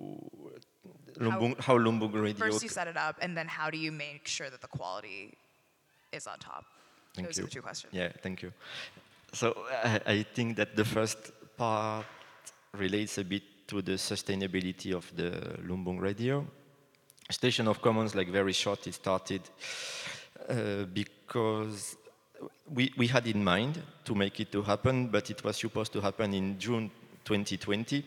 Lumbung, 1.18 1.60
how, 1.60 1.78
Lumbung 1.78 2.14
Radio. 2.14 2.36
First, 2.36 2.64
you 2.64 2.70
set 2.70 2.88
it 2.88 2.98
up, 2.98 3.18
and 3.22 3.36
then 3.36 3.48
how 3.48 3.70
do 3.70 3.78
you 3.78 3.92
make 3.92 4.28
sure 4.28 4.50
that 4.50 4.62
the 4.62 4.68
quality 4.68 5.34
is 6.12 6.28
on 6.28 6.40
top? 6.40 6.66
Thank 7.16 7.28
Those 7.28 7.38
you. 7.38 7.44
are 7.44 7.48
the 7.48 7.52
two 7.52 7.62
questions. 7.62 7.94
Yeah, 7.94 8.10
thank 8.22 8.42
you. 8.42 8.54
So 9.34 9.56
I, 9.84 10.02
I 10.06 10.24
think 10.24 10.58
that 10.58 10.76
the 10.76 10.86
first 10.86 11.32
part 11.58 12.06
relates 12.74 13.18
a 13.18 13.24
bit 13.24 13.44
to 13.68 13.82
the 13.82 13.94
sustainability 13.94 14.94
of 14.94 15.12
the 15.16 15.32
Lumbung 15.68 16.00
radio. 16.00 16.46
Station 17.30 17.68
of 17.68 17.82
Commons, 17.82 18.16
like 18.16 18.30
very 18.30 18.54
short, 18.54 18.88
it 18.88 18.96
started 18.96 19.42
uh, 20.50 20.86
because 20.94 21.96
we, 22.74 22.92
we 22.98 23.08
had 23.08 23.28
in 23.28 23.44
mind 23.44 23.82
to 24.06 24.16
make 24.16 24.40
it 24.40 24.52
to 24.52 24.64
happen, 24.64 25.08
but 25.08 25.30
it 25.30 25.44
was 25.44 25.58
supposed 25.58 25.94
to 25.94 26.02
happen 26.02 26.34
in 26.34 26.58
June 26.58 26.90
2020. 27.26 28.04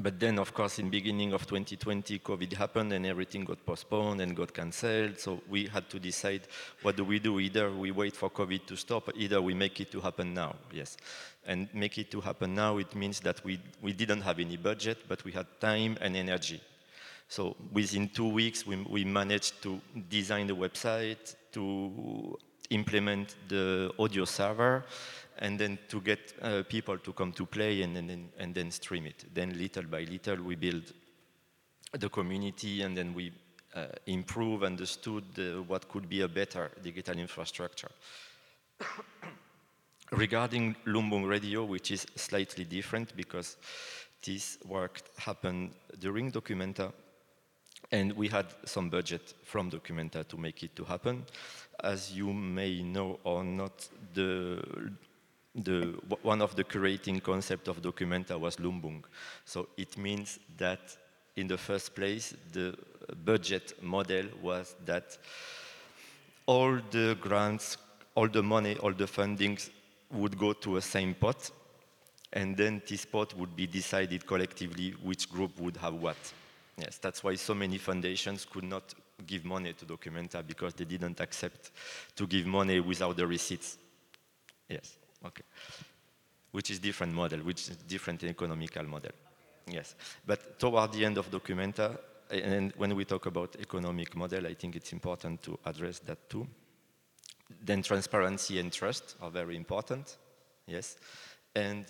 But 0.00 0.20
then, 0.20 0.38
of 0.38 0.54
course, 0.54 0.78
in 0.78 0.90
beginning 0.90 1.32
of 1.32 1.44
2020, 1.46 2.20
COVID 2.20 2.52
happened 2.54 2.92
and 2.92 3.04
everything 3.04 3.44
got 3.44 3.66
postponed 3.66 4.20
and 4.20 4.36
got 4.36 4.54
cancelled. 4.54 5.18
So 5.18 5.42
we 5.48 5.66
had 5.66 5.90
to 5.90 5.98
decide 5.98 6.42
what 6.82 6.96
do 6.96 7.04
we 7.04 7.18
do? 7.18 7.40
Either 7.40 7.72
we 7.72 7.90
wait 7.90 8.14
for 8.14 8.30
COVID 8.30 8.64
to 8.66 8.76
stop, 8.76 9.10
either 9.16 9.42
we 9.42 9.54
make 9.54 9.80
it 9.80 9.90
to 9.90 10.00
happen 10.00 10.32
now. 10.32 10.54
Yes, 10.72 10.96
and 11.46 11.68
make 11.74 11.98
it 11.98 12.12
to 12.12 12.20
happen 12.20 12.54
now. 12.54 12.78
It 12.78 12.94
means 12.94 13.18
that 13.20 13.44
we 13.44 13.60
we 13.82 13.92
didn't 13.92 14.20
have 14.20 14.38
any 14.38 14.56
budget, 14.56 14.98
but 15.08 15.24
we 15.24 15.32
had 15.32 15.46
time 15.60 15.98
and 16.00 16.16
energy. 16.16 16.60
So 17.28 17.56
within 17.72 18.08
two 18.08 18.28
weeks, 18.28 18.66
we, 18.66 18.76
we 18.88 19.04
managed 19.04 19.62
to 19.62 19.80
design 20.08 20.46
the 20.46 20.56
website, 20.56 21.34
to 21.52 22.38
implement 22.70 23.34
the 23.48 23.92
audio 23.98 24.24
server, 24.24 24.84
and 25.38 25.58
then 25.58 25.78
to 25.88 26.00
get 26.00 26.34
uh, 26.42 26.62
people 26.68 26.98
to 26.98 27.12
come 27.12 27.32
to 27.32 27.46
play 27.46 27.82
and, 27.82 27.96
and, 27.96 28.30
and 28.38 28.54
then 28.54 28.70
stream 28.70 29.06
it. 29.06 29.24
Then 29.32 29.56
little 29.56 29.84
by 29.84 30.04
little 30.04 30.42
we 30.42 30.56
build 30.56 30.92
the 31.92 32.08
community 32.08 32.82
and 32.82 32.96
then 32.96 33.14
we 33.14 33.32
uh, 33.74 33.86
improve, 34.06 34.62
understood 34.62 35.24
uh, 35.38 35.62
what 35.62 35.88
could 35.88 36.08
be 36.08 36.22
a 36.22 36.28
better 36.28 36.70
digital 36.82 37.18
infrastructure. 37.18 37.90
Regarding 40.10 40.74
Lumbung 40.86 41.28
Radio, 41.28 41.64
which 41.64 41.90
is 41.90 42.06
slightly 42.16 42.64
different 42.64 43.14
because 43.16 43.56
this 44.24 44.58
work 44.64 45.02
happened 45.18 45.72
during 45.98 46.32
Documenta 46.32 46.92
and 47.92 48.12
we 48.14 48.28
had 48.28 48.46
some 48.64 48.90
budget 48.90 49.34
from 49.44 49.70
Documenta 49.70 50.26
to 50.28 50.36
make 50.36 50.62
it 50.62 50.74
to 50.76 50.84
happen. 50.84 51.24
As 51.80 52.12
you 52.12 52.32
may 52.32 52.82
know 52.82 53.20
or 53.24 53.44
not, 53.44 53.88
the 54.14 54.62
the, 55.54 55.98
one 56.22 56.42
of 56.42 56.54
the 56.56 56.64
creating 56.64 57.20
concept 57.20 57.68
of 57.68 57.82
Documenta 57.82 58.38
was 58.38 58.56
Lumbung. 58.56 59.04
So 59.44 59.68
it 59.76 59.96
means 59.96 60.38
that 60.56 60.96
in 61.36 61.46
the 61.46 61.58
first 61.58 61.94
place, 61.94 62.34
the 62.52 62.76
budget 63.24 63.82
model 63.82 64.26
was 64.42 64.74
that 64.84 65.16
all 66.46 66.78
the 66.90 67.16
grants, 67.20 67.76
all 68.14 68.28
the 68.28 68.42
money, 68.42 68.76
all 68.78 68.92
the 68.92 69.06
fundings 69.06 69.70
would 70.10 70.38
go 70.38 70.52
to 70.52 70.76
a 70.76 70.82
same 70.82 71.14
pot, 71.14 71.50
and 72.32 72.56
then 72.56 72.82
this 72.88 73.04
pot 73.04 73.34
would 73.34 73.54
be 73.54 73.66
decided 73.66 74.26
collectively 74.26 74.90
which 75.02 75.30
group 75.30 75.58
would 75.60 75.76
have 75.76 75.94
what. 75.94 76.16
Yes, 76.76 76.98
that's 76.98 77.24
why 77.24 77.34
so 77.34 77.54
many 77.54 77.78
foundations 77.78 78.44
could 78.44 78.64
not 78.64 78.94
give 79.26 79.44
money 79.44 79.72
to 79.72 79.84
Documenta 79.84 80.46
because 80.46 80.74
they 80.74 80.84
didn't 80.84 81.20
accept 81.20 81.72
to 82.14 82.26
give 82.26 82.46
money 82.46 82.80
without 82.80 83.16
the 83.16 83.26
receipts. 83.26 83.78
Yes. 84.68 84.96
Okay. 85.24 85.44
Which 86.52 86.70
is 86.70 86.78
different 86.78 87.12
model, 87.12 87.40
which 87.40 87.68
is 87.68 87.76
different 87.76 88.24
economical 88.24 88.84
model. 88.84 89.12
Yes. 89.66 89.94
But 90.26 90.58
toward 90.58 90.92
the 90.92 91.04
end 91.04 91.18
of 91.18 91.30
Documenta, 91.30 91.98
and 92.30 92.72
when 92.76 92.94
we 92.94 93.04
talk 93.04 93.26
about 93.26 93.56
economic 93.60 94.14
model, 94.16 94.46
I 94.46 94.54
think 94.54 94.76
it's 94.76 94.92
important 94.92 95.42
to 95.42 95.58
address 95.64 95.98
that 96.00 96.28
too. 96.28 96.46
Then 97.64 97.82
transparency 97.82 98.58
and 98.60 98.72
trust 98.72 99.16
are 99.20 99.30
very 99.30 99.56
important. 99.56 100.16
Yes. 100.66 100.96
And 101.54 101.86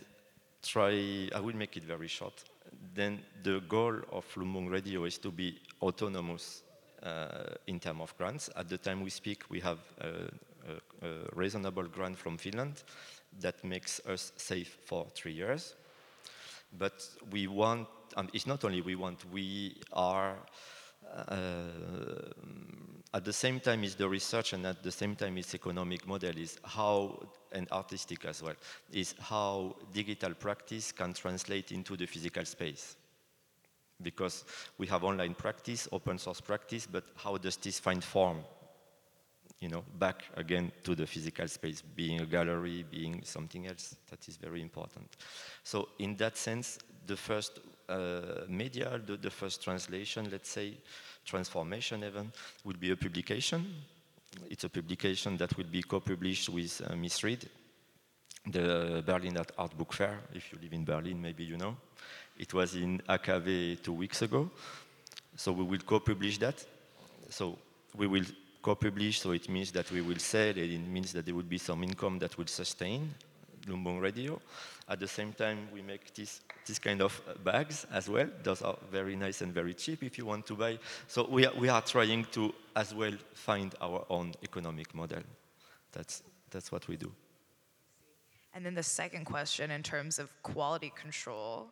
try, 0.62 1.28
I 1.34 1.40
will 1.40 1.56
make 1.56 1.76
it 1.76 1.84
very 1.84 2.08
short. 2.08 2.44
Then 2.94 3.20
the 3.42 3.60
goal 3.68 3.96
of 4.12 4.26
Lumbung 4.36 4.70
Radio 4.70 5.04
is 5.04 5.18
to 5.18 5.30
be 5.30 5.58
autonomous 5.82 6.62
uh, 7.02 7.54
in 7.66 7.80
terms 7.80 8.02
of 8.02 8.16
grants. 8.16 8.50
At 8.56 8.68
the 8.68 8.78
time 8.78 9.02
we 9.02 9.10
speak, 9.10 9.44
we 9.50 9.60
have 9.60 9.78
a, 10.00 11.06
a 11.06 11.10
reasonable 11.34 11.84
grant 11.84 12.16
from 12.16 12.38
Finland 12.38 12.82
that 13.40 13.62
makes 13.64 14.00
us 14.06 14.32
safe 14.36 14.78
for 14.84 15.06
three 15.14 15.32
years. 15.32 15.74
But 16.76 17.08
we 17.30 17.46
want, 17.46 17.88
um, 18.16 18.28
it's 18.32 18.46
not 18.46 18.64
only 18.64 18.80
we 18.80 18.94
want, 18.94 19.24
we 19.32 19.80
are, 19.92 20.36
uh, 21.28 21.34
at 23.14 23.24
the 23.24 23.32
same 23.32 23.60
time 23.60 23.84
is 23.84 23.94
the 23.94 24.08
research 24.08 24.52
and 24.52 24.66
at 24.66 24.82
the 24.82 24.92
same 24.92 25.16
time 25.16 25.38
its 25.38 25.54
economic 25.54 26.06
model 26.06 26.36
is 26.36 26.58
how, 26.64 27.18
and 27.52 27.70
artistic 27.72 28.24
as 28.26 28.42
well, 28.42 28.56
is 28.92 29.14
how 29.18 29.74
digital 29.94 30.34
practice 30.34 30.92
can 30.92 31.14
translate 31.14 31.72
into 31.72 31.96
the 31.96 32.06
physical 32.06 32.44
space. 32.44 32.96
Because 34.02 34.44
we 34.76 34.86
have 34.86 35.02
online 35.02 35.34
practice, 35.34 35.88
open 35.90 36.18
source 36.18 36.40
practice, 36.40 36.86
but 36.86 37.04
how 37.16 37.36
does 37.36 37.56
this 37.56 37.80
find 37.80 38.04
form 38.04 38.38
you 39.60 39.68
know, 39.68 39.84
back 39.98 40.24
again 40.36 40.70
to 40.84 40.94
the 40.94 41.06
physical 41.06 41.48
space, 41.48 41.82
being 41.82 42.20
a 42.20 42.26
gallery, 42.26 42.84
being 42.88 43.22
something 43.24 43.66
else. 43.66 43.96
That 44.10 44.28
is 44.28 44.36
very 44.36 44.62
important. 44.62 45.08
So 45.64 45.88
in 45.98 46.16
that 46.16 46.36
sense, 46.36 46.78
the 47.06 47.16
first 47.16 47.58
uh, 47.88 48.44
media, 48.48 49.00
the, 49.04 49.16
the, 49.16 49.30
first 49.30 49.62
translation, 49.62 50.28
let's 50.30 50.50
say, 50.50 50.74
transformation 51.24 52.04
even, 52.04 52.30
would 52.64 52.78
be 52.78 52.90
a 52.90 52.96
publication. 52.96 53.66
It's 54.50 54.64
a 54.64 54.68
publication 54.68 55.36
that 55.38 55.56
will 55.56 55.64
be 55.64 55.82
co-published 55.82 56.50
with 56.50 56.82
uh, 56.86 56.94
Miss 56.94 57.24
Read, 57.24 57.48
the 58.46 59.02
Berlin 59.04 59.38
Art 59.56 59.76
Book 59.76 59.92
Fair. 59.92 60.20
If 60.34 60.52
you 60.52 60.58
live 60.62 60.72
in 60.72 60.84
Berlin, 60.84 61.20
maybe 61.20 61.44
you 61.44 61.56
know. 61.56 61.76
It 62.38 62.54
was 62.54 62.74
in 62.74 63.02
HKW 63.08 63.82
two 63.82 63.94
weeks 63.94 64.22
ago. 64.22 64.50
So 65.34 65.52
we 65.52 65.64
will 65.64 65.80
co-publish 65.80 66.38
that. 66.38 66.64
So 67.30 67.58
we 67.96 68.06
will 68.06 68.24
co-publish, 68.68 69.20
so 69.20 69.30
it 69.30 69.48
means 69.48 69.72
that 69.72 69.90
we 69.90 70.02
will 70.02 70.18
sell, 70.18 70.50
and 70.50 70.58
it 70.58 70.88
means 70.96 71.12
that 71.12 71.24
there 71.24 71.34
will 71.34 71.50
be 71.56 71.56
some 71.58 71.82
income 71.82 72.18
that 72.18 72.36
will 72.36 72.46
sustain 72.46 73.14
Lumbung 73.66 73.98
Radio. 74.00 74.40
At 74.86 75.00
the 75.00 75.08
same 75.08 75.32
time, 75.32 75.68
we 75.72 75.80
make 75.80 76.14
this, 76.14 76.42
this 76.66 76.78
kind 76.78 77.00
of 77.00 77.18
uh, 77.26 77.32
bags 77.42 77.86
as 77.90 78.10
well. 78.10 78.28
Those 78.42 78.60
are 78.62 78.76
very 78.92 79.16
nice 79.16 79.40
and 79.40 79.54
very 79.54 79.72
cheap 79.72 80.02
if 80.02 80.18
you 80.18 80.26
want 80.26 80.46
to 80.46 80.54
buy. 80.54 80.78
So 81.06 81.26
we 81.26 81.46
are, 81.46 81.54
we 81.54 81.70
are 81.70 81.80
trying 81.80 82.26
to 82.32 82.54
as 82.76 82.94
well 82.94 83.12
find 83.32 83.74
our 83.80 84.04
own 84.10 84.34
economic 84.42 84.94
model. 84.94 85.22
That's, 85.92 86.22
that's 86.50 86.70
what 86.70 86.88
we 86.88 86.96
do. 86.96 87.10
And 88.54 88.66
then 88.66 88.74
the 88.74 88.82
second 88.82 89.24
question 89.24 89.70
in 89.70 89.82
terms 89.82 90.18
of 90.18 90.30
quality 90.42 90.92
control 90.94 91.68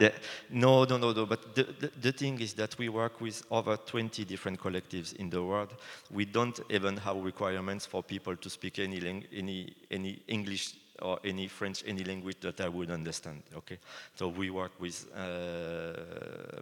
yeah. 0.00 0.10
No, 0.50 0.84
no, 0.84 0.96
no, 0.96 1.12
no. 1.12 1.26
But 1.26 1.54
the, 1.54 1.64
the, 1.64 1.90
the, 2.00 2.12
thing 2.12 2.40
is 2.40 2.54
that 2.54 2.76
we 2.78 2.88
work 2.88 3.20
with 3.20 3.42
over 3.50 3.76
20 3.76 4.24
different 4.24 4.60
collectives 4.60 5.14
in 5.16 5.30
the 5.30 5.42
world. 5.42 5.74
We 6.10 6.24
don't 6.24 6.58
even 6.68 6.96
have 6.98 7.16
requirements 7.16 7.86
for 7.86 8.02
people 8.02 8.36
to 8.36 8.50
speak 8.50 8.78
any, 8.78 9.24
any, 9.32 9.72
any 9.90 10.22
English 10.26 10.74
or 11.02 11.18
any 11.24 11.46
French, 11.46 11.84
any 11.86 12.04
language 12.04 12.40
that 12.40 12.60
I 12.60 12.68
would 12.68 12.90
understand. 12.90 13.42
Okay. 13.54 13.78
So 14.14 14.28
we 14.28 14.50
work 14.50 14.72
with 14.80 15.06
uh, 15.14 16.60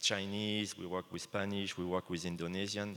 Chinese, 0.00 0.76
we 0.78 0.86
work 0.86 1.06
with 1.10 1.22
Spanish, 1.22 1.76
we 1.76 1.84
work 1.84 2.08
with 2.10 2.24
Indonesian. 2.24 2.96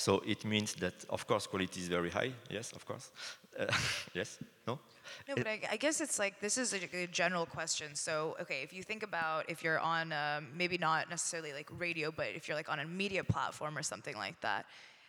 So 0.00 0.22
it 0.26 0.44
means 0.44 0.74
that, 0.76 0.94
of 1.10 1.26
course, 1.26 1.46
quality 1.46 1.80
is 1.80 1.88
very 1.88 2.10
high. 2.10 2.32
Yes, 2.48 2.72
of 2.72 2.86
course. 2.86 3.10
Uh, 3.58 3.66
yes. 4.14 4.38
No. 4.66 4.78
No, 5.28 5.34
but 5.34 5.46
I, 5.46 5.60
I, 5.72 5.76
guess 5.76 6.00
it's 6.00 6.18
like 6.18 6.40
this 6.40 6.56
is 6.56 6.72
a, 6.72 6.96
a, 6.96 7.06
general 7.08 7.44
question. 7.44 7.94
So, 7.94 8.36
okay, 8.40 8.62
if 8.62 8.72
you 8.72 8.82
think 8.82 9.02
about 9.02 9.50
if 9.50 9.62
you're 9.64 9.80
on 9.80 10.12
um, 10.12 10.46
maybe 10.56 10.78
not 10.78 11.10
necessarily 11.10 11.52
like 11.52 11.68
radio, 11.78 12.10
but 12.10 12.28
if 12.34 12.48
you're 12.48 12.56
like 12.56 12.70
on 12.70 12.78
a 12.78 12.86
media 12.86 13.24
platform 13.24 13.76
or 13.76 13.82
something 13.82 14.16
like 14.16 14.40
that, 14.40 14.66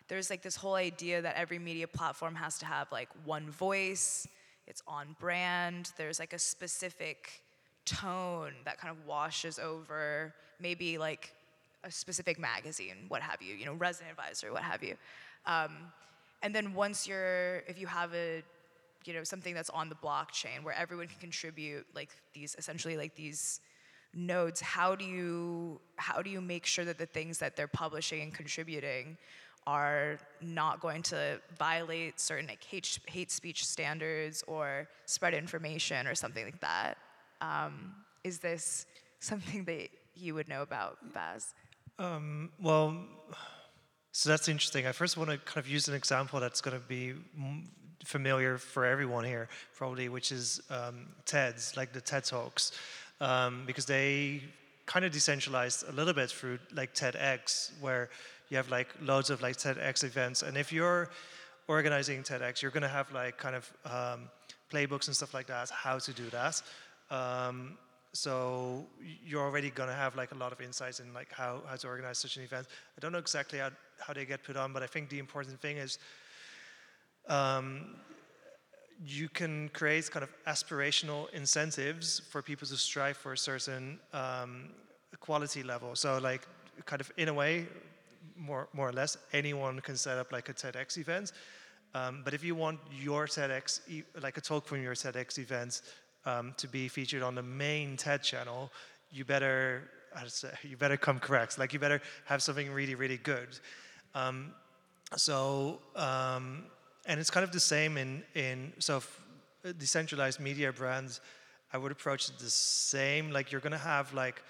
there's 0.07 0.29
like 0.29 0.41
this 0.41 0.55
whole 0.55 0.75
idea 0.75 1.21
that 1.21 1.35
every 1.37 1.59
media 1.59 1.87
platform 1.87 2.35
has 2.35 2.57
to 2.59 2.65
have 2.65 2.91
like 2.91 3.09
one 3.23 3.49
voice. 3.49 4.27
It's 4.67 4.81
on 4.87 5.15
brand. 5.19 5.91
There's 5.97 6.19
like 6.19 6.33
a 6.33 6.39
specific 6.39 7.43
tone 7.85 8.53
that 8.65 8.77
kind 8.77 8.91
of 8.95 9.05
washes 9.05 9.57
over 9.57 10.33
maybe 10.59 10.97
like 10.97 11.33
a 11.84 11.91
specific 11.91 12.39
magazine, 12.39 13.05
what 13.07 13.21
have 13.21 13.41
you, 13.41 13.55
you 13.55 13.65
know, 13.65 13.73
resident 13.73 14.11
advisor, 14.11 14.51
what 14.51 14.63
have 14.63 14.84
you. 14.84 14.95
Um, 15.45 15.71
and 16.43 16.53
then 16.53 16.73
once 16.73 17.07
you're, 17.07 17.57
if 17.67 17.79
you 17.79 17.88
have 17.88 18.13
a 18.13 18.43
you 19.05 19.13
know 19.13 19.23
something 19.23 19.53
that's 19.53 19.69
on 19.71 19.89
the 19.89 19.95
blockchain 19.95 20.63
where 20.63 20.75
everyone 20.77 21.07
can 21.07 21.19
contribute 21.19 21.86
like 21.95 22.09
these 22.34 22.55
essentially 22.57 22.97
like 22.97 23.15
these 23.15 23.59
nodes 24.13 24.61
how 24.61 24.95
do 24.95 25.05
you 25.05 25.79
how 25.95 26.21
do 26.21 26.29
you 26.29 26.41
make 26.41 26.65
sure 26.65 26.86
that 26.86 26.97
the 26.97 27.05
things 27.05 27.38
that 27.39 27.55
they're 27.55 27.67
publishing 27.67 28.21
and 28.21 28.34
contributing 28.34 29.17
are 29.67 30.17
not 30.41 30.79
going 30.79 31.03
to 31.03 31.39
violate 31.57 32.19
certain 32.19 32.47
like 32.47 32.63
hate, 32.63 32.99
hate 33.07 33.32
speech 33.32 33.65
standards 33.65 34.43
or 34.47 34.88
spread 35.05 35.34
information 35.34 36.07
or 36.07 36.15
something 36.15 36.45
like 36.45 36.59
that 36.59 36.97
um, 37.41 37.93
is 38.23 38.39
this 38.39 38.86
something 39.19 39.63
that 39.65 39.89
you 40.15 40.34
would 40.34 40.49
know 40.49 40.61
about 40.61 40.97
Bas 41.13 41.53
um, 42.04 42.49
well 42.60 42.95
so 44.12 44.30
that's 44.30 44.47
interesting 44.47 44.86
i 44.88 44.91
first 44.91 45.18
want 45.18 45.30
to 45.30 45.38
kind 45.38 45.64
of 45.64 45.68
use 45.70 45.88
an 45.88 45.95
example 45.95 46.39
that's 46.39 46.62
going 46.62 46.78
to 46.78 46.86
be 46.88 47.14
familiar 48.04 48.58
for 48.58 48.86
everyone 48.86 49.24
here 49.24 49.47
probably 49.76 50.10
which 50.10 50.32
is 50.32 50.62
um, 50.70 51.08
ted's 51.26 51.78
like 51.78 51.93
the 51.93 52.02
ted 52.02 52.24
talks 52.24 52.72
um, 53.22 53.64
because 53.66 53.86
they 53.86 54.41
kind 54.86 55.06
of 55.06 55.12
decentralized 55.12 55.88
a 55.88 55.91
little 55.93 56.14
bit 56.14 56.30
through 56.30 56.60
like 56.74 56.93
TEDx, 56.93 57.72
where 57.80 58.10
you 58.49 58.58
have 58.58 58.70
like 58.70 58.89
loads 59.02 59.30
of 59.30 59.41
like 59.41 59.56
TEDx 59.56 60.04
events. 60.04 60.41
And 60.41 60.58
if 60.58 60.74
you're 60.74 61.10
organizing 61.68 62.24
TEDx, 62.24 62.62
you're 62.62 62.72
going 62.72 62.84
to 62.84 62.89
have 62.89 63.12
like 63.14 63.38
kind 63.38 63.56
of 63.56 63.72
um, 63.86 64.30
playbooks 64.72 65.08
and 65.08 65.16
stuff 65.16 65.34
like 65.34 65.47
that, 65.47 65.70
how 65.70 65.97
to 65.99 66.12
do 66.12 66.30
that. 66.32 66.62
Um, 67.10 67.78
so 68.14 68.86
you're 69.26 69.41
already 69.41 69.70
going 69.70 69.89
to 69.89 69.95
have 69.95 70.16
like 70.16 70.32
a 70.34 70.36
lot 70.36 70.51
of 70.51 70.59
insights 70.62 70.99
in 70.99 71.14
like 71.14 71.32
how, 71.32 71.62
how 71.68 71.76
to 71.76 71.88
organize 71.88 72.18
such 72.18 72.38
an 72.38 72.43
event. 72.43 72.68
I 72.97 72.99
don't 72.99 73.12
know 73.12 73.18
exactly 73.18 73.59
how, 73.59 73.70
how 73.99 74.14
they 74.14 74.26
get 74.26 74.43
put 74.43 74.57
on, 74.57 74.74
but 74.74 74.84
I 74.84 74.88
think 74.88 75.09
the 75.09 75.20
important 75.20 75.62
thing 75.62 75.78
is 75.78 75.97
um, 77.28 77.95
you 79.05 79.30
can 79.30 79.70
create 79.70 80.12
kind 80.12 80.24
of 80.24 80.30
aspirational 80.45 81.30
incentives 81.34 82.22
for 82.30 82.41
people 82.41 82.68
to 82.68 82.78
strive 82.78 83.18
for 83.18 83.34
a 83.34 83.38
certain 83.38 83.99
um, 84.14 84.70
quality 85.20 85.64
level. 85.64 85.95
So, 85.95 86.18
like, 86.20 86.47
kind 86.86 87.01
of 87.01 87.12
in 87.18 87.30
a 87.30 87.34
way, 87.34 87.68
more 88.36 88.68
more 88.74 88.89
or 88.89 88.93
less, 88.93 89.18
anyone 89.34 89.80
can 89.80 89.97
set 89.97 90.18
up 90.18 90.32
like 90.32 90.49
a 90.49 90.53
TEDx 90.53 90.97
event. 90.97 91.32
Um, 91.93 92.22
but 92.24 92.34
if 92.34 92.43
you 92.43 92.55
want 92.55 92.80
your 92.91 93.28
TEDx, 93.28 93.82
like 94.22 94.38
a 94.38 94.41
talk 94.41 94.66
from 94.66 94.82
your 94.82 94.93
TEDx 94.93 95.39
event, 95.39 95.82
um, 96.26 96.53
to 96.57 96.67
be 96.67 96.88
featured 96.88 97.24
on 97.24 97.36
the 97.36 97.43
main 97.43 97.97
TED 97.97 98.24
channel, 98.24 98.72
you 99.11 99.26
better 99.26 99.89
say, 100.28 100.49
you 100.63 100.78
better 100.78 100.97
come 100.97 101.19
correct. 101.19 101.57
Like, 101.57 101.74
you 101.74 101.80
better 101.80 102.01
have 102.26 102.41
something 102.41 102.72
really 102.72 102.95
really 102.95 103.17
good. 103.17 103.59
Um, 104.13 104.53
so 105.15 105.80
um, 105.95 106.65
and 107.05 107.19
it's 107.19 107.30
kind 107.30 107.43
of 107.43 107.51
the 107.51 107.59
same 107.59 107.97
in 107.97 108.24
in 108.36 108.74
so 108.80 109.01
decentralized 109.78 110.39
media 110.39 110.72
brands. 110.72 111.22
I 111.74 111.78
would 111.78 111.91
approach 111.91 112.30
it 112.30 112.38
the 112.38 112.49
same. 112.49 113.32
Like 113.32 113.51
you're 113.51 113.61
going 113.61 113.72
to 113.72 113.78
have 113.78 114.13
like 114.13 114.43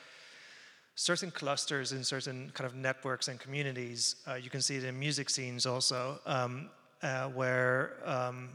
certain 0.96 1.32
clusters 1.32 1.92
in 1.92 2.04
certain 2.04 2.52
kind 2.54 2.68
of 2.68 2.76
networks 2.76 3.28
and 3.28 3.40
communities. 3.40 4.16
Uh, 4.28 4.36
you 4.36 4.50
can 4.50 4.62
see 4.62 4.78
it 4.78 4.84
in 4.84 4.98
music 5.00 5.30
scenes 5.30 5.66
also, 5.66 6.20
um, 6.26 6.70
uh, 7.02 7.28
where 7.30 7.98
um, 8.06 8.50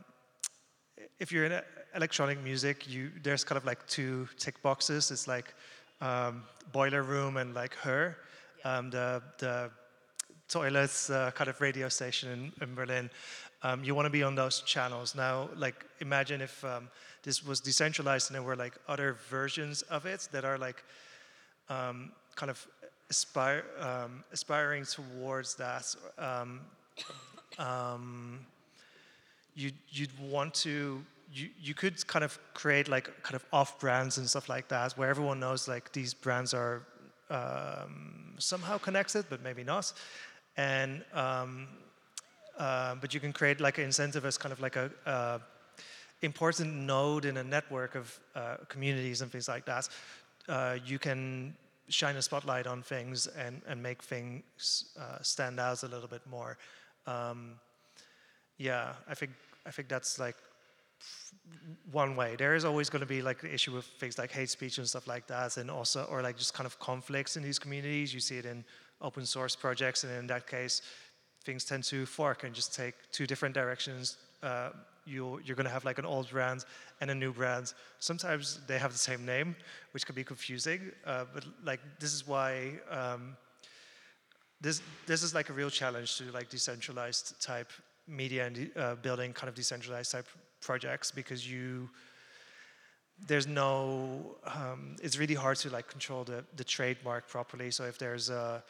if 1.19 1.33
you're 1.33 1.45
in 1.45 1.53
electronic 1.97 2.43
music, 2.43 2.89
you 2.89 3.11
there's 3.23 3.45
kind 3.45 3.57
of 3.57 3.65
like 3.65 3.87
two 3.87 4.29
tick 4.39 4.61
boxes. 4.63 5.11
It's 5.11 5.27
like 5.27 5.55
um, 6.01 6.45
boiler 6.73 7.03
room 7.03 7.37
and 7.37 7.55
like 7.55 7.75
HÖR. 7.77 8.15
Um, 8.65 8.91
the 8.91 9.23
the 9.39 9.71
toilets 10.49 11.11
uh, 11.11 11.33
kind 11.33 11.51
of 11.51 11.61
radio 11.61 11.89
station 11.89 12.53
in, 12.61 12.69
in 12.69 12.75
Berlin 12.75 13.11
um, 13.63 13.83
you 13.83 13.95
want 13.95 14.07
to 14.07 14.11
be 14.11 14.23
on 14.23 14.35
those 14.35 14.61
channels. 14.63 15.15
Now, 15.15 15.49
like, 15.57 15.85
imagine 16.01 16.41
if 16.41 16.65
um, 16.65 16.89
this 17.23 17.45
was 17.45 17.61
decentralized 17.61 18.31
and 18.31 18.35
there 18.37 18.43
were 18.43 18.57
like 18.57 18.75
other 18.87 19.17
versions 19.29 19.83
of 19.83 20.07
it 20.07 20.29
that 20.33 20.45
are 20.45 20.59
like 20.59 20.85
um, 21.69 22.13
kind 22.35 22.51
of 22.51 22.65
aspire, 23.11 23.65
um, 23.81 24.23
aspiring 24.33 24.85
towards 24.85 25.55
that. 25.57 25.95
Um, 26.19 26.61
um, 27.59 28.39
you, 29.55 29.73
you'd 29.91 30.17
want 30.21 30.55
to, 30.55 31.03
you, 31.37 31.51
you 31.61 31.74
could 31.74 32.07
kind 32.07 32.24
of 32.24 32.39
create 32.55 32.89
like 32.89 33.11
kind 33.22 33.34
of 33.34 33.45
off 33.53 33.78
brands 33.78 34.18
and 34.18 34.28
stuff 34.28 34.49
like 34.49 34.68
that 34.68 34.93
where 34.93 35.11
everyone 35.11 35.39
knows 35.39 35.68
like 35.68 35.93
these 35.93 36.14
brands 36.14 36.55
are 36.55 36.82
somehow 38.39 38.78
connected, 38.78 39.26
but 39.28 39.43
maybe 39.43 39.64
not. 39.64 39.93
And 40.57 41.05
uh, 42.57 42.95
but 42.95 43.12
you 43.12 43.20
can 43.20 43.32
create 43.32 43.61
like 43.61 43.78
an 43.78 43.84
incentive 43.84 44.24
as 44.24 44.39
kind 44.39 44.53
of 44.53 44.61
like 44.61 44.76
a 44.76 44.91
uh, 45.05 45.39
important 46.22 46.72
node 46.72 47.24
in 47.24 47.37
a 47.37 47.45
network 47.45 47.95
of 47.95 48.18
uh, 48.34 48.57
communities 48.68 49.20
and 49.20 49.30
things 49.30 49.49
like 49.49 49.66
that. 49.66 49.89
Uh, 50.49 50.78
you 50.84 50.99
can 50.99 51.55
shine 51.89 52.16
a 52.16 52.22
spotlight 52.22 52.66
on 52.66 52.82
things 52.82 53.26
and, 53.26 53.61
and 53.68 53.82
make 53.82 54.03
things 54.03 54.93
uh, 54.99 55.18
stand 55.22 55.61
out 55.61 55.82
a 55.82 55.87
little 55.87 56.09
bit 56.09 56.26
more. 56.26 56.57
Um, 57.07 57.53
yeah, 58.59 58.95
I 59.09 59.14
think 59.14 59.32
I 59.66 59.70
think 59.70 59.89
that's 59.89 60.18
like 60.18 60.37
one 61.91 62.17
way. 62.17 62.37
There 62.37 62.55
is 62.55 62.65
always 62.65 62.91
going 62.91 63.01
to 63.01 63.07
be 63.07 63.23
like 63.23 63.41
the 63.41 63.53
issue 63.53 63.73
with 63.73 63.87
things 64.01 64.19
like 64.19 64.33
hate 64.33 64.51
speech 64.51 64.79
and 64.79 64.89
stuff 64.89 65.07
like 65.07 65.27
that, 65.29 65.57
and 65.57 65.71
also 65.71 66.05
or 66.11 66.23
like 66.23 66.37
just 66.37 66.55
kind 66.55 66.67
of 66.67 66.79
conflicts 66.79 67.37
in 67.37 67.43
these 67.43 67.59
communities. 67.59 68.13
You 68.13 68.21
see 68.21 68.39
it 68.39 68.47
in 68.47 68.65
open 69.01 69.27
source 69.27 69.57
projects, 69.57 70.05
and 70.05 70.13
in 70.13 70.27
that 70.29 70.47
case, 70.47 70.83
things 71.45 71.65
tend 71.65 71.85
to 71.85 72.07
fork 72.07 72.45
and 72.45 72.55
just 72.55 72.75
take 72.75 72.95
two 73.13 73.27
different 73.27 73.55
directions. 73.55 74.17
Uh, 74.43 74.71
you, 75.07 75.41
you're 75.45 75.57
going 75.57 75.67
to 75.67 75.73
have 75.73 75.85
like 75.85 75.99
an 75.99 76.05
old 76.05 76.29
brand 76.31 76.65
and 77.01 77.11
a 77.11 77.15
new 77.15 77.33
brand. 77.33 77.73
Sometimes 78.01 78.61
they 78.67 78.79
have 78.79 78.93
the 78.93 78.99
same 78.99 79.25
name, 79.25 79.55
which 79.93 80.05
can 80.05 80.15
be 80.15 80.25
confusing. 80.25 80.91
Uh, 81.07 81.25
but 81.33 81.45
like 81.65 81.81
this 82.01 82.13
is 82.13 82.27
why 82.27 82.73
um, 82.91 83.37
this 84.61 84.83
this 85.07 85.23
is 85.23 85.35
like 85.35 85.49
a 85.49 85.53
real 85.53 85.71
challenge 85.71 86.19
to 86.19 86.25
like 86.33 86.49
decentralized 86.51 87.41
type 87.41 87.71
media 88.09 88.47
and 88.47 88.71
uh, 88.77 88.95
building 88.97 89.33
kind 89.33 89.49
of 89.49 89.55
decentralized 89.55 90.11
type 90.13 90.27
projects 90.61 91.11
because 91.11 91.51
you 91.51 91.89
there's 93.27 93.47
no 93.47 94.37
um, 94.45 94.97
it's 95.03 95.19
really 95.19 95.35
hard 95.35 95.57
to 95.57 95.71
like 95.71 95.89
control 95.89 96.25
the 96.25 96.45
the 96.57 96.65
trademark 96.65 97.29
properly. 97.29 97.71
So 97.71 97.85
if 97.85 97.99
there's 97.99 98.29
a 98.31 98.63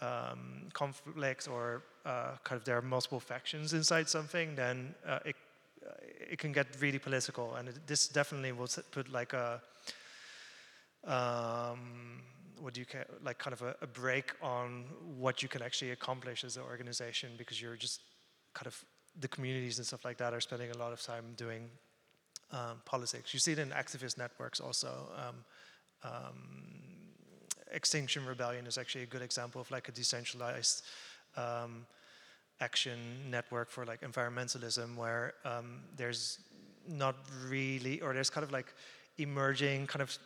um, 0.00 0.68
conflict 0.72 1.48
or 1.48 1.82
uh, 2.06 2.36
kind 2.44 2.58
of 2.58 2.64
there 2.64 2.76
are 2.76 2.82
multiple 2.82 3.20
factions 3.20 3.72
inside 3.72 4.08
something, 4.08 4.54
then 4.54 4.94
uh, 5.06 5.18
it 5.24 5.36
uh, 5.86 5.92
it 6.30 6.38
can 6.38 6.52
get 6.52 6.66
really 6.80 6.98
political, 6.98 7.54
and 7.56 7.68
it, 7.68 7.86
this 7.86 8.08
definitely 8.08 8.52
will 8.52 8.68
put 8.92 9.08
like 9.08 9.32
a 9.32 9.60
um, 11.04 12.22
what 12.60 12.74
do 12.74 12.80
you 12.80 12.86
ca- 12.86 13.10
like 13.24 13.38
kind 13.38 13.54
of 13.54 13.62
a, 13.62 13.74
a, 13.80 13.86
break 13.86 14.34
on 14.42 14.84
what 15.18 15.42
you 15.42 15.48
can 15.48 15.62
actually 15.62 15.92
accomplish 15.92 16.44
as 16.44 16.58
an 16.58 16.62
organization 16.62 17.30
because 17.38 17.60
you're 17.60 17.76
just 17.76 18.02
kind 18.52 18.66
of 18.66 18.84
the 19.20 19.28
communities 19.28 19.78
and 19.78 19.86
stuff 19.86 20.04
like 20.04 20.18
that 20.18 20.32
are 20.32 20.40
spending 20.40 20.70
a 20.70 20.78
lot 20.78 20.92
of 20.92 21.02
time 21.02 21.24
doing 21.36 21.68
um, 22.52 22.80
politics. 22.84 23.32
You 23.32 23.40
see 23.40 23.52
it 23.52 23.58
in 23.58 23.70
activist 23.70 24.18
networks 24.18 24.60
also. 24.60 25.08
Um, 25.16 25.36
um 26.10 26.36
Extinction 27.72 28.26
Rebellion 28.26 28.66
is 28.66 28.78
actually 28.78 29.04
a 29.04 29.06
good 29.06 29.22
example 29.22 29.60
of 29.60 29.70
like 29.70 29.88
a 29.88 29.92
decentralized 29.92 30.82
um, 31.36 31.86
action 32.60 32.98
network 33.30 33.70
for 33.70 33.86
like 33.86 34.00
environmentalism, 34.00 34.96
where 34.96 35.34
there's 35.96 36.40
not 36.88 37.16
really, 37.48 38.00
or 38.00 38.12
there's 38.12 38.30
kind 38.30 38.44
of 38.44 38.52
like 38.52 38.74
emerging 39.18 39.86
kind 39.86 40.02
of 40.02 40.18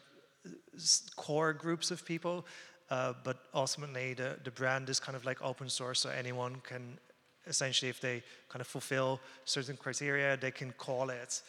core 1.17 1.53
groups 1.53 1.91
of 1.91 2.05
people, 2.05 2.47
uh, 2.91 3.13
but 3.23 3.37
ultimately 3.55 4.15
the, 4.15 4.39
the 4.45 4.51
brand 4.51 4.89
is 4.89 5.01
kind 5.01 5.17
of 5.17 5.25
like 5.25 5.43
open 5.43 5.69
source, 5.69 6.01
so 6.01 6.11
anyone 6.11 6.57
can 6.63 6.99
essentially, 7.47 7.91
if 7.91 8.01
they 8.01 8.23
kind 8.49 8.61
of 8.61 8.67
fulfill 8.67 9.21
certain 9.45 9.77
criteria, 9.77 10.37
they 10.37 10.51
can 10.51 10.73
call 10.73 11.11
it 11.11 11.43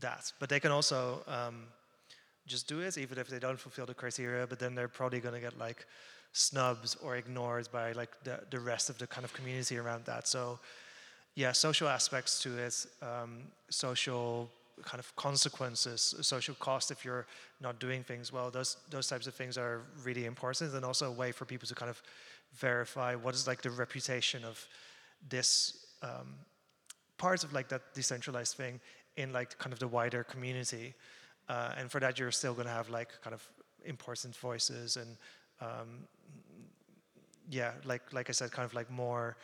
that. 0.00 0.32
But 0.38 0.48
they 0.48 0.60
can 0.60 0.70
also 0.70 1.22
um, 1.26 1.64
just 2.46 2.68
do 2.68 2.80
it, 2.80 2.98
even 2.98 3.18
if 3.18 3.28
they 3.28 3.38
don't 3.38 3.58
fulfill 3.58 3.86
the 3.86 3.94
criteria. 3.94 4.46
But 4.46 4.58
then 4.58 4.74
they're 4.74 4.88
probably 4.88 5.20
going 5.20 5.34
to 5.34 5.40
get 5.40 5.58
like 5.58 5.86
snubs 6.32 6.96
or 7.02 7.16
ignored 7.16 7.68
by 7.72 7.92
like 7.92 8.10
the, 8.24 8.40
the 8.50 8.60
rest 8.60 8.90
of 8.90 8.98
the 8.98 9.06
kind 9.06 9.24
of 9.24 9.32
community 9.32 9.78
around 9.78 10.04
that. 10.04 10.28
So 10.28 10.60
yeah, 11.34 11.52
social 11.52 11.88
aspects 11.88 12.42
to 12.42 12.58
it, 12.58 12.86
um, 13.02 13.38
social 13.68 14.50
kind 14.82 14.98
of 14.98 15.14
consequences, 15.16 16.14
social 16.20 16.54
cost 16.54 16.90
if 16.90 17.04
you're 17.04 17.26
not 17.60 17.78
doing 17.78 18.02
things 18.02 18.32
well. 18.32 18.50
Those 18.50 18.76
those 18.90 19.06
types 19.06 19.26
of 19.26 19.34
things 19.34 19.58
are 19.58 19.82
really 20.04 20.24
important, 20.24 20.74
and 20.74 20.84
also 20.84 21.08
a 21.08 21.12
way 21.12 21.32
for 21.32 21.44
people 21.44 21.68
to 21.68 21.74
kind 21.74 21.90
of 21.90 22.02
verify 22.54 23.14
what 23.14 23.34
is 23.34 23.46
like 23.46 23.62
the 23.62 23.70
reputation 23.70 24.44
of 24.44 24.66
this 25.28 25.86
um, 26.02 26.34
part 27.18 27.44
of 27.44 27.52
like 27.52 27.68
that 27.68 27.94
decentralized 27.94 28.56
thing 28.56 28.80
in 29.16 29.32
like 29.32 29.58
kind 29.58 29.72
of 29.72 29.78
the 29.78 29.88
wider 29.88 30.24
community. 30.24 30.94
Uh, 31.48 31.72
and 31.76 31.90
for 31.90 32.00
that, 32.00 32.18
you're 32.18 32.30
still 32.30 32.54
going 32.54 32.66
to 32.66 32.72
have 32.72 32.88
like 32.88 33.10
kind 33.22 33.34
of 33.34 33.46
important 33.84 34.36
voices 34.36 34.96
and 34.96 35.16
um, 35.60 36.06
yeah, 37.50 37.72
like 37.84 38.12
like 38.12 38.28
I 38.28 38.32
said, 38.32 38.52
kind 38.52 38.64
of 38.64 38.74
like 38.74 38.90
more 38.90 39.36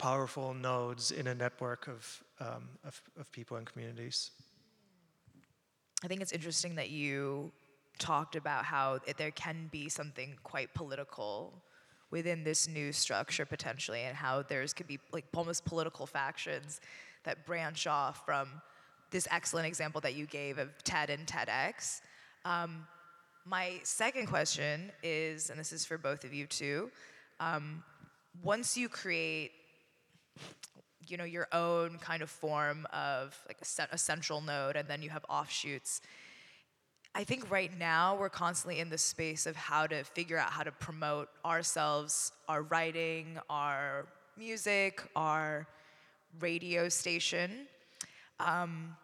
powerful 0.00 0.54
nodes 0.54 1.10
in 1.10 1.26
a 1.26 1.34
network 1.34 1.86
of, 1.86 2.24
um, 2.40 2.68
of, 2.84 3.00
of 3.18 3.30
people 3.32 3.58
and 3.58 3.66
communities. 3.66 4.30
I 6.02 6.08
think 6.08 6.22
it's 6.22 6.32
interesting 6.32 6.74
that 6.76 6.88
you 6.88 7.52
talked 7.98 8.34
about 8.34 8.64
how 8.64 8.98
it, 9.06 9.18
there 9.18 9.30
can 9.30 9.68
be 9.70 9.90
something 9.90 10.36
quite 10.42 10.72
political 10.72 11.62
within 12.10 12.44
this 12.44 12.68
new 12.68 12.92
structure 12.92 13.46
potentially, 13.46 14.00
and 14.00 14.16
how 14.16 14.42
there's 14.42 14.72
could 14.72 14.86
be 14.86 14.98
like 15.12 15.24
almost 15.34 15.64
political 15.64 16.06
factions 16.06 16.80
that 17.24 17.44
branch 17.46 17.86
off 17.86 18.24
from 18.24 18.48
this 19.10 19.26
excellent 19.30 19.66
example 19.66 20.00
that 20.00 20.14
you 20.14 20.26
gave 20.26 20.58
of 20.58 20.68
TED 20.84 21.10
and 21.10 21.26
TEDx. 21.26 22.00
Um, 22.44 22.86
my 23.44 23.80
second 23.82 24.26
question 24.26 24.92
is, 25.02 25.50
and 25.50 25.58
this 25.58 25.72
is 25.72 25.84
for 25.84 25.98
both 25.98 26.24
of 26.24 26.32
you 26.32 26.46
too, 26.46 26.90
um, 27.40 27.82
once 28.42 28.76
you 28.76 28.88
create 28.88 29.52
you 31.06 31.16
know 31.16 31.24
your 31.24 31.48
own 31.52 31.98
kind 31.98 32.22
of 32.22 32.30
form 32.30 32.86
of 32.92 33.36
like 33.48 33.58
a, 33.60 33.94
a 33.94 33.98
central 33.98 34.40
node 34.40 34.76
and 34.76 34.86
then 34.86 35.02
you 35.02 35.10
have 35.10 35.24
offshoots 35.28 36.00
i 37.14 37.24
think 37.24 37.50
right 37.50 37.78
now 37.78 38.16
we're 38.16 38.28
constantly 38.28 38.80
in 38.80 38.88
the 38.88 38.98
space 38.98 39.46
of 39.46 39.56
how 39.56 39.86
to 39.86 40.02
figure 40.04 40.38
out 40.38 40.50
how 40.50 40.62
to 40.62 40.72
promote 40.72 41.28
ourselves 41.44 42.32
our 42.48 42.62
writing 42.62 43.38
our 43.48 44.06
music 44.36 45.02
our 45.16 45.66
radio 46.40 46.88
station 46.88 47.66
um, 48.38 48.96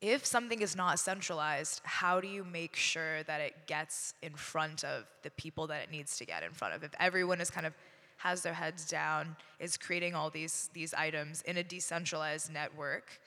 if 0.00 0.24
something 0.24 0.60
is 0.60 0.76
not 0.76 0.98
centralized 0.98 1.80
how 1.84 2.20
do 2.20 2.28
you 2.28 2.44
make 2.44 2.76
sure 2.76 3.22
that 3.24 3.40
it 3.40 3.54
gets 3.66 4.14
in 4.22 4.34
front 4.34 4.84
of 4.84 5.04
the 5.22 5.30
people 5.32 5.66
that 5.66 5.82
it 5.82 5.90
needs 5.90 6.16
to 6.16 6.24
get 6.24 6.42
in 6.42 6.52
front 6.52 6.74
of 6.74 6.82
if 6.82 6.90
everyone 7.00 7.40
is 7.40 7.50
kind 7.50 7.66
of 7.66 7.74
has 8.18 8.42
their 8.42 8.54
heads 8.54 8.86
down, 8.86 9.36
is 9.60 9.76
creating 9.76 10.14
all 10.14 10.30
these 10.30 10.70
these 10.72 10.94
items 10.94 11.42
in 11.42 11.56
a 11.58 11.62
decentralized 11.62 12.52
network. 12.52 13.20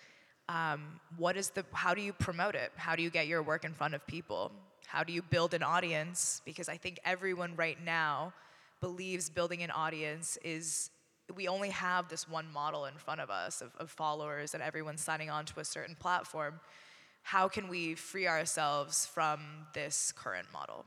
Um, 0.50 1.00
what 1.18 1.38
is 1.38 1.52
the? 1.52 1.64
How 1.72 1.93
do 1.93 2.02
you 2.02 2.12
promote 2.12 2.56
it? 2.56 2.72
How 2.76 2.95
do 2.95 3.04
you 3.04 3.12
get 3.12 3.28
your 3.28 3.43
work 3.43 3.64
in 3.64 3.74
front 3.74 3.93
of 3.93 4.06
people? 4.08 4.52
How 4.88 5.04
do 5.04 5.14
you 5.14 5.22
build 5.22 5.54
an 5.54 5.62
audience? 5.62 6.41
Because 6.43 6.68
I 6.68 6.76
think 6.76 7.00
everyone 7.06 7.56
right 7.56 7.78
now 7.86 8.34
believes 8.82 9.30
building 9.30 9.62
an 9.62 9.70
audience 9.70 10.39
is 10.43 10.89
we 11.36 11.47
only 11.47 11.70
have 11.70 12.10
this 12.10 12.28
one 12.28 12.52
model 12.52 12.86
in 12.86 12.95
front 12.95 13.22
of 13.22 13.30
us 13.30 13.62
of, 13.62 13.76
of 13.78 13.91
followers 13.91 14.56
and 14.56 14.64
everyone 14.64 14.97
signing 14.97 15.30
on 15.30 15.45
to 15.45 15.60
a 15.60 15.66
certain 15.66 15.95
platform. 15.95 16.60
How 17.22 17.47
can 17.47 17.68
we 17.68 17.93
free 17.93 18.28
ourselves 18.28 19.06
from 19.06 19.41
this 19.76 20.12
current 20.16 20.47
model? 20.52 20.86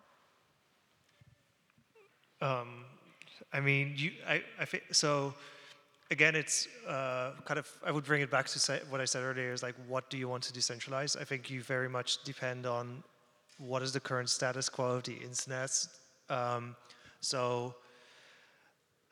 Um, 2.40 2.84
I 3.52 3.60
mean, 3.60 3.92
you, 3.94 4.10
I, 4.26 4.42
I 4.58 4.66
so 4.90 5.34
again, 6.10 6.34
it's 6.34 6.68
uh, 6.86 7.32
kind 7.44 7.58
of, 7.58 7.68
I 7.84 7.90
would 7.90 8.04
bring 8.04 8.22
it 8.22 8.30
back 8.30 8.46
to 8.48 8.80
what 8.90 9.00
I 9.00 9.04
said 9.04 9.22
earlier 9.22 9.52
is 9.52 9.62
like, 9.62 9.74
what 9.86 10.10
do 10.10 10.18
you 10.18 10.28
want 10.28 10.42
to 10.44 10.52
decentralize? 10.52 11.20
I 11.20 11.24
think 11.24 11.50
you 11.50 11.62
very 11.62 11.88
much 11.88 12.22
depend 12.24 12.66
on 12.66 13.02
what 13.58 13.82
is 13.82 13.92
the 13.92 14.00
current 14.00 14.28
status 14.28 14.68
quo 14.68 14.96
of 14.96 15.04
the 15.04 15.14
internet. 15.14 15.86
Um, 16.28 16.76
so 17.20 17.74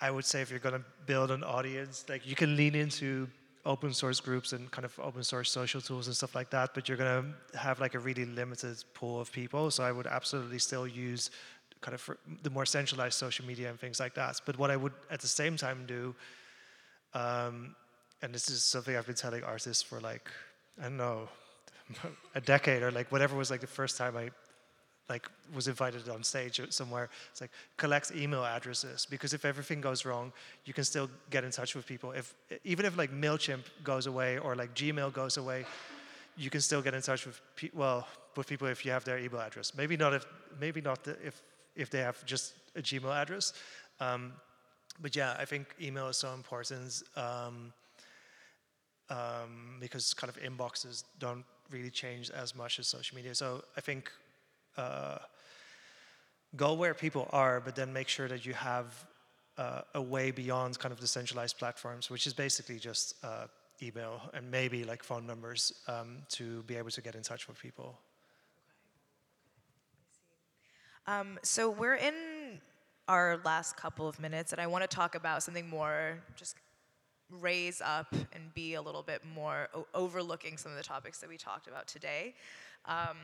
I 0.01 0.11
would 0.11 0.25
say 0.25 0.41
if 0.43 0.51
you're 0.51 0.59
going 0.59 0.75
to 0.75 0.85
build 1.07 1.31
an 1.31 1.45
audience, 1.45 2.05
like 2.09 2.27
you 2.27 2.35
can 2.35 2.57
lean 2.57 2.75
into 2.75 3.29
open 3.67 3.93
source 3.93 4.21
groups 4.21 4.53
and 4.53 4.71
kind 4.71 4.85
of 4.85 4.99
open 5.01 5.23
source 5.23 5.51
social 5.51 5.81
tools 5.81 6.07
and 6.07 6.17
stuff 6.17 6.35
like 6.35 6.51
that, 6.51 6.71
but 6.75 6.89
you're 6.89 6.97
going 6.97 7.35
to 7.53 7.59
have 7.59 7.79
like 7.79 7.95
a 7.95 7.99
really 7.99 8.25
limited 8.25 8.83
pool 8.95 9.21
of 9.21 9.31
people. 9.31 9.71
So 9.71 9.85
I 9.85 9.93
would 9.93 10.07
absolutely 10.07 10.59
still 10.59 10.87
use 10.87 11.31
kind 11.81 11.95
of 11.95 12.11
the 12.43 12.51
more 12.51 12.67
centralized 12.67 13.15
social 13.15 13.45
media 13.45 13.69
and 13.71 13.79
things 13.79 14.01
like 14.01 14.15
that. 14.15 14.41
But 14.45 14.59
what 14.59 14.71
I 14.71 14.77
would 14.77 14.93
at 15.11 15.21
the 15.21 15.29
same 15.29 15.57
time 15.57 15.85
do, 15.87 16.15
um, 17.15 17.75
and 18.23 18.35
this 18.35 18.51
is 18.51 18.63
something 18.63 18.97
I've 18.97 19.07
been 19.07 19.15
telling 19.15 19.43
artists 19.43 19.83
for 19.83 20.01
like 20.01 20.29
I 20.79 20.85
don't 20.85 20.97
know 20.97 21.29
a 22.35 22.41
decade 22.41 22.83
or 22.83 22.91
like 22.91 23.11
whatever 23.11 23.37
was 23.37 23.51
like 23.51 23.61
the 23.61 23.67
first 23.67 23.97
time 23.97 24.17
I 24.17 24.31
like 25.09 25.29
was 25.53 25.67
invited 25.67 26.09
on 26.09 26.23
stage 26.23 26.61
somewhere. 26.71 27.09
It's 27.33 27.41
like 27.41 27.51
collect 27.77 28.13
email 28.15 28.45
addresses 28.45 29.07
because 29.11 29.35
if 29.35 29.45
everything 29.45 29.81
goes 29.81 30.05
wrong 30.05 30.33
you 30.65 30.73
can 30.73 30.85
still 30.85 31.11
get 31.31 31.45
in 31.45 31.51
touch 31.51 31.75
with 31.75 31.87
people. 31.87 32.13
If 32.13 32.35
even 32.65 32.87
if 32.87 32.97
like 32.97 33.13
mailchimp 33.13 33.65
goes 33.83 34.07
away 34.07 34.39
or 34.39 34.55
like 34.55 34.75
gmail 34.75 35.13
goes 35.13 35.37
away 35.37 35.65
you 36.37 36.51
can 36.51 36.61
still 36.61 36.81
get 36.81 36.95
in 36.95 37.03
touch 37.03 37.27
with 37.27 37.41
pe- 37.57 37.71
well 37.75 38.07
with 38.37 38.47
people 38.47 38.69
if 38.69 38.85
you 38.85 38.93
have 38.93 39.05
their 39.05 39.19
email 39.19 39.41
address. 39.41 39.73
Maybe 39.77 39.97
not 39.97 40.15
if 40.15 40.25
maybe 40.61 40.81
not 40.81 41.05
the, 41.05 41.17
if 41.25 41.43
if 41.77 41.91
they 41.91 41.99
have 41.99 42.25
just 42.25 42.55
a 42.77 42.81
Gmail 42.81 43.15
address. 43.15 43.53
Um, 44.01 44.33
but 45.01 45.17
yeah, 45.17 45.37
I 45.39 45.45
think 45.45 45.75
email 45.81 46.09
is 46.09 46.17
so 46.17 46.33
important 46.35 47.03
um, 47.17 47.73
um, 49.09 49.77
because 49.81 50.15
kind 50.15 50.31
of 50.31 50.41
inboxes 50.41 51.05
don't 51.19 51.45
really 51.71 51.91
change 51.91 52.31
as 52.31 52.55
much 52.55 52.79
as 52.79 52.87
social 52.87 53.17
media. 53.17 53.35
So 53.35 53.65
I 53.77 53.81
think 53.81 54.11
uh, 54.77 55.19
go 56.57 56.75
where 56.75 56.95
people 56.95 57.29
are, 57.33 57.61
but 57.61 57.75
then 57.75 57.93
make 57.93 58.09
sure 58.09 58.29
that 58.29 58.45
you 58.45 58.55
have 58.55 59.07
uh, 59.59 59.83
a 59.95 60.03
way 60.03 60.31
beyond 60.31 60.79
kind 60.79 60.93
of 60.93 61.01
the 61.01 61.07
centralized 61.07 61.59
platforms, 61.59 62.11
which 62.11 62.27
is 62.27 62.33
basically 62.33 62.79
just 62.79 63.15
uh, 63.25 63.47
email 63.83 64.21
and 64.35 64.51
maybe 64.51 64.85
like 64.85 65.03
phone 65.03 65.27
numbers 65.27 65.73
um, 65.89 66.19
to 66.29 66.63
be 66.65 66.77
able 66.77 66.91
to 66.91 67.01
get 67.01 67.15
in 67.15 67.23
touch 67.23 67.49
with 67.49 67.59
people. 67.59 67.99
Um, 71.07 71.39
so 71.43 71.71
we're 71.71 71.97
in 71.97 72.15
our 73.11 73.41
last 73.45 73.77
couple 73.77 74.09
of 74.09 74.21
minutes, 74.21 74.53
and 74.53 74.61
I 74.61 74.69
want 74.69 74.89
to 74.89 74.97
talk 74.97 75.17
about 75.17 75.43
something 75.43 75.69
more 75.69 76.19
just 76.37 76.55
raise 77.41 77.81
up 77.85 78.15
and 78.33 78.55
be 78.55 78.75
a 78.75 78.83
little 78.83 79.03
bit 79.03 79.23
more 79.35 79.69
o- 79.75 79.87
overlooking 79.95 80.57
some 80.57 80.71
of 80.71 80.79
the 80.79 80.85
topics 80.85 81.19
that 81.19 81.29
we 81.29 81.37
talked 81.37 81.67
about 81.67 81.89
today. 81.89 82.35
Um, 82.87 83.17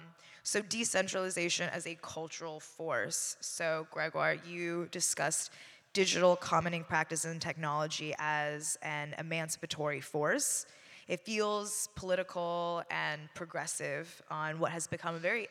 so, 0.42 0.60
decentralization 0.60 1.70
as 1.70 1.86
a 1.86 1.96
cultural 2.02 2.58
force. 2.58 3.36
So, 3.40 3.86
Grégoire, 3.94 4.38
you 4.46 4.88
discussed 4.90 5.52
digital 5.92 6.34
commoning 6.34 6.82
practice 6.82 7.24
and 7.24 7.40
technology 7.40 8.12
as 8.18 8.76
an 8.82 9.14
emancipatory 9.18 10.00
force. 10.00 10.66
It 11.06 11.20
feels 11.20 11.88
political 11.94 12.82
and 12.90 13.20
progressive 13.34 14.20
on 14.32 14.58
what 14.58 14.72
has 14.72 14.88
become 14.88 15.14
a 15.14 15.18
very 15.20 15.48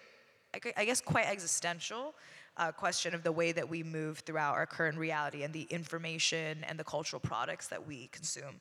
I 0.78 0.86
guess, 0.86 1.02
quite 1.02 1.26
existential 1.26 2.14
uh, 2.58 2.72
question 2.72 3.14
of 3.14 3.24
the 3.24 3.32
way 3.32 3.52
that 3.52 3.68
we 3.68 3.84
move 3.84 4.20
throughout 4.20 4.56
our 4.56 4.66
current 4.66 4.98
reality 4.98 5.44
and 5.44 5.54
the 5.54 5.68
information 5.70 6.64
and 6.68 6.80
the 6.80 6.84
cultural 6.84 7.20
products 7.20 7.68
that 7.68 7.86
we 7.86 8.08
consume. 8.08 8.60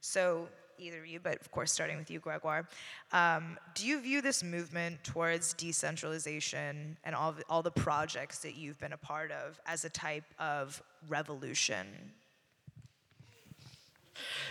So, 0.00 0.48
either 0.78 0.98
of 0.98 1.06
you, 1.06 1.18
but 1.18 1.40
of 1.40 1.50
course, 1.50 1.72
starting 1.72 1.96
with 1.96 2.08
you, 2.08 2.20
Grégoire, 2.20 2.64
um, 3.12 3.58
do 3.74 3.84
you 3.84 4.00
view 4.00 4.22
this 4.22 4.44
movement 4.44 5.02
towards 5.02 5.52
decentralization 5.54 6.96
and 7.02 7.16
all, 7.16 7.32
the, 7.32 7.42
all 7.48 7.62
the 7.62 7.70
projects 7.70 8.38
that 8.40 8.54
you've 8.54 8.78
been 8.78 8.92
a 8.92 8.98
part 8.98 9.32
of 9.32 9.58
as 9.66 9.84
a 9.84 9.90
type 9.90 10.24
of 10.38 10.80
revolution? 11.08 11.86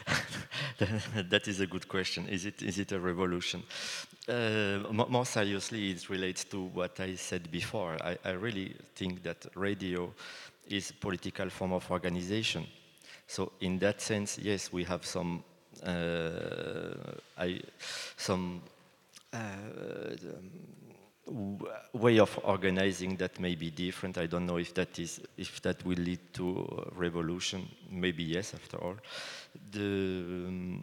that 1.30 1.48
is 1.48 1.60
a 1.60 1.68
good 1.68 1.88
question. 1.88 2.28
Is 2.28 2.46
it, 2.46 2.62
is 2.62 2.80
it 2.80 2.92
a 2.92 3.00
revolution? 3.00 3.64
Uh, 4.28 4.80
more 4.92 5.26
seriously, 5.26 5.92
it 5.92 6.10
relates 6.10 6.44
to 6.46 6.64
what 6.74 7.00
I 7.00 7.16
said 7.16 7.50
before. 7.50 7.98
I, 8.04 8.18
I, 8.26 8.32
really 8.32 8.76
think 8.94 9.24
that 9.24 9.46
radio 9.56 10.14
is 10.68 10.90
a 10.90 10.94
political 10.94 11.50
form 11.50 11.72
of 11.72 11.90
organization. 11.90 12.68
So 13.28 13.54
in 13.62 13.80
that 13.80 14.02
sense, 14.02 14.38
yes, 14.38 14.72
we 14.74 14.84
have 14.84 15.06
some 15.06 15.44
uh, 15.86 16.94
I, 17.38 17.62
some 18.18 18.62
uh, 19.32 19.38
way 21.94 22.20
of 22.20 22.40
organizing 22.44 23.16
that 23.18 23.40
may 23.40 23.56
be 23.56 23.70
different. 23.72 24.18
I 24.18 24.28
don't 24.28 24.46
know 24.46 24.58
if 24.58 24.74
that 24.74 24.98
is 25.00 25.22
if 25.38 25.62
that 25.62 25.86
will 25.86 25.98
lead 25.98 26.20
to 26.34 26.90
revolution. 26.96 27.68
Maybe 27.90 28.24
yes, 28.24 28.54
after 28.54 28.78
all. 28.78 28.96
The 29.72 30.80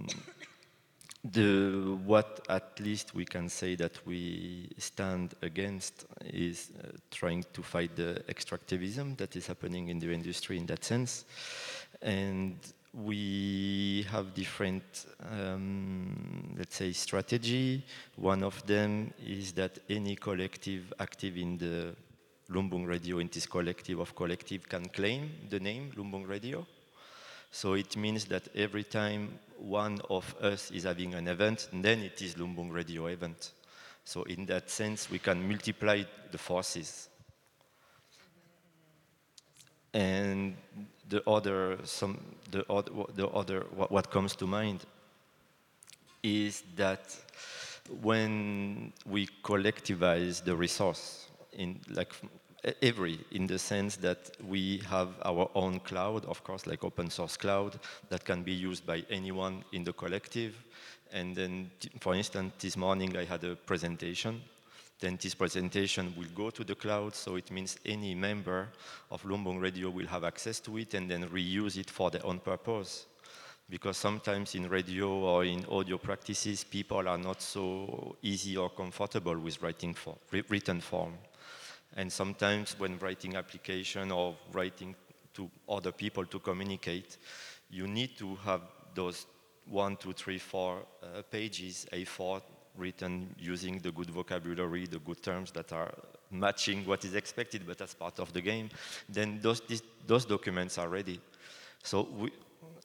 the 1.25 1.99
what 2.05 2.45
at 2.51 2.79
least 2.81 3.15
we 3.15 3.25
can 3.25 3.49
say 3.49 3.77
that 3.77 4.07
we 4.07 4.69
stand 4.77 5.35
against 5.41 6.05
is 6.27 6.71
uh, 6.79 6.89
trying 7.11 7.45
to 7.55 7.63
fight 7.63 7.97
the 7.97 8.23
extractivism 8.29 9.17
that 9.17 9.35
is 9.35 9.47
happening 9.47 9.89
in 9.89 9.99
the 9.99 10.13
industry 10.13 10.59
in 10.59 10.67
that 10.67 10.85
sense, 10.85 11.25
and 12.03 12.59
we 12.95 14.07
have 14.11 14.35
different, 14.35 15.07
um, 15.31 16.55
let's 16.57 16.77
say, 16.77 16.93
strategy. 16.93 17.85
One 18.17 18.45
of 18.45 18.65
them 18.67 19.13
is 19.27 19.53
that 19.53 19.79
any 19.91 20.15
collective 20.17 20.93
active 21.01 21.37
in 21.37 21.59
the 21.59 21.97
Lumbung 22.51 22.87
Radio, 22.87 23.19
in 23.19 23.29
this 23.33 23.47
collective 23.47 23.99
of 23.99 24.15
collective, 24.15 24.69
can 24.69 24.89
claim 24.89 25.31
the 25.51 25.59
name 25.59 25.91
Lumbung 25.97 26.29
Radio. 26.29 26.67
So 27.51 27.75
it 27.75 27.97
means 27.97 28.27
that 28.27 28.49
every 28.55 28.85
time 28.85 29.39
one 29.59 30.01
of 30.11 30.35
us 30.41 30.71
is 30.71 30.85
having 30.85 31.15
an 31.15 31.29
event, 31.29 31.69
then 31.73 32.01
it 32.01 32.21
is 32.23 32.35
Lumbung 32.35 32.73
Radio 32.73 33.07
event. 33.07 33.53
So 34.05 34.23
in 34.25 34.47
that 34.47 34.71
sense, 34.71 35.11
we 35.11 35.19
can 35.19 35.49
multiply 35.49 36.03
the 36.31 36.39
forces. 36.39 37.09
And 39.93 40.57
the 41.09 41.23
other, 41.29 41.79
some, 41.85 42.19
the 42.51 42.65
other, 42.71 42.91
the 43.15 43.29
other 43.29 43.67
what, 43.75 43.91
what 43.91 44.11
comes 44.11 44.35
to 44.37 44.47
mind 44.47 44.85
is 46.23 46.63
that 46.77 47.15
when 48.01 48.93
we 49.07 49.29
collectivize 49.43 50.43
the 50.43 50.57
resource 50.57 51.29
in 51.53 51.79
like 51.91 52.13
every 52.81 53.19
in 53.33 53.47
the 53.47 53.59
sense 53.59 53.97
that 53.97 54.31
we 54.49 54.79
have 54.89 55.09
our 55.25 55.51
own 55.55 55.79
cloud 55.81 56.25
of 56.25 56.43
course 56.43 56.67
like 56.67 56.83
open 56.83 57.11
source 57.11 57.37
cloud 57.37 57.79
that 58.09 58.25
can 58.25 58.43
be 58.43 58.53
used 58.53 58.87
by 58.87 59.05
anyone 59.11 59.63
in 59.73 59.85
the 59.85 59.93
collective. 59.93 60.55
And 61.13 61.37
then 61.37 61.71
for 62.01 62.15
instance 62.15 62.55
this 62.59 62.77
morning 62.77 63.17
i 63.17 63.25
had 63.25 63.45
a 63.45 63.55
presentation 63.55 64.41
then 65.01 65.19
this 65.21 65.35
presentation 65.35 66.15
will 66.17 66.29
go 66.35 66.51
to 66.51 66.65
the 66.65 66.75
cloud 66.75 67.15
so 67.15 67.37
it 67.37 67.51
means 67.51 67.79
any 67.85 68.15
member 68.15 68.69
of 69.11 69.23
lumbung 69.25 69.61
radio 69.61 69.91
will 69.91 70.07
have 70.07 70.25
access 70.25 70.61
to 70.61 70.79
it 70.79 70.95
and 70.95 71.11
then 71.11 71.29
reuse 71.29 71.77
it 71.77 71.91
for 71.91 72.11
their 72.11 72.25
own 72.25 72.39
purpose 72.39 73.07
because 73.69 73.97
sometimes 73.97 74.55
in 74.55 74.69
radio 74.69 75.09
or 75.09 75.45
in 75.45 75.65
audio 75.67 75.99
practices, 75.99 76.65
people 76.65 77.09
are 77.09 77.19
not 77.19 77.41
so 77.41 78.17
easy 78.23 78.57
or 78.57 78.71
comfortable 78.71 79.39
with 79.39 79.63
writing 79.63 79.95
for, 79.95 80.17
written 80.31 80.81
form. 80.81 81.15
And 81.97 82.13
sometimes 82.13 82.79
when 82.79 82.99
writing 82.99 83.37
application 83.37 84.11
or 84.11 84.37
writing 84.53 84.95
to 85.35 85.51
other 85.69 85.93
people 85.93 86.27
to 86.27 86.39
communicate, 86.39 87.17
you 87.71 87.87
need 87.87 88.19
to 88.19 88.35
have 88.45 88.61
those 88.95 89.27
one, 89.67 89.97
two, 89.97 90.13
three, 90.13 90.39
four 90.39 90.85
uh, 91.03 91.23
pages, 91.23 91.87
A4, 91.93 92.43
written 92.77 93.35
using 93.39 93.79
the 93.79 93.93
good 93.93 94.11
vocabulary, 94.11 94.87
the 94.87 94.99
good 94.99 95.23
terms 95.23 95.51
that 95.53 95.73
are 95.73 95.93
matching 96.31 96.85
what 96.87 97.05
is 97.05 97.15
expected, 97.15 97.63
but 97.67 97.81
as 97.81 97.95
part 97.95 98.19
of 98.19 98.33
the 98.33 98.41
game, 98.41 98.69
then 99.09 99.39
those, 99.41 99.63
those 100.07 100.25
documents 100.25 100.79
are 100.79 100.89
ready. 100.89 101.21
So 101.83 102.09
we, 102.19 102.33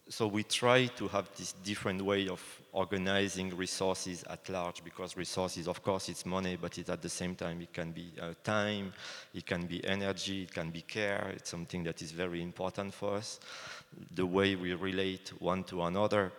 so 0.09 0.25
we 0.27 0.43
try 0.43 0.87
to 0.87 1.07
have 1.07 1.29
this 1.37 1.53
different 1.53 2.01
way 2.01 2.27
of 2.27 2.41
organizing 2.73 3.55
resources 3.55 4.23
at 4.27 4.49
large 4.49 4.83
because 4.83 5.15
resources, 5.15 5.67
of 5.67 5.83
course, 5.83 6.09
it's 6.09 6.25
money, 6.25 6.57
but 6.59 6.77
it, 6.79 6.89
at 6.89 7.01
the 7.01 7.09
same 7.09 7.35
time, 7.35 7.61
it 7.61 7.71
can 7.71 7.91
be 7.91 8.11
uh, 8.19 8.33
time, 8.43 8.91
it 9.33 9.45
can 9.45 9.67
be 9.67 9.85
energy, 9.87 10.43
it 10.43 10.53
can 10.53 10.71
be 10.71 10.81
care. 10.81 11.31
It's 11.35 11.51
something 11.51 11.83
that 11.83 12.01
is 12.01 12.11
very 12.11 12.41
important 12.41 12.93
for 12.93 13.15
us. 13.15 13.39
The 14.15 14.25
way 14.25 14.55
we 14.55 14.73
relate 14.73 15.31
one 15.39 15.63
to 15.65 15.83
another. 15.83 16.31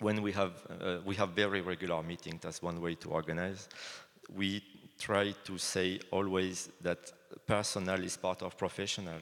When 0.00 0.22
we 0.22 0.32
have, 0.32 0.52
uh, 0.80 0.98
we 1.04 1.14
have 1.14 1.30
very 1.30 1.60
regular 1.60 2.02
meetings, 2.02 2.40
that's 2.42 2.62
one 2.62 2.80
way 2.80 2.94
to 2.96 3.08
organize. 3.10 3.68
We 4.34 4.62
try 4.98 5.32
to 5.44 5.58
say 5.58 6.00
always 6.10 6.70
that 6.82 7.12
personal 7.46 8.02
is 8.02 8.16
part 8.16 8.42
of 8.42 8.56
professional 8.56 9.20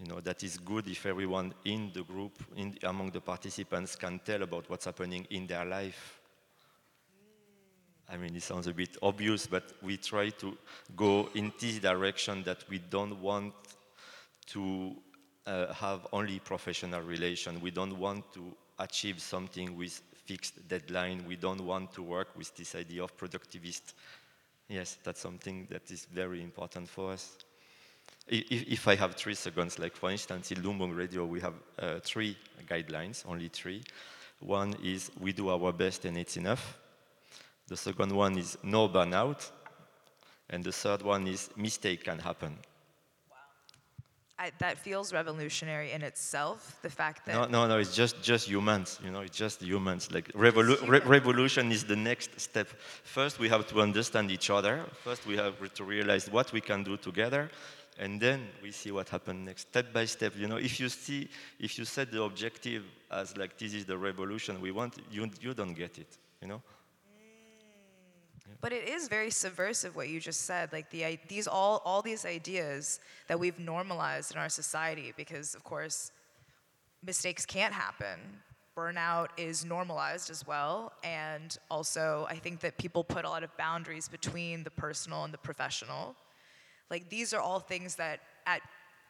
you 0.00 0.06
know, 0.06 0.20
that 0.20 0.42
is 0.42 0.56
good 0.56 0.88
if 0.88 1.04
everyone 1.04 1.52
in 1.64 1.90
the 1.92 2.02
group, 2.02 2.42
in, 2.56 2.76
among 2.84 3.10
the 3.10 3.20
participants, 3.20 3.96
can 3.96 4.18
tell 4.24 4.42
about 4.42 4.68
what's 4.70 4.86
happening 4.86 5.26
in 5.30 5.46
their 5.46 5.66
life. 5.66 6.20
I 8.08 8.16
mean, 8.16 8.34
it 8.34 8.42
sounds 8.42 8.66
a 8.66 8.72
bit 8.72 8.96
obvious, 9.02 9.46
but 9.46 9.74
we 9.82 9.98
try 9.98 10.30
to 10.30 10.56
go 10.96 11.28
in 11.34 11.52
this 11.60 11.78
direction 11.78 12.42
that 12.44 12.64
we 12.68 12.78
don't 12.78 13.20
want 13.20 13.52
to 14.46 14.96
uh, 15.46 15.72
have 15.74 16.06
only 16.12 16.38
professional 16.38 17.02
relation. 17.02 17.60
We 17.60 17.70
don't 17.70 17.98
want 17.98 18.32
to 18.32 18.56
achieve 18.80 19.20
something 19.20 19.76
with 19.76 20.02
fixed 20.24 20.66
deadline. 20.68 21.24
We 21.26 21.36
don't 21.36 21.64
want 21.64 21.92
to 21.92 22.02
work 22.02 22.36
with 22.36 22.54
this 22.56 22.74
idea 22.74 23.04
of 23.04 23.16
productivist. 23.16 23.94
Yes, 24.68 24.98
that's 25.04 25.20
something 25.20 25.66
that 25.70 25.90
is 25.90 26.06
very 26.06 26.42
important 26.42 26.88
for 26.88 27.12
us 27.12 27.36
if, 28.30 28.68
if, 28.68 28.88
I 28.88 28.94
have 28.94 29.16
three 29.16 29.34
seconds, 29.34 29.78
like 29.78 29.96
for 29.96 30.10
instance, 30.10 30.52
in 30.52 30.62
Lumbung 30.62 30.96
Radio, 30.96 31.24
we 31.24 31.40
have 31.40 31.54
uh, 31.78 31.98
three 32.00 32.36
guidelines, 32.68 33.24
only 33.26 33.48
three. 33.48 33.82
One 34.38 34.74
is 34.82 35.10
we 35.18 35.32
do 35.32 35.50
our 35.50 35.72
best 35.72 36.04
and 36.04 36.16
it's 36.16 36.36
enough. 36.36 36.78
The 37.66 37.76
second 37.76 38.12
one 38.12 38.38
is 38.38 38.56
no 38.62 38.88
burnout. 38.88 39.50
And 40.48 40.64
the 40.64 40.72
third 40.72 41.02
one 41.02 41.26
is 41.28 41.50
mistake 41.56 42.04
can 42.04 42.18
happen. 42.18 42.56
I, 44.40 44.52
that 44.58 44.78
feels 44.78 45.12
revolutionary 45.12 45.92
in 45.92 46.00
itself. 46.00 46.78
The 46.80 46.88
fact 46.88 47.26
that 47.26 47.34
no, 47.34 47.44
no, 47.44 47.68
no, 47.68 47.76
it's 47.78 47.94
just 47.94 48.22
just 48.22 48.48
humans. 48.48 48.98
You 49.04 49.10
know, 49.10 49.20
it's 49.20 49.36
just 49.36 49.60
humans. 49.60 50.10
Like 50.10 50.32
revolu- 50.32 50.88
re- 50.88 51.02
revolution 51.04 51.70
is 51.70 51.84
the 51.84 51.96
next 51.96 52.40
step. 52.40 52.68
First, 53.04 53.38
we 53.38 53.50
have 53.50 53.66
to 53.66 53.82
understand 53.82 54.30
each 54.30 54.48
other. 54.48 54.86
First, 55.04 55.26
we 55.26 55.36
have 55.36 55.54
to 55.74 55.84
realize 55.84 56.30
what 56.30 56.52
we 56.54 56.62
can 56.62 56.82
do 56.82 56.96
together, 56.96 57.50
and 57.98 58.18
then 58.18 58.48
we 58.62 58.70
see 58.70 58.90
what 58.90 59.10
happens 59.10 59.46
next, 59.46 59.68
step 59.68 59.92
by 59.92 60.06
step. 60.06 60.32
You 60.34 60.48
know, 60.48 60.56
if 60.56 60.80
you 60.80 60.88
see, 60.88 61.28
if 61.58 61.78
you 61.78 61.84
set 61.84 62.10
the 62.10 62.22
objective 62.22 62.84
as 63.10 63.36
like 63.36 63.58
this 63.58 63.74
is 63.74 63.84
the 63.84 63.98
revolution 63.98 64.58
we 64.58 64.70
want, 64.70 64.94
you 65.10 65.28
you 65.42 65.52
don't 65.52 65.74
get 65.74 65.98
it. 65.98 66.16
You 66.40 66.48
know. 66.48 66.62
But 68.60 68.72
it 68.72 68.88
is 68.88 69.08
very 69.08 69.30
subversive 69.30 69.96
what 69.96 70.08
you 70.08 70.20
just 70.20 70.42
said. 70.42 70.72
Like 70.72 70.90
the 70.90 71.18
these 71.28 71.46
all 71.46 71.82
all 71.84 72.02
these 72.02 72.26
ideas 72.26 73.00
that 73.28 73.38
we've 73.40 73.58
normalized 73.58 74.32
in 74.32 74.38
our 74.38 74.48
society, 74.48 75.12
because 75.16 75.54
of 75.54 75.64
course, 75.64 76.12
mistakes 77.04 77.46
can't 77.46 77.72
happen. 77.72 78.18
Burnout 78.76 79.28
is 79.36 79.64
normalized 79.64 80.30
as 80.30 80.46
well, 80.46 80.92
and 81.02 81.56
also 81.70 82.26
I 82.30 82.36
think 82.36 82.60
that 82.60 82.78
people 82.78 83.02
put 83.02 83.24
a 83.24 83.28
lot 83.28 83.42
of 83.42 83.54
boundaries 83.56 84.08
between 84.08 84.62
the 84.64 84.70
personal 84.70 85.24
and 85.24 85.34
the 85.34 85.38
professional 85.38 86.14
like 86.90 87.08
these 87.08 87.32
are 87.32 87.40
all 87.40 87.60
things 87.60 87.94
that 87.96 88.20
at 88.46 88.60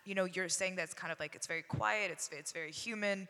you 0.04 0.14
know 0.14 0.26
you're 0.26 0.48
saying 0.48 0.76
that's 0.76 0.94
kind 0.94 1.12
of 1.12 1.18
like 1.18 1.34
it's 1.34 1.46
very 1.46 1.62
quiet, 1.62 2.10
it's 2.10 2.28
it's 2.32 2.52
very 2.52 2.70
human, 2.70 3.26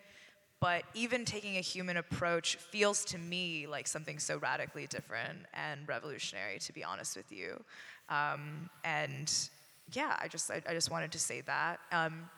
but 0.60 0.84
even 0.94 1.24
taking 1.24 1.56
a 1.56 1.60
human 1.60 1.96
approach 1.96 2.56
feels 2.56 3.04
to 3.06 3.18
me 3.18 3.66
like 3.66 3.86
something 3.86 4.18
so 4.18 4.36
radically 4.38 4.86
different 4.86 5.38
and 5.54 5.88
revolutionary 5.88 6.58
to 6.58 6.72
be 6.72 6.84
honest 6.84 7.16
with 7.16 7.32
you. 7.32 7.62
Um, 8.10 8.68
and 8.84 9.32
yeah, 9.92 10.16
I 10.20 10.28
just 10.28 10.50
I, 10.50 10.62
I, 10.68 10.74
just 10.74 10.90
wanted 10.90 11.12
to 11.12 11.18
say 11.18 11.40
that. 11.42 11.80
Um, 11.92 12.28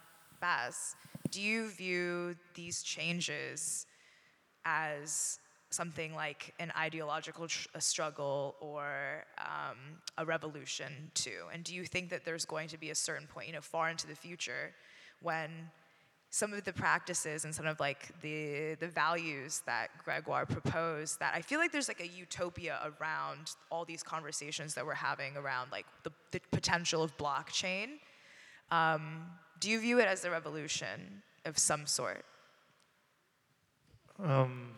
Bas, 0.41 0.95
do 1.31 1.41
you 1.41 1.70
view 1.70 2.37
these 2.55 2.83
changes 2.83 3.87
as 4.64 5.39
something 5.70 6.14
like 6.14 6.55
an 6.61 6.73
ideological 6.79 7.49
tr- 7.49 7.68
struggle 7.79 8.55
or 8.61 9.25
um, 9.39 9.77
a 10.18 10.25
revolution 10.25 11.11
too? 11.14 11.47
And 11.53 11.64
do 11.64 11.75
you 11.75 11.85
think 11.85 12.11
that 12.11 12.25
there's 12.25 12.45
going 12.45 12.68
to 12.68 12.79
be 12.79 12.91
a 12.91 12.95
certain 12.95 13.27
point, 13.27 13.47
you 13.47 13.55
know, 13.55 13.61
far 13.61 13.89
into 13.89 14.07
the 14.07 14.14
future, 14.14 14.75
when 15.20 15.51
some 16.35 16.55
of 16.55 16.64
the 16.64 16.72
practices 16.72 17.45
and 17.45 17.55
some 17.55 17.66
of 17.66 17.78
like 17.78 18.09
the 18.22 18.74
the 18.80 18.89
values 18.89 19.62
that 19.66 19.89
Grégoire 20.03 20.49
proposed 20.49 21.20
that 21.20 21.35
I 21.35 21.43
feel 21.43 21.59
like 21.59 21.72
there's 21.72 21.89
like 21.89 22.01
a 22.01 22.07
utopia 22.09 22.78
around 22.91 23.51
all 23.70 23.85
these 23.85 24.03
conversations 24.03 24.72
that 24.74 24.87
we're 24.87 24.95
having 24.95 25.37
around 25.37 25.70
like 25.70 25.85
the, 26.05 26.11
the 26.30 26.41
potential 26.51 27.03
of 27.03 27.14
blockchain. 27.18 27.99
Um, 28.70 29.26
do 29.61 29.68
you 29.68 29.78
view 29.78 30.01
it 30.01 30.09
as 30.09 30.24
a 30.24 30.30
revolution 30.30 31.22
of 31.45 31.59
some 31.59 31.87
sort? 31.87 32.24
Um, 34.18 34.70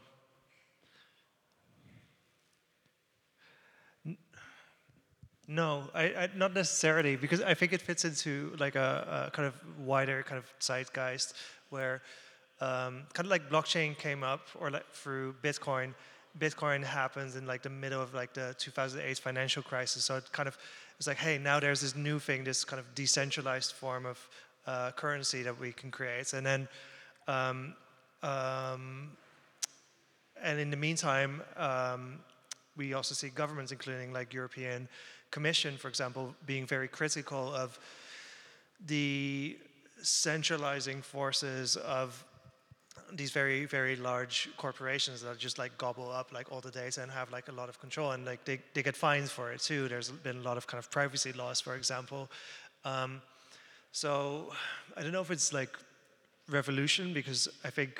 No, 5.46 5.84
I, 5.94 6.04
I, 6.04 6.28
not 6.34 6.54
necessarily, 6.54 7.16
because 7.16 7.42
I 7.42 7.54
think 7.54 7.72
it 7.72 7.82
fits 7.82 8.04
into 8.04 8.54
like 8.58 8.76
a, 8.76 9.26
a 9.26 9.30
kind 9.30 9.46
of 9.46 9.54
wider 9.78 10.22
kind 10.22 10.38
of 10.38 10.46
zeitgeist 10.58 11.34
where 11.68 12.00
um, 12.60 13.02
kind 13.12 13.26
of 13.26 13.30
like 13.30 13.50
blockchain 13.50 13.96
came 13.98 14.22
up 14.22 14.48
or 14.58 14.70
like 14.70 14.88
through 14.92 15.34
Bitcoin. 15.42 15.92
Bitcoin 16.38 16.82
happens 16.82 17.36
in 17.36 17.46
like 17.46 17.62
the 17.62 17.70
middle 17.70 18.00
of 18.00 18.14
like 18.14 18.32
the 18.32 18.54
2008 18.58 19.18
financial 19.18 19.62
crisis. 19.62 20.04
So 20.04 20.16
it 20.16 20.32
kind 20.32 20.48
of 20.48 20.56
it's 20.98 21.06
like, 21.06 21.18
hey, 21.18 21.38
now 21.38 21.60
there's 21.60 21.80
this 21.80 21.94
new 21.94 22.18
thing, 22.18 22.44
this 22.44 22.64
kind 22.64 22.80
of 22.80 22.94
decentralized 22.94 23.72
form 23.72 24.06
of 24.06 24.28
uh, 24.66 24.92
currency 24.92 25.42
that 25.42 25.58
we 25.58 25.72
can 25.72 25.90
create, 25.90 26.32
and 26.32 26.46
then 26.46 26.68
um, 27.28 27.74
um, 28.22 29.10
and 30.42 30.58
in 30.58 30.70
the 30.70 30.76
meantime, 30.76 31.42
um, 31.56 32.20
we 32.76 32.94
also 32.94 33.14
see 33.14 33.28
governments, 33.28 33.72
including 33.72 34.12
like 34.12 34.32
European 34.32 34.88
Commission, 35.36 35.76
for 35.76 35.88
example, 35.88 36.24
being 36.46 36.64
very 36.76 36.88
critical 36.98 37.44
of 37.54 37.70
the 38.86 39.58
centralizing 40.02 41.00
forces 41.02 41.76
of 41.76 42.08
these 43.12 43.32
very 43.40 43.60
very 43.78 43.96
large 43.96 44.48
corporations 44.56 45.22
that 45.22 45.36
just 45.38 45.58
like 45.58 45.72
gobble 45.76 46.10
up 46.20 46.32
like 46.38 46.46
all 46.52 46.60
the 46.60 46.70
data 46.70 47.02
and 47.02 47.10
have 47.20 47.28
like 47.36 47.48
a 47.48 47.56
lot 47.60 47.68
of 47.68 47.76
control 47.84 48.12
and 48.12 48.24
like 48.24 48.44
they, 48.44 48.58
they 48.74 48.82
get 48.82 48.96
fines 48.96 49.30
for 49.30 49.52
it 49.52 49.60
too. 49.60 49.88
There's 49.88 50.10
been 50.10 50.38
a 50.44 50.46
lot 50.48 50.56
of 50.56 50.66
kind 50.66 50.78
of 50.82 50.90
privacy 50.90 51.32
laws 51.32 51.60
for 51.60 51.74
example. 51.74 52.22
Um, 52.84 53.22
so 53.92 54.10
i 54.96 55.02
don't 55.02 55.12
know 55.12 55.24
if 55.28 55.30
it's 55.30 55.52
like 55.60 55.72
revolution 56.58 57.14
because 57.14 57.48
i 57.68 57.70
think 57.70 57.92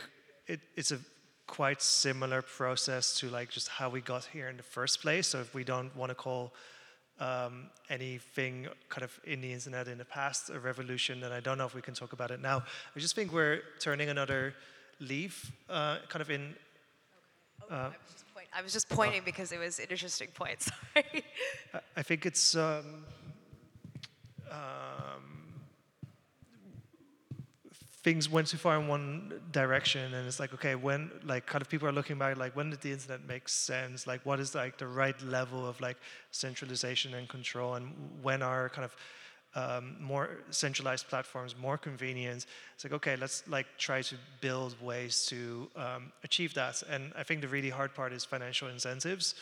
it, 0.48 0.60
it's 0.76 0.90
a 0.90 0.98
quite 1.46 1.82
similar 1.82 2.42
process 2.42 3.14
to 3.18 3.28
like 3.28 3.50
just 3.50 3.68
how 3.68 3.88
we 3.88 4.00
got 4.00 4.24
here 4.24 4.48
in 4.48 4.56
the 4.56 4.62
first 4.62 5.02
place. 5.02 5.28
So 5.28 5.40
if 5.40 5.54
we 5.54 5.64
don't 5.64 5.94
want 5.96 6.10
to 6.10 6.14
call 6.14 6.52
um, 7.20 7.68
anything 7.88 8.68
kind 8.88 9.04
of 9.04 9.18
in 9.24 9.40
the 9.40 9.52
internet 9.52 9.88
in 9.88 9.98
the 9.98 10.04
past, 10.04 10.50
a 10.50 10.58
revolution, 10.58 11.22
and 11.22 11.32
I 11.32 11.40
don't 11.40 11.58
know 11.58 11.66
if 11.66 11.74
we 11.74 11.82
can 11.82 11.94
talk 11.94 12.12
about 12.12 12.30
it 12.30 12.40
now. 12.40 12.62
I 12.94 13.00
just 13.00 13.14
think 13.14 13.32
we're 13.32 13.60
turning 13.80 14.08
another 14.08 14.54
leaf, 15.00 15.52
uh, 15.70 15.98
kind 16.08 16.22
of 16.22 16.30
in. 16.30 16.54
Oh, 17.70 17.74
I, 17.74 17.86
was 17.88 17.92
just 18.12 18.34
point, 18.34 18.48
I 18.58 18.62
was 18.62 18.72
just 18.72 18.88
pointing 18.88 19.20
uh, 19.20 19.24
because 19.24 19.52
it 19.52 19.58
was 19.58 19.78
an 19.78 19.86
interesting 19.90 20.28
point. 20.34 20.62
Sorry. 20.94 21.24
I 21.96 22.02
think 22.02 22.26
it's. 22.26 22.56
Um, 22.56 23.04
um, 24.50 25.43
things 28.04 28.28
went 28.28 28.46
too 28.46 28.58
far 28.58 28.78
in 28.78 28.86
one 28.86 29.40
direction 29.50 30.12
and 30.12 30.28
it's 30.28 30.38
like 30.38 30.52
okay 30.52 30.74
when 30.74 31.10
like 31.24 31.46
kind 31.46 31.62
of 31.62 31.70
people 31.70 31.88
are 31.88 31.92
looking 31.92 32.18
back 32.18 32.36
like 32.36 32.54
when 32.54 32.68
did 32.68 32.82
the 32.82 32.92
internet 32.92 33.26
make 33.26 33.48
sense? 33.48 34.06
Like 34.06 34.20
what 34.26 34.38
is 34.38 34.54
like 34.54 34.76
the 34.76 34.86
right 34.86 35.18
level 35.22 35.66
of 35.66 35.80
like 35.80 35.96
centralization 36.30 37.14
and 37.14 37.26
control? 37.28 37.74
And 37.76 37.86
when 38.22 38.42
are 38.42 38.68
kind 38.68 38.84
of 38.84 38.94
um, 39.56 39.96
more 40.00 40.28
centralized 40.50 41.08
platforms 41.08 41.56
more 41.56 41.78
convenient? 41.78 42.44
It's 42.74 42.84
like 42.84 42.92
okay 42.92 43.16
let's 43.16 43.42
like 43.48 43.66
try 43.78 44.02
to 44.02 44.16
build 44.42 44.80
ways 44.82 45.24
to 45.30 45.70
um, 45.74 46.12
achieve 46.22 46.52
that. 46.54 46.82
And 46.90 47.10
i 47.16 47.22
think 47.22 47.40
the 47.40 47.48
really 47.48 47.70
hard 47.70 47.94
part 47.94 48.12
is 48.12 48.22
financial 48.24 48.68
incentives. 48.68 49.34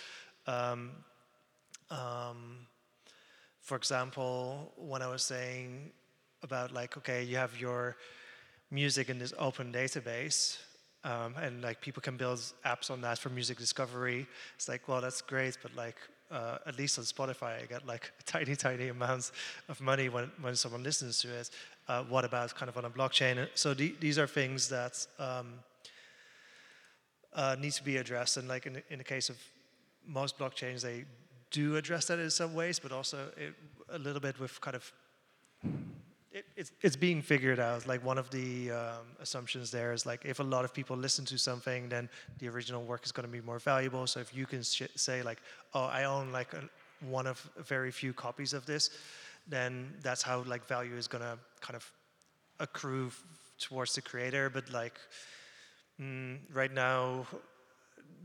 Um, 0.47 0.91
um 1.91 2.67
for 3.61 3.77
example 3.77 4.73
when 4.77 5.03
i 5.03 5.09
was 5.09 5.23
saying 5.23 5.91
about 6.43 6.73
like 6.73 6.97
okay 6.97 7.23
you 7.23 7.37
have 7.37 7.55
your 7.61 7.97
music 8.73 9.11
in 9.11 9.19
this 9.19 9.35
open 9.39 9.71
database 9.71 10.57
um, 11.05 11.35
and 11.41 11.63
like 11.63 11.81
people 11.81 12.01
can 12.01 12.17
build 12.17 12.39
apps 12.65 12.91
on 12.91 13.01
that 13.03 13.19
for 13.19 13.29
music 13.29 13.59
discovery. 13.59 14.27
It's 14.55 14.69
like 14.69 14.89
well 14.89 15.01
that's 15.01 15.21
great 15.21 15.59
but 15.63 15.75
like 15.77 15.97
uh, 16.31 16.57
at 16.67 16.79
least 16.79 16.99
on 16.99 17.05
spotify 17.05 17.63
i 17.63 17.67
get 17.67 17.87
like 17.87 18.11
tiny 18.25 18.57
tiny 18.57 18.89
amounts 18.89 19.33
of 19.69 19.79
money 19.83 20.09
when, 20.09 20.31
when 20.41 20.57
someone 20.57 20.83
listens 20.83 21.19
to 21.19 21.29
it. 21.29 21.51
Uh, 21.87 22.03
what 22.05 22.25
about 22.25 22.55
kind 22.55 22.69
of 22.71 22.77
on 22.79 22.87
a 22.87 22.91
blockchain? 22.91 23.47
So 23.55 23.75
the, 23.75 23.95
these 24.01 24.19
are 24.19 24.27
things 24.27 24.69
that 24.69 25.07
um, 25.19 25.55
uh, 27.35 27.57
need 27.61 27.73
to 27.73 27.85
be 27.85 27.99
addressed 27.99 28.37
and 28.39 28.49
like 28.49 28.67
in, 28.67 28.83
in 28.89 28.99
the 28.99 29.05
case 29.05 29.29
of 29.29 29.37
most 30.07 30.39
blockchains 30.39 30.81
they 30.81 31.05
do 31.51 31.77
address 31.77 32.07
that 32.07 32.19
in 32.19 32.31
some 32.31 32.55
ways 32.55 32.79
but 32.79 32.93
also 32.93 33.29
it, 33.37 33.55
a 33.91 33.99
little 33.99 34.21
bit 34.21 34.39
with 34.41 34.61
kind 34.61 34.77
of 34.77 34.93
it, 36.33 36.47
it's, 36.57 36.73
it's 36.81 36.97
being 36.97 37.23
figured 37.23 37.61
out. 37.61 37.87
Like 37.87 38.05
one 38.05 38.19
of 38.19 38.31
the 38.31 38.71
um, 38.71 39.07
assumptions 39.21 39.71
there 39.71 39.93
is 39.93 40.07
like 40.07 40.25
if 40.25 40.41
a 40.41 40.43
lot 40.43 40.65
of 40.65 40.73
people 40.73 40.97
listen 40.97 41.25
to 41.27 41.39
something, 41.39 41.89
then 41.89 42.09
the 42.39 42.49
original 42.49 42.83
work 42.83 43.05
is 43.05 43.13
going 43.13 43.27
to 43.27 43.33
be 43.33 43.41
more 43.41 43.59
valuable. 43.59 44.07
So 44.07 44.21
if 44.21 44.35
you 44.35 44.47
can 44.47 44.63
sh- 44.63 44.83
say 44.97 45.23
like, 45.23 45.39
oh, 45.75 45.85
I 45.85 46.05
own 46.05 46.33
like 46.33 46.53
a, 46.55 46.63
one 47.07 47.27
of 47.27 47.39
very 47.59 47.91
few 47.91 48.13
copies 48.13 48.53
of 48.53 48.65
this, 48.67 48.91
then 49.49 49.93
that's 50.03 50.23
how 50.23 50.43
like 50.45 50.67
value 50.67 50.97
is 50.97 51.07
going 51.07 51.23
to 51.23 51.39
kind 51.61 51.77
of 51.77 51.91
accrue 52.61 53.09
f- 53.09 53.25
towards 53.59 53.95
the 53.95 54.03
creator. 54.03 54.49
But 54.49 54.71
like 54.71 54.99
mm, 56.01 56.39
right 56.53 56.73
now, 56.73 57.27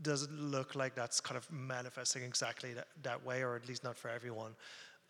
doesn't 0.02 0.40
look 0.40 0.76
like 0.76 0.94
that's 0.94 1.20
kind 1.20 1.36
of 1.36 1.50
manifesting 1.50 2.22
exactly 2.22 2.72
that, 2.72 2.86
that 3.02 3.24
way, 3.26 3.42
or 3.42 3.56
at 3.56 3.68
least 3.68 3.82
not 3.84 3.96
for 3.96 4.08
everyone. 4.08 4.52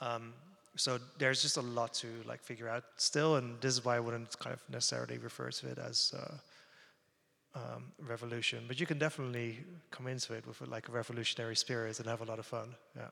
Um, 0.01 0.33
so 0.77 0.99
there's 1.19 1.43
just 1.43 1.57
a 1.57 1.63
lot 1.63 1.95
to 1.95 2.09
like 2.27 2.43
figure 2.43 2.69
out 2.69 2.85
still, 2.97 3.37
and 3.37 3.61
this 3.61 3.75
is 3.75 3.85
why 3.85 3.97
I 3.97 4.01
wouldn't 4.01 4.39
kind 4.39 4.55
of 4.55 4.63
necessarily 4.71 5.19
refer 5.19 5.51
to 5.51 5.69
it 5.69 5.79
as 5.79 6.15
uh, 6.17 7.59
um, 7.59 7.93
revolution. 8.07 8.65
But 8.69 8.81
you 8.81 8.87
can 8.87 8.99
definitely 8.99 9.59
come 9.91 10.07
into 10.07 10.35
it 10.35 10.47
with 10.47 10.61
like 10.69 10.89
a 10.89 10.93
revolutionary 10.93 11.57
spirit 11.57 11.99
and 11.99 12.09
have 12.09 12.21
a 12.21 12.25
lot 12.25 12.39
of 12.39 12.47
fun. 12.47 12.75
Yeah. 12.97 13.11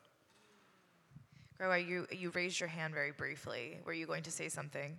Grégoire, 1.59 1.87
you 1.87 2.07
you 2.11 2.31
raised 2.31 2.61
your 2.61 2.69
hand 2.69 2.95
very 2.95 3.13
briefly. 3.13 3.79
Were 3.85 3.95
you 3.95 4.07
going 4.07 4.23
to 4.23 4.31
say 4.31 4.49
something? 4.49 4.99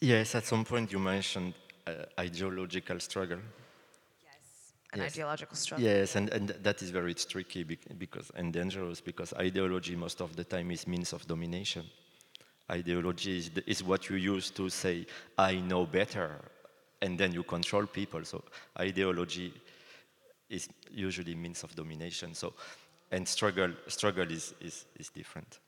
Yes, 0.00 0.34
at 0.34 0.44
some 0.44 0.64
point 0.64 0.92
you 0.92 0.98
mentioned 0.98 1.54
uh, 1.86 1.92
ideological 2.18 3.00
struggle 3.00 3.38
an 4.94 5.00
yes. 5.00 5.12
ideological 5.12 5.56
struggle. 5.56 5.86
Yes, 5.86 6.16
and, 6.16 6.28
and 6.30 6.48
that 6.62 6.82
is 6.82 6.90
very 6.90 7.14
tricky 7.14 7.64
because 7.98 8.30
and 8.36 8.52
dangerous 8.52 9.00
because 9.00 9.32
ideology 9.34 9.96
most 9.96 10.20
of 10.20 10.34
the 10.36 10.44
time 10.44 10.70
is 10.70 10.86
means 10.86 11.12
of 11.12 11.26
domination. 11.26 11.84
Ideology 12.70 13.38
is, 13.38 13.50
the, 13.50 13.70
is 13.70 13.82
what 13.82 14.08
you 14.08 14.16
use 14.16 14.50
to 14.50 14.70
say, 14.70 15.06
I 15.36 15.56
know 15.56 15.84
better, 15.84 16.30
and 17.02 17.18
then 17.18 17.32
you 17.32 17.42
control 17.42 17.86
people. 17.86 18.24
So 18.24 18.42
ideology 18.78 19.52
is 20.48 20.68
usually 20.90 21.34
means 21.34 21.62
of 21.62 21.74
domination. 21.74 22.34
So, 22.34 22.54
and 23.10 23.28
struggle, 23.28 23.72
struggle 23.88 24.30
is, 24.30 24.54
is, 24.60 24.86
is 24.98 25.10
different. 25.10 25.58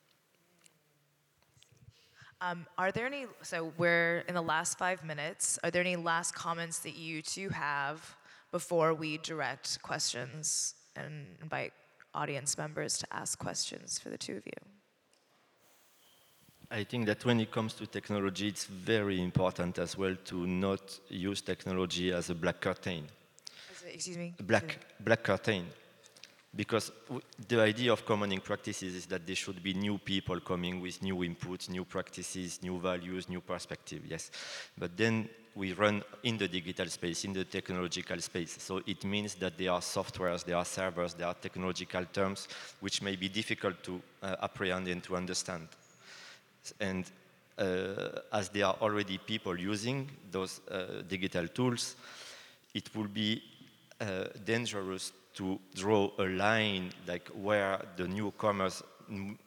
Um, 2.41 2.67
are 2.79 2.93
there 2.93 3.07
any, 3.07 3.27
so 3.43 3.73
we're 3.77 4.19
in 4.29 4.35
the 4.35 4.43
last 4.43 4.79
five 4.79 5.05
minutes, 5.05 5.59
are 5.65 5.71
there 5.71 5.81
any 5.83 5.97
last 5.97 6.35
comments 6.35 6.79
that 6.81 6.97
you 6.97 7.23
two 7.23 7.49
have 7.49 8.16
before 8.53 8.95
we 8.95 9.19
direct 9.19 9.83
questions 9.83 10.75
and 10.95 11.27
invite 11.43 11.73
audience 12.15 12.57
members 12.57 12.99
to 12.99 13.07
ask 13.13 13.39
questions 13.39 13.99
for 13.99 14.09
the 14.09 14.19
two 14.19 14.37
of 14.37 14.47
you? 14.47 14.53
I 16.71 16.85
think 16.85 17.07
that 17.07 17.25
when 17.25 17.41
it 17.41 17.53
comes 17.53 17.75
to 17.75 17.87
technology, 17.87 18.49
it's 18.49 18.65
very 18.65 19.23
important 19.23 19.79
as 19.79 19.97
well 19.97 20.17
to 20.25 20.47
not 20.47 20.99
use 21.09 21.41
technology 21.41 22.13
as 22.13 22.31
a 22.31 22.35
black 22.35 22.61
curtain. 22.61 23.05
excuse 23.87 24.19
me? 24.19 24.35
Black, 24.41 24.79
black 24.99 25.23
curtain. 25.23 25.67
Because 26.55 26.91
the 27.49 27.61
idea 27.61 27.93
of 27.93 28.05
commoning 28.05 28.41
practices 28.41 28.95
is 28.95 29.07
that 29.07 29.27
there 29.27 29.37
should 29.37 29.63
be 29.63 29.75
new 29.75 29.99
people 29.99 30.41
coming 30.41 30.81
with 30.81 31.03
new 31.03 31.17
inputs, 31.17 31.69
new 31.69 31.85
practices, 31.85 32.63
new 32.63 32.81
values, 32.81 33.29
new 33.29 33.43
perspective, 33.43 34.03
yes. 34.09 34.31
But 34.77 34.97
then 34.97 35.29
we 35.57 35.73
run 35.73 36.05
in 36.23 36.37
the 36.37 36.47
digital 36.47 36.87
space, 36.87 37.25
in 37.25 37.33
the 37.33 37.45
technological 37.45 38.21
space. 38.21 38.57
So 38.61 38.83
it 38.87 39.05
means 39.05 39.35
that 39.37 39.57
there 39.57 39.73
are 39.73 39.81
softwares, 39.81 40.45
there 40.45 40.57
are 40.57 40.67
servers, 40.67 41.15
there 41.15 41.27
are 41.27 41.35
technological 41.35 42.05
terms 42.13 42.47
which 42.81 43.01
may 43.01 43.17
be 43.17 43.29
difficult 43.29 43.83
to 43.85 44.01
uh, 44.23 44.37
apprehend 44.43 44.87
and 44.87 45.03
to 45.05 45.17
understand. 45.17 45.69
And 46.79 47.11
uh, 47.59 48.21
as 48.33 48.51
there 48.51 48.67
are 48.67 48.77
already 48.83 49.17
people 49.17 49.59
using 49.59 50.11
those 50.31 50.61
uh, 50.71 51.03
digital 51.09 51.49
tools, 51.49 51.97
it 52.75 52.95
will 52.95 53.09
be 53.09 53.43
uh, 53.99 54.25
dangerous 54.45 55.13
to 55.37 55.59
draw 55.75 56.11
a 56.19 56.25
line 56.25 56.91
like 57.07 57.29
where 57.29 57.81
the 57.97 58.07
newcomers 58.07 58.83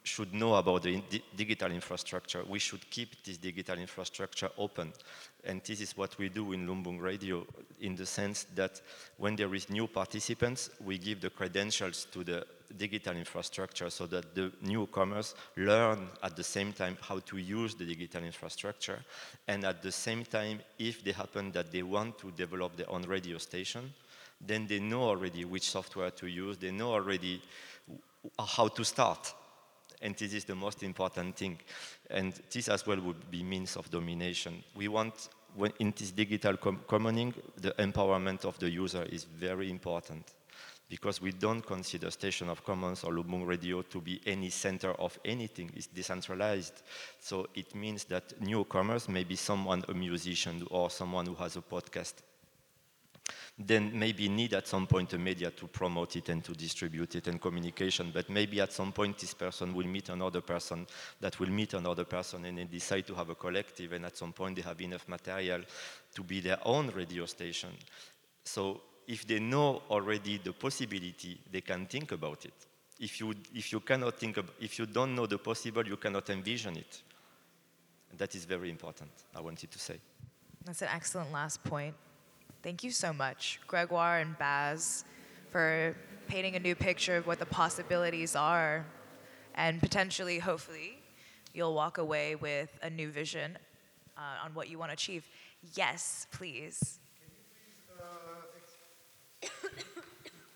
should 0.03 0.34
know 0.34 0.55
about 0.55 0.84
the 0.84 1.01
digital 1.36 1.72
infrastructure. 1.72 2.43
We 2.47 2.60
should 2.60 2.89
keep 2.89 3.24
this 3.24 3.38
digital 3.38 3.78
infrastructure 3.78 4.49
open. 4.57 4.93
And 5.43 5.62
this 5.64 5.82
is 5.82 5.95
what 5.95 6.18
we 6.18 6.30
do 6.30 6.51
in 6.51 6.68
Lumbung 6.68 6.99
Radio 6.99 7.45
in 7.80 7.95
the 7.95 8.05
sense 8.05 8.45
that 8.55 8.82
when 9.18 9.36
there 9.36 9.53
is 9.55 9.70
new 9.70 9.88
participants, 9.88 10.70
we 10.84 10.97
give 10.97 11.22
the 11.22 11.30
credentials 11.30 12.07
to 12.12 12.24
the 12.24 12.45
digital 12.78 13.16
infrastructure 13.16 13.89
so 13.89 14.05
that 14.07 14.36
the 14.36 14.51
newcomers 14.62 15.34
learn 15.57 16.07
at 16.22 16.36
the 16.36 16.43
same 16.43 16.72
time 16.74 16.97
how 17.01 17.20
to 17.20 17.38
use 17.38 17.76
the 17.76 17.86
digital 17.86 18.24
infrastructure. 18.24 18.99
And 19.47 19.64
at 19.66 19.82
the 19.82 19.91
same 19.91 20.24
time, 20.24 20.60
if 20.78 21.03
they 21.03 21.12
happen 21.12 21.51
that 21.53 21.72
they 21.72 21.84
want 21.84 22.20
to 22.20 22.32
develop 22.32 22.76
their 22.76 22.89
own 22.89 23.03
radio 23.03 23.38
station, 23.38 23.93
then 24.39 24.68
they 24.68 24.80
know 24.80 25.03
already 25.03 25.45
which 25.45 25.70
software 25.70 26.12
to 26.12 26.28
use, 26.28 26.57
they 26.57 26.72
know 26.72 26.93
already 26.93 27.41
how 28.38 28.68
to 28.68 28.84
start 28.84 29.34
and 30.02 30.16
this 30.16 30.34
is 30.34 30.45
the 30.45 30.56
most 30.56 30.84
important 30.84 31.36
thing. 31.36 31.58
And 32.10 32.34
this 32.52 32.70
as 32.70 32.86
well 32.88 33.00
would 33.02 33.30
be 33.30 33.43
means 33.43 33.76
of 33.76 33.89
domination. 33.89 34.64
We 34.76 34.88
want, 34.88 35.30
in 35.80 35.93
this 35.97 36.12
digital 36.12 36.58
com 36.58 36.82
commoning, 36.88 37.34
the 37.58 37.72
empowerment 37.72 38.45
of 38.45 38.58
the 38.60 38.70
user 38.70 39.04
is 39.04 39.24
very 39.24 39.70
important 39.70 40.34
because 40.89 41.22
we 41.22 41.32
don't 41.32 41.62
consider 41.62 42.10
Station 42.10 42.50
of 42.50 42.64
Commons 42.64 43.04
or 43.04 43.14
Lumbung 43.14 43.45
Radio 43.45 43.84
to 43.84 44.02
be 44.02 44.20
any 44.26 44.50
center 44.50 44.91
of 44.93 45.20
anything. 45.24 45.72
It's 45.76 45.86
decentralized. 45.86 46.82
So 47.20 47.47
it 47.54 47.76
means 47.76 48.06
that 48.06 48.41
newcomers, 48.41 49.08
maybe 49.08 49.36
someone, 49.36 49.84
a 49.88 49.93
musician 49.93 50.66
or 50.72 50.89
someone 50.89 51.28
who 51.28 51.36
has 51.36 51.58
a 51.58 51.62
podcast, 51.62 52.14
then 53.60 53.91
maybe 53.93 54.30
need 54.30 54.53
at 54.53 54.68
some 54.68 54.88
point 54.88 55.12
a 55.14 55.18
media 55.18 55.51
to 55.51 55.68
promote 55.68 56.16
it 56.16 56.30
and 56.30 56.43
to 56.45 56.53
distribute 56.53 57.16
it 57.16 57.28
and 57.28 57.41
communication. 57.41 58.10
But 58.14 58.30
maybe 58.30 58.62
at 58.62 58.72
some 58.72 58.93
point 58.93 59.18
this 59.18 59.34
person 59.34 59.74
will 59.74 59.86
meet 59.86 60.07
another 60.07 60.39
person 60.39 60.88
that 61.20 61.39
will 61.39 61.49
meet 61.49 61.74
another 61.74 62.05
person 62.05 62.45
and 62.45 62.57
they 62.57 62.64
decide 62.64 63.05
to 63.07 63.16
have 63.16 63.30
a 63.30 63.36
collective 63.36 63.91
and 63.91 64.05
at 64.05 64.16
some 64.16 64.32
point 64.32 64.55
they 64.55 64.62
have 64.62 64.80
enough 64.80 65.05
material 65.10 65.62
to 66.16 66.24
be 66.24 66.39
their 66.39 66.60
own 66.64 66.89
radio 66.91 67.26
station. 67.26 67.72
So 68.45 68.82
if 69.05 69.28
they 69.28 69.39
know 69.39 69.82
already 69.89 70.38
the 70.38 70.53
possibility, 70.53 71.41
they 71.51 71.62
can 71.62 71.86
think 71.86 72.14
about 72.14 72.45
it. 72.45 72.53
If 72.97 73.20
you, 73.20 73.34
if 73.53 73.74
you 73.74 73.82
cannot 73.82 74.18
think, 74.18 74.38
of, 74.38 74.49
if 74.62 74.80
you 74.80 74.86
don't 74.86 75.16
know 75.16 75.26
the 75.26 75.38
possible, 75.38 75.86
you 75.86 75.97
cannot 75.97 76.30
envision 76.30 76.78
it. 76.78 77.01
That 78.18 78.36
is 78.36 78.45
very 78.45 78.70
important, 78.70 79.12
I 79.36 79.41
wanted 79.41 79.70
to 79.72 79.80
say. 79.80 79.99
That's 80.64 80.82
an 80.82 80.89
excellent 80.93 81.32
last 81.32 81.64
point. 81.64 81.95
Thank 82.62 82.84
you 82.84 82.91
so 82.91 83.14
much, 83.14 83.62
Grégoire 83.70 84.22
and 84.22 84.38
Bas, 84.38 85.05
for 85.49 85.95
painting 86.28 86.57
a 86.57 86.60
new 86.60 86.76
picture 86.76 87.16
of 87.16 87.26
what 87.26 87.39
the 87.39 87.45
possibilities 87.45 88.36
are, 88.36 88.86
and 89.55 89.80
potentially, 89.80 90.39
hopefully, 90.39 90.99
you'll 91.53 91.74
walk 91.74 91.99
away 91.99 92.36
with 92.36 92.70
a 92.84 92.89
new 92.89 93.10
vision 93.12 93.57
uh, 94.18 94.43
on 94.43 94.53
what 94.53 94.70
you 94.70 94.78
want 94.78 94.89
to 94.89 94.93
achieve. 94.93 95.24
Yes, 95.74 96.28
please. 96.34 96.99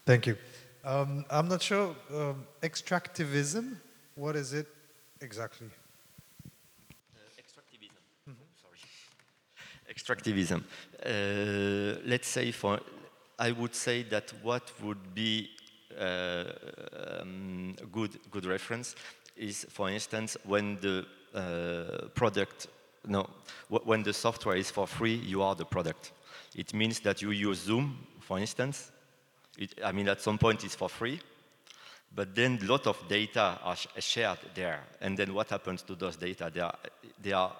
Thank 0.05 0.27
you. 0.27 0.35
Um, 0.83 1.23
I'm 1.29 1.47
not 1.47 1.61
sure. 1.61 1.95
Um, 2.13 2.45
extractivism, 2.61 3.77
what 4.15 4.35
is 4.35 4.51
it 4.51 4.67
exactly? 5.21 5.67
extractivism. 7.39 8.35
Sorry. 8.61 8.77
Extractivism. 9.95 10.63
Uh, 11.05 11.99
let's 12.05 12.27
say 12.27 12.51
for, 12.51 12.79
I 13.37 13.51
would 13.51 13.75
say 13.75 14.03
that 14.03 14.33
what 14.41 14.71
would 14.81 15.13
be 15.13 15.49
uh, 15.99 16.45
um, 17.21 17.75
good 17.91 18.19
good 18.31 18.45
reference 18.45 18.95
is, 19.37 19.65
for 19.69 19.89
instance, 19.89 20.37
when 20.45 20.79
the 20.79 21.05
uh, 21.33 22.07
product, 22.15 22.67
no, 23.07 23.29
wh- 23.69 23.85
when 23.85 24.03
the 24.03 24.13
software 24.13 24.55
is 24.55 24.71
for 24.71 24.87
free, 24.87 25.15
you 25.15 25.41
are 25.43 25.55
the 25.55 25.65
product. 25.65 26.11
It 26.55 26.73
means 26.73 26.99
that 27.01 27.21
you 27.21 27.31
use 27.31 27.59
Zoom, 27.59 28.07
for 28.19 28.39
instance. 28.39 28.91
It, 29.57 29.73
I 29.83 29.91
mean, 29.91 30.07
at 30.07 30.21
some 30.21 30.37
point 30.37 30.63
it's 30.63 30.75
for 30.75 30.89
free, 30.89 31.19
but 32.15 32.33
then 32.33 32.59
a 32.61 32.65
lot 32.65 32.87
of 32.87 32.97
data 33.07 33.59
are 33.63 33.75
sh- 33.75 33.87
shared 33.99 34.39
there. 34.55 34.81
And 35.01 35.17
then 35.17 35.33
what 35.33 35.49
happens 35.49 35.83
to 35.83 35.95
those 35.95 36.15
data? 36.15 36.51
They 36.53 36.61
are, 36.61 36.75
they 37.21 37.33
are 37.33 37.55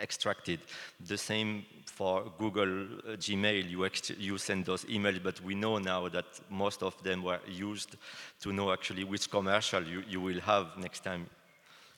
extracted. 0.00 0.60
The 1.06 1.18
same 1.18 1.64
for 1.86 2.32
Google 2.38 2.84
uh, 2.84 3.16
Gmail. 3.16 3.68
You, 3.68 3.88
you 4.18 4.38
send 4.38 4.64
those 4.64 4.84
emails, 4.84 5.22
but 5.22 5.40
we 5.42 5.54
know 5.54 5.78
now 5.78 6.08
that 6.08 6.26
most 6.50 6.82
of 6.82 7.00
them 7.02 7.22
were 7.22 7.40
used 7.48 7.96
to 8.40 8.52
know 8.52 8.72
actually 8.72 9.04
which 9.04 9.30
commercial 9.30 9.82
you, 9.82 10.02
you 10.08 10.20
will 10.20 10.40
have 10.40 10.76
next 10.78 11.04
time. 11.04 11.26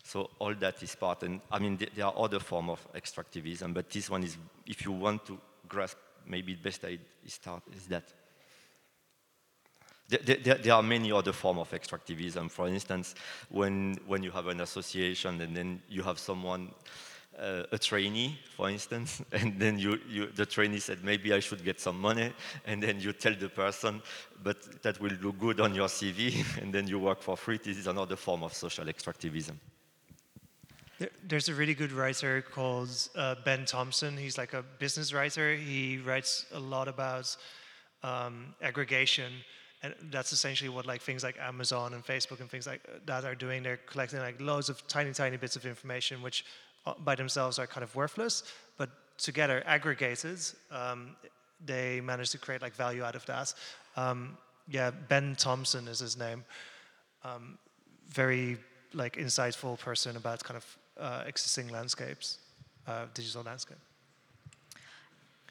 So 0.03 0.31
all 0.39 0.55
that 0.55 0.83
is 0.83 0.95
part. 0.95 1.23
And 1.23 1.41
I 1.51 1.59
mean, 1.59 1.79
th- 1.79 1.93
there 1.95 2.07
are 2.07 2.15
other 2.17 2.41
forms 2.41 2.71
of 2.71 2.93
extractivism, 2.93 3.73
but 3.73 3.89
this 3.91 4.11
one 4.11 4.23
is, 4.23 4.37
if 4.67 4.85
you 4.85 4.93
want 4.93 5.25
to 5.27 5.39
grasp, 5.67 5.97
maybe 6.27 6.55
the 6.55 6.63
best 6.63 6.85
I 6.85 6.99
start 7.27 7.63
is 7.75 7.87
that. 7.87 8.05
There, 10.07 10.37
there, 10.37 10.57
there 10.57 10.75
are 10.75 10.83
many 10.83 11.11
other 11.11 11.33
forms 11.33 11.61
of 11.61 11.71
extractivism. 11.71 12.51
For 12.51 12.69
instance, 12.69 13.15
when, 13.49 13.99
when 14.07 14.23
you 14.23 14.31
have 14.33 14.49
an 14.49 14.61
association 14.61 15.41
and 15.41 15.57
then 15.57 15.81
you 15.89 16.03
have 16.03 16.19
someone, 16.19 16.73
uh, 17.39 17.65
a 17.73 17.79
trainee, 17.79 18.39
for 18.57 18.71
instance, 18.71 19.23
and 19.33 19.59
then 19.59 19.79
you, 19.79 19.99
you, 20.09 20.27
the 20.27 20.47
trainee 20.47 20.79
said, 20.79 21.05
maybe 21.05 21.33
I 21.33 21.41
should 21.41 21.65
get 21.65 21.81
some 21.81 22.01
money, 22.01 22.33
and 22.67 22.83
then 22.83 23.01
you 23.01 23.13
tell 23.13 23.35
the 23.35 23.49
person, 23.49 24.03
but 24.43 24.83
that 24.83 25.01
will 25.01 25.13
look 25.23 25.39
good 25.39 25.61
on 25.61 25.75
your 25.75 25.89
CV, 25.89 26.45
and 26.63 26.73
then 26.73 26.87
you 26.87 26.99
work 26.99 27.23
for 27.23 27.37
free. 27.37 27.59
This 27.63 27.79
is 27.79 27.87
another 27.87 28.17
form 28.17 28.43
of 28.43 28.55
social 28.55 28.85
extractivism. 28.85 29.57
There's 31.27 31.49
a 31.49 31.55
really 31.55 31.75
good 31.75 31.91
writer 31.91 32.41
called 32.41 32.91
uh, 33.17 33.35
Ben 33.45 33.65
Thompson. 33.65 34.17
He's 34.17 34.39
like 34.39 34.53
a 34.53 34.63
business 34.79 35.13
writer. 35.13 35.57
He 35.57 35.99
writes 35.99 36.47
a 36.53 36.61
lot 36.61 36.87
about 36.87 37.37
um, 38.05 38.55
aggregation, 38.63 39.33
and 39.83 39.93
that's 40.11 40.33
essentially 40.33 40.71
what 40.71 40.87
like 40.87 41.03
things 41.03 41.25
like 41.25 41.37
Amazon 41.41 41.95
and 41.95 42.05
Facebook 42.05 42.41
and 42.41 42.49
things 42.49 42.67
like 42.67 42.81
that 43.07 43.25
are 43.25 43.35
doing. 43.35 43.65
They're 43.65 43.81
collecting 43.87 44.21
like 44.21 44.41
loads 44.41 44.69
of 44.69 44.87
tiny, 44.87 45.13
tiny 45.13 45.37
bits 45.37 45.57
of 45.57 45.67
information, 45.67 46.23
which 46.23 46.45
uh, 46.45 46.74
by 47.05 47.15
themselves 47.15 47.59
are 47.59 47.67
kind 47.67 47.85
of 47.85 47.95
worthless, 47.95 48.43
but 48.77 48.91
together 49.19 49.63
aggregated, 49.67 50.39
um, 50.71 51.17
they 51.65 52.01
manage 52.01 52.31
to 52.31 52.39
create 52.39 52.63
like 52.63 52.75
value 52.75 53.03
out 53.03 53.15
of 53.15 53.25
that. 53.27 53.55
Um, 53.97 54.37
yeah, 54.69 54.91
Ben 54.91 55.37
Thompson 55.37 55.89
is 55.89 56.01
his 56.01 56.17
name 56.17 56.45
um, 57.25 57.59
very 58.09 58.59
like 58.93 59.17
insightful 59.17 59.79
person 59.79 60.17
about 60.17 60.45
kind 60.45 60.57
of 60.57 60.79
uh, 61.01 61.25
existing 61.27 61.69
landscapes, 61.69 62.39
uh, 62.87 63.07
digital 63.15 63.43
landscape. 63.43 63.79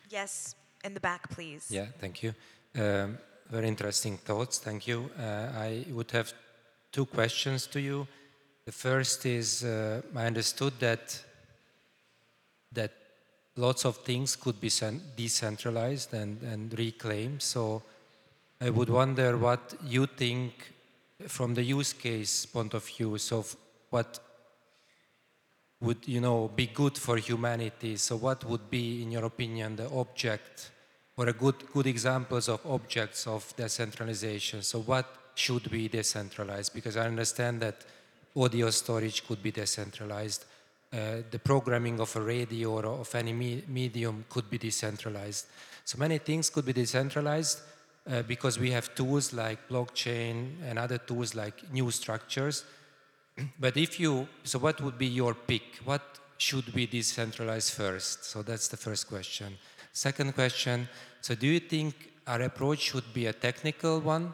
Yes, 0.09 0.55
in 0.83 0.93
the 0.93 0.99
back, 0.99 1.29
please. 1.29 1.67
Yeah, 1.69 1.87
thank 1.99 2.23
you. 2.23 2.33
Um, 2.75 3.17
very 3.49 3.67
interesting 3.67 4.17
thoughts. 4.17 4.59
Thank 4.59 4.87
you. 4.87 5.09
Uh, 5.19 5.49
I 5.55 5.85
would 5.91 6.11
have 6.11 6.33
two 6.91 7.05
questions 7.05 7.67
to 7.67 7.81
you. 7.81 8.07
The 8.65 8.71
first 8.71 9.25
is 9.25 9.63
uh, 9.63 10.01
I 10.15 10.25
understood 10.25 10.73
that 10.79 11.21
that 12.71 12.91
lots 13.55 13.85
of 13.85 13.97
things 13.97 14.35
could 14.35 14.59
be 14.59 14.71
decentralized 15.15 16.13
and, 16.13 16.41
and 16.41 16.77
reclaimed. 16.77 17.41
So 17.41 17.83
I 18.59 18.69
would 18.69 18.89
wonder 18.89 19.37
what 19.37 19.75
you 19.85 20.07
think 20.07 20.71
from 21.27 21.53
the 21.53 21.63
use 21.63 21.93
case 21.93 22.45
point 22.45 22.73
of 22.73 22.83
view. 22.85 23.17
So 23.17 23.45
what 23.89 24.19
would 25.81 26.07
you 26.07 26.21
know 26.21 26.47
be 26.55 26.67
good 26.67 26.97
for 26.97 27.17
humanity? 27.17 27.97
So 27.97 28.15
what 28.15 28.43
would 28.45 28.69
be, 28.69 29.03
in 29.03 29.11
your 29.11 29.25
opinion, 29.25 29.75
the 29.75 29.89
object 29.89 30.71
or 31.17 31.27
a 31.27 31.33
good 31.33 31.55
good 31.73 31.85
examples 31.85 32.47
of 32.47 32.65
objects 32.65 33.27
of 33.27 33.53
decentralization? 33.55 34.63
So 34.63 34.79
what 34.79 35.05
should 35.35 35.69
be 35.69 35.89
decentralized? 35.89 36.73
Because 36.73 36.97
I 36.97 37.05
understand 37.05 37.61
that 37.61 37.85
audio 38.35 38.69
storage 38.69 39.25
could 39.27 39.41
be 39.41 39.51
decentralized. 39.51 40.45
Uh, 40.91 41.23
the 41.31 41.39
programming 41.39 41.99
of 41.99 42.15
a 42.15 42.21
radio 42.21 42.71
or 42.71 42.85
of 42.85 43.15
any 43.15 43.33
me- 43.33 43.63
medium 43.67 44.25
could 44.29 44.49
be 44.49 44.57
decentralized. 44.57 45.47
So 45.85 45.97
many 45.97 46.19
things 46.19 46.49
could 46.49 46.65
be 46.65 46.73
decentralized 46.73 47.61
uh, 48.09 48.21
because 48.23 48.59
we 48.59 48.71
have 48.71 48.93
tools 48.95 49.33
like 49.33 49.67
blockchain 49.67 50.51
and 50.63 50.77
other 50.77 50.97
tools 50.97 51.35
like 51.35 51.71
new 51.71 51.89
structures. 51.91 52.65
But 53.59 53.77
if 53.77 53.99
you, 53.99 54.27
so 54.43 54.59
what 54.59 54.79
would 54.81 54.97
be 54.97 55.07
your 55.07 55.33
pick? 55.33 55.63
What 55.83 56.01
should 56.37 56.73
be 56.73 56.85
decentralized 56.85 57.73
first? 57.73 58.25
So 58.25 58.43
that's 58.43 58.67
the 58.67 58.77
first 58.77 59.07
question. 59.07 59.57
Second 59.91 60.33
question, 60.33 60.89
so 61.21 61.35
do 61.35 61.47
you 61.47 61.59
think 61.59 61.93
our 62.27 62.41
approach 62.41 62.79
should 62.79 63.13
be 63.13 63.27
a 63.27 63.33
technical 63.33 63.99
one 63.99 64.33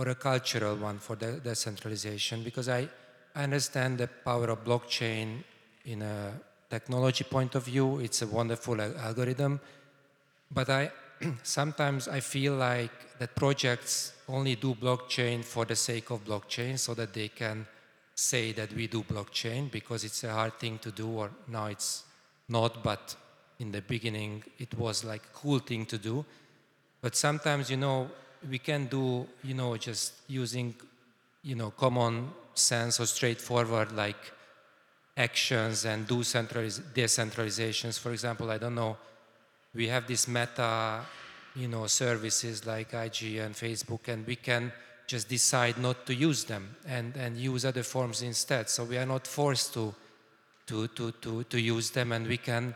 or 0.00 0.08
a 0.08 0.14
cultural 0.14 0.76
one 0.76 0.98
for 0.98 1.16
the 1.16 1.32
decentralization? 1.44 2.42
Because 2.42 2.68
I, 2.68 2.88
understand 3.36 3.98
the 3.98 4.08
power 4.08 4.46
of 4.50 4.64
blockchain 4.64 5.44
in 5.84 6.02
a 6.02 6.32
technology 6.68 7.22
point 7.24 7.54
of 7.54 7.64
view. 7.64 8.00
It's 8.00 8.22
a 8.22 8.26
wonderful 8.26 8.80
algorithm. 8.80 9.60
But 10.50 10.68
I 10.68 10.90
sometimes 11.42 12.08
I 12.08 12.20
feel 12.20 12.54
like 12.54 13.18
that 13.18 13.36
projects 13.36 14.14
only 14.28 14.56
do 14.56 14.74
blockchain 14.74 15.44
for 15.44 15.64
the 15.64 15.76
sake 15.76 16.10
of 16.10 16.24
blockchain 16.24 16.78
so 16.78 16.94
that 16.94 17.12
they 17.12 17.28
can 17.28 17.66
say 18.14 18.52
that 18.52 18.72
we 18.72 18.86
do 18.86 19.02
blockchain 19.02 19.70
because 19.70 20.04
it's 20.04 20.24
a 20.24 20.32
hard 20.32 20.58
thing 20.58 20.78
to 20.78 20.90
do 20.90 21.08
or 21.08 21.30
now 21.48 21.66
it's 21.66 22.04
not 22.48 22.82
but 22.82 23.16
in 23.58 23.72
the 23.72 23.80
beginning 23.80 24.42
it 24.58 24.74
was 24.74 25.04
like 25.04 25.22
a 25.24 25.38
cool 25.38 25.58
thing 25.58 25.86
to 25.86 25.96
do 25.96 26.24
but 27.00 27.16
sometimes 27.16 27.70
you 27.70 27.78
know 27.78 28.10
we 28.48 28.58
can 28.58 28.86
do 28.86 29.26
you 29.42 29.54
know 29.54 29.76
just 29.76 30.14
using 30.28 30.74
you 31.42 31.54
know 31.54 31.70
common 31.70 32.30
sense 32.54 33.00
or 33.00 33.06
straightforward 33.06 33.92
like 33.92 34.32
actions 35.16 35.84
and 35.84 36.06
do 36.06 36.18
centraliz- 36.18 36.80
decentralizations. 36.94 37.98
For 37.98 38.12
example 38.12 38.50
i 38.50 38.58
don't 38.58 38.74
know 38.74 38.96
we 39.74 39.88
have 39.88 40.06
this 40.06 40.26
meta 40.26 41.00
you 41.54 41.68
know 41.68 41.86
services 41.86 42.66
like 42.66 42.94
IG 42.94 43.36
and 43.36 43.54
Facebook 43.54 44.08
and 44.08 44.26
we 44.26 44.36
can 44.36 44.72
just 45.06 45.28
decide 45.28 45.76
not 45.78 46.06
to 46.06 46.14
use 46.14 46.44
them 46.44 46.76
and, 46.86 47.16
and 47.16 47.36
use 47.36 47.64
other 47.64 47.82
forms 47.82 48.22
instead. 48.22 48.68
So 48.68 48.84
we 48.84 48.96
are 48.96 49.06
not 49.06 49.26
forced 49.26 49.74
to 49.74 49.94
to, 50.66 50.86
to, 50.86 51.10
to, 51.10 51.42
to 51.42 51.60
use 51.60 51.90
them 51.90 52.12
and 52.12 52.28
we 52.28 52.36
can 52.36 52.74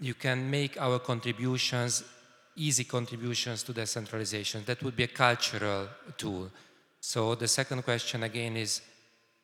you 0.00 0.14
can 0.14 0.50
make 0.50 0.80
our 0.80 0.98
contributions 0.98 2.02
easy 2.56 2.84
contributions 2.84 3.62
to 3.64 3.72
decentralization. 3.72 4.62
That 4.64 4.82
would 4.82 4.96
be 4.96 5.04
a 5.04 5.08
cultural 5.08 5.88
tool. 6.16 6.50
So 7.00 7.34
the 7.34 7.48
second 7.48 7.82
question 7.82 8.22
again 8.22 8.56
is 8.56 8.80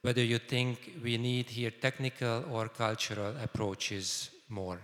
whether 0.03 0.23
you 0.23 0.39
think 0.39 0.93
we 1.03 1.19
need 1.19 1.51
here 1.51 1.71
technical 1.71 2.45
or 2.51 2.69
cultural 2.69 3.35
approaches 3.43 4.31
more. 4.49 4.81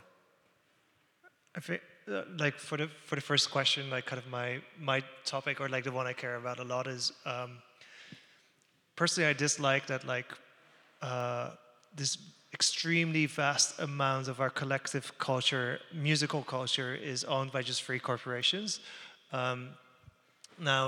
I 1.55 1.61
think, 1.61 1.81
uh, 2.13 2.23
like 2.39 2.59
for 2.59 2.77
the 2.77 2.89
for 3.05 3.15
the 3.15 3.23
first 3.23 3.51
question, 3.51 3.89
like 3.89 4.05
kind 4.05 4.23
of 4.23 4.29
my 4.31 4.61
my 4.79 5.03
topic 5.25 5.61
or 5.61 5.69
like 5.69 5.85
the 5.85 5.93
one 5.93 6.07
I 6.07 6.13
care 6.13 6.37
about 6.37 6.59
a 6.59 6.65
lot 6.65 6.87
is 6.87 7.13
um, 7.25 7.59
personally 8.95 9.31
I 9.31 9.33
dislike 9.33 9.87
that 9.87 10.07
like 10.07 10.27
uh, 11.01 11.51
this 11.95 12.19
extremely 12.57 13.27
vast 13.27 13.69
amount 13.79 14.29
of 14.29 14.37
our 14.41 14.53
collective 14.61 15.07
culture, 15.19 15.79
musical 16.09 16.43
culture, 16.43 16.93
is 17.13 17.23
owned 17.25 17.51
by 17.57 17.63
just 17.71 17.81
free 17.83 18.03
corporations. 18.11 18.81
Um, 19.41 19.59
now 20.73 20.85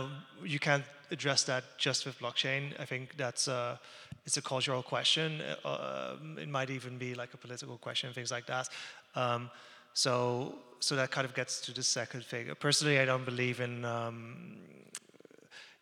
you 0.55 0.59
can't 0.59 0.87
address 1.11 1.41
that 1.51 1.65
just 1.87 2.07
with 2.07 2.15
blockchain. 2.25 2.63
I 2.85 2.87
think 2.87 3.05
that's 3.25 3.49
a, 3.49 3.79
it's 4.27 4.39
a 4.39 4.45
cultural 4.53 4.83
question. 4.83 5.43
Uh, 5.63 6.17
it 6.45 6.49
might 6.49 6.71
even 6.71 6.97
be 6.97 7.11
like 7.15 7.35
a 7.35 7.37
political 7.37 7.77
question, 7.87 8.15
things 8.15 8.31
like 8.31 8.47
that. 8.47 8.67
Um, 9.15 9.51
so 9.93 10.55
so 10.81 10.95
that 11.01 11.11
kind 11.11 11.27
of 11.29 11.35
gets 11.35 11.61
to 11.67 11.71
the 11.79 11.83
second 11.83 12.23
figure. 12.25 12.55
Personally, 12.55 12.99
I 13.01 13.05
don't 13.05 13.27
believe 13.33 13.61
in 13.61 13.85
um, 13.85 14.57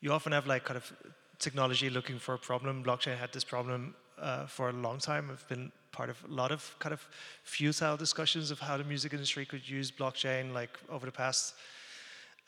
you 0.00 0.10
often 0.12 0.32
have 0.32 0.46
like 0.46 0.64
kind 0.64 0.78
of 0.82 0.92
technology 1.38 1.90
looking 1.90 2.18
for 2.18 2.34
a 2.34 2.38
problem. 2.38 2.82
Blockchain 2.82 3.16
had 3.18 3.32
this 3.32 3.44
problem 3.44 3.94
uh, 4.20 4.46
for 4.46 4.68
a 4.70 4.72
long 4.72 4.98
time. 4.98 5.30
I've 5.30 5.46
been 5.48 5.72
part 5.92 6.10
of 6.10 6.22
a 6.24 6.32
lot 6.32 6.52
of 6.52 6.74
kind 6.78 6.92
of 6.92 7.06
futile 7.44 7.96
discussions 7.96 8.50
of 8.50 8.58
how 8.60 8.76
the 8.76 8.84
music 8.84 9.12
industry 9.12 9.46
could 9.46 9.68
use 9.68 9.90
blockchain, 9.90 10.52
like 10.52 10.78
over 10.90 11.06
the 11.06 11.12
past 11.12 11.54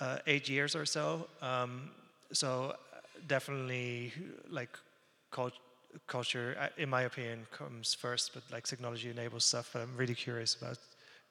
uh, 0.01 0.19
eight 0.27 0.49
years 0.49 0.75
or 0.77 0.87
so. 0.87 1.27
Um, 1.43 1.91
so 2.33 2.77
definitely, 3.27 4.13
like 4.51 4.79
cult- 5.31 5.59
culture, 6.07 6.57
uh, 6.61 6.69
in 6.77 6.89
my 6.89 7.03
opinion, 7.03 7.47
comes 7.51 7.95
first, 7.95 8.35
but 8.35 8.43
like 8.53 8.67
technology 8.67 9.11
enables 9.11 9.45
stuff. 9.45 9.71
But 9.73 9.83
I'm 9.83 9.97
really 9.97 10.15
curious 10.15 10.55
about 10.55 10.79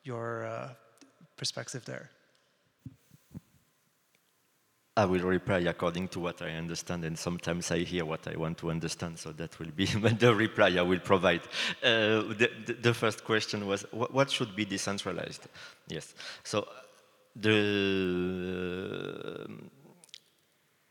your 0.03 0.45
uh, 0.45 0.69
perspective 1.37 1.85
there. 1.85 2.09
I 4.97 5.05
will 5.05 5.21
reply 5.21 5.59
according 5.59 6.07
to 6.09 6.19
what 6.19 6.41
I 6.41 6.49
understand, 6.53 7.05
and 7.05 7.17
sometimes 7.17 7.71
I 7.71 7.79
hear 7.83 8.03
what 8.03 8.27
I 8.27 8.35
want 8.35 8.57
to 8.57 8.71
understand, 8.71 9.19
so 9.19 9.31
that 9.33 9.59
will 9.59 9.69
be 9.75 9.85
the 10.19 10.33
reply 10.33 10.75
I 10.75 10.81
will 10.81 10.99
provide. 10.99 11.41
Uh, 11.83 12.33
the, 12.33 12.49
the, 12.81 12.95
first 12.95 13.23
question 13.23 13.67
was 13.67 13.85
what, 13.91 14.11
what 14.11 14.31
should 14.31 14.55
be 14.55 14.65
decentralized? 14.65 15.47
Yes. 15.87 16.15
So 16.43 16.67
the 17.35 17.87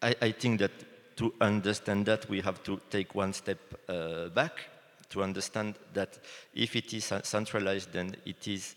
I, 0.01 0.15
I, 0.23 0.31
think 0.31 0.61
that 0.61 1.17
to 1.17 1.35
understand 1.41 2.07
that 2.07 2.29
we 2.29 2.41
have 2.43 2.63
to 2.63 2.81
take 2.89 3.13
one 3.17 3.33
step 3.33 3.59
uh, 3.89 4.29
back 4.29 4.69
to 5.09 5.25
understand 5.25 5.75
that 5.95 6.19
if 6.55 6.77
it 6.77 6.95
is 6.95 7.13
centralized, 7.25 7.93
then 7.93 8.15
it 8.25 8.47
is 8.47 8.77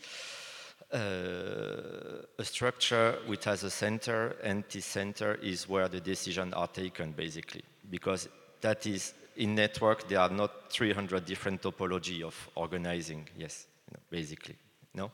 uh, 0.92 2.26
a 2.38 2.44
structure 2.44 3.20
which 3.28 3.46
has 3.46 3.64
a 3.64 3.70
center, 3.70 4.36
and 4.44 4.64
this 4.72 4.86
center 4.86 5.36
is 5.36 5.70
where 5.70 5.88
the 5.88 6.00
decisions 6.00 6.54
are 6.54 6.68
taken, 6.68 7.12
basically. 7.12 7.64
Because 7.90 8.28
that 8.62 8.86
is, 8.88 9.14
in 9.38 9.56
network, 9.56 10.08
there 10.08 10.20
are 10.20 10.30
not 10.30 10.72
300 10.72 11.26
different 11.26 11.62
topology 11.62 12.24
of 12.24 12.36
organizing, 12.56 13.28
yes, 13.38 13.68
basically, 14.10 14.56
no? 14.94 15.12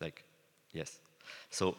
Like, 0.00 0.24
yes. 0.72 0.98
So 1.50 1.76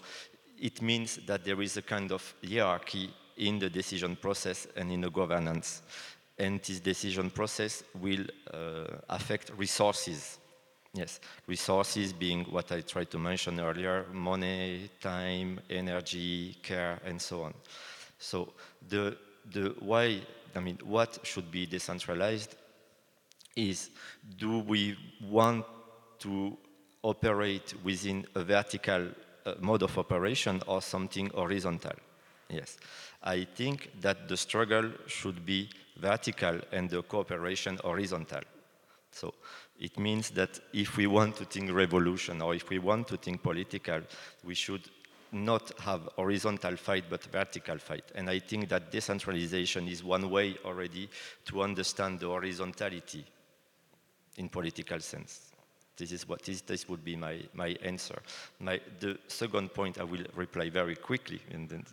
it 0.60 0.82
means 0.82 1.20
that 1.28 1.44
there 1.46 1.62
is 1.62 1.78
a 1.78 1.82
kind 1.82 2.12
of 2.12 2.34
hierarchy 2.48 3.14
in 3.38 3.60
the 3.60 3.70
decision 3.70 4.16
process 4.16 4.68
and 4.76 4.92
in 4.92 5.02
the 5.02 5.12
governance. 5.12 5.82
And 6.38 6.62
this 6.64 6.80
decision 6.80 7.30
process 7.30 7.84
will 8.00 8.26
uh, 8.54 8.98
affect 9.10 9.52
resources 9.56 10.40
Yes, 10.96 11.20
resources 11.46 12.14
being 12.14 12.46
what 12.46 12.72
I 12.72 12.80
tried 12.80 13.12
to 13.12 13.20
mention 13.20 13.60
earlier, 13.60 14.06
money, 14.14 14.90
time, 15.02 15.60
energy, 15.70 16.56
care, 16.64 17.02
and 17.04 17.22
so 17.22 17.44
on. 17.44 17.54
So 18.18 18.54
the, 18.88 19.18
the 19.52 19.76
why, 19.80 20.22
I 20.56 20.60
mean, 20.62 20.80
what 20.86 21.20
should 21.24 21.52
be 21.52 21.66
decentralized 21.66 22.56
is 23.58 23.90
do 24.38 24.60
we 24.60 24.98
want 25.22 25.66
to 26.20 26.58
operate 27.04 27.74
within 27.84 28.26
a 28.34 28.44
vertical 28.44 29.10
uh, 29.46 29.54
mode 29.60 29.84
of 29.84 29.98
operation 29.98 30.62
or 30.66 30.82
something 30.82 31.30
horizontal? 31.32 31.96
Yes. 32.50 32.78
I 33.22 33.44
think 33.44 33.92
that 34.00 34.30
the 34.30 34.38
struggle 34.38 34.92
should 35.08 35.46
be 35.46 35.70
vertical 35.98 36.62
and 36.72 36.90
the 36.90 37.02
cooperation 37.04 37.80
horizontal. 37.84 38.42
So 39.12 39.34
it 39.80 40.00
means 40.00 40.30
that 40.32 40.60
if 40.74 40.98
we 40.98 41.08
want 41.08 41.36
to 41.38 41.46
think 41.46 41.72
revolution 41.72 42.42
or 42.42 42.56
if 42.56 42.70
we 42.70 42.80
want 42.80 43.08
to 43.10 43.18
think 43.18 43.44
political, 43.44 44.02
we 44.44 44.56
should 44.56 44.90
not 45.32 45.78
have 45.80 46.10
horizontal 46.16 46.78
fight 46.78 47.06
but 47.10 47.24
vertical 47.26 47.78
fight. 47.78 48.06
And 48.16 48.30
I 48.30 48.40
think 48.40 48.70
that 48.70 48.92
decentralization 48.92 49.88
is 49.88 50.04
one 50.04 50.30
way 50.30 50.56
already 50.64 51.10
to 51.46 51.62
understand 51.62 52.22
the 52.22 52.28
horizontality 52.28 53.26
in 54.38 54.50
political 54.50 55.00
sense. 55.02 55.52
This 55.98 56.12
is 56.12 56.28
what 56.28 56.44
this, 56.44 56.62
this 56.62 56.88
would 56.90 57.04
be 57.04 57.16
my, 57.16 57.40
my 57.54 57.70
answer. 57.82 58.22
My, 58.60 58.80
the 59.00 59.18
second 59.28 59.74
point 59.74 59.98
I 59.98 60.04
will 60.04 60.24
reply 60.36 60.70
very 60.70 60.96
quickly, 60.96 61.42
and 61.52 61.70
then 61.70 61.86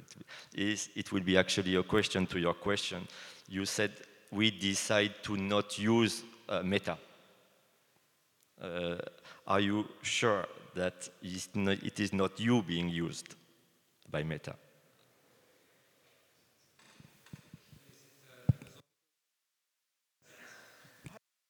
it, 0.55 0.61
is 0.61 0.89
it 0.97 1.13
will 1.13 1.21
be 1.21 1.37
actually 1.37 1.77
a 1.77 1.85
question 1.85 2.27
to 2.27 2.41
your 2.41 2.55
question. 2.55 3.07
You 3.49 3.65
said 3.65 3.93
we 4.33 4.51
decide 4.51 5.15
to 5.23 5.37
not 5.37 5.79
use 5.79 6.25
uh, 6.49 6.63
meta 6.65 6.99
are 9.47 9.61
you 9.61 9.89
sure 10.03 10.47
that 10.75 11.09
it 11.23 12.01
is 12.01 12.13
not 12.13 12.41
you 12.41 12.63
being 12.63 12.89
used 12.89 13.35
by 14.11 14.23
Meta? 14.23 14.55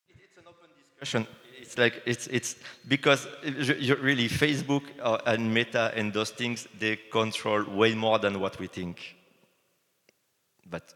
It's 0.08 0.38
an 0.38 0.44
open 0.48 0.70
discussion. 0.78 1.26
It's 1.60 1.78
like 1.78 2.02
it's 2.06 2.26
it's 2.26 2.56
because 2.88 3.26
really 3.44 4.28
Facebook 4.28 4.82
uh, 5.00 5.18
and 5.26 5.52
Meta 5.52 5.92
and 5.94 6.12
those 6.12 6.30
things 6.30 6.66
they 6.78 6.96
control 7.10 7.64
way 7.64 7.94
more 7.94 8.18
than 8.18 8.40
what 8.40 8.58
we 8.58 8.66
think. 8.66 9.16
But 10.68 10.94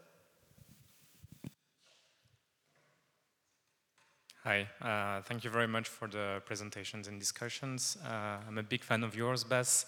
Hi, 4.47 4.65
uh, 4.81 5.21
thank 5.23 5.43
you 5.43 5.49
very 5.49 5.67
much 5.67 5.89
for 5.89 6.07
the 6.07 6.41
presentations 6.45 7.09
and 7.09 7.19
discussions. 7.19 7.97
Uh, 8.01 8.37
I'm 8.47 8.57
a 8.57 8.63
big 8.63 8.81
fan 8.81 9.03
of 9.03 9.13
yours, 9.13 9.43
Bas. 9.43 9.87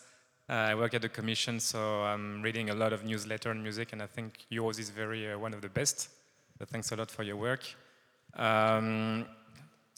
Uh, 0.50 0.72
I 0.72 0.76
work 0.76 0.94
at 0.94 1.02
the 1.02 1.08
Commission, 1.08 1.62
so 1.62 2.04
I'm 2.04 2.42
reading 2.42 2.70
a 2.70 2.76
lot 2.76 2.92
of 2.92 3.06
newsletter 3.06 3.52
and 3.52 3.64
music, 3.64 3.94
and 3.94 4.02
I 4.04 4.08
think 4.08 4.46
yours 4.50 4.78
is 4.78 4.90
very 4.90 5.32
uh, 5.32 5.40
one 5.40 5.54
of 5.54 5.62
the 5.62 5.70
best. 5.70 6.10
Thanks 6.68 6.92
a 6.92 6.98
lot 6.98 7.10
for 7.10 7.24
your 7.24 7.38
work. 7.38 7.64
Um, 8.36 9.28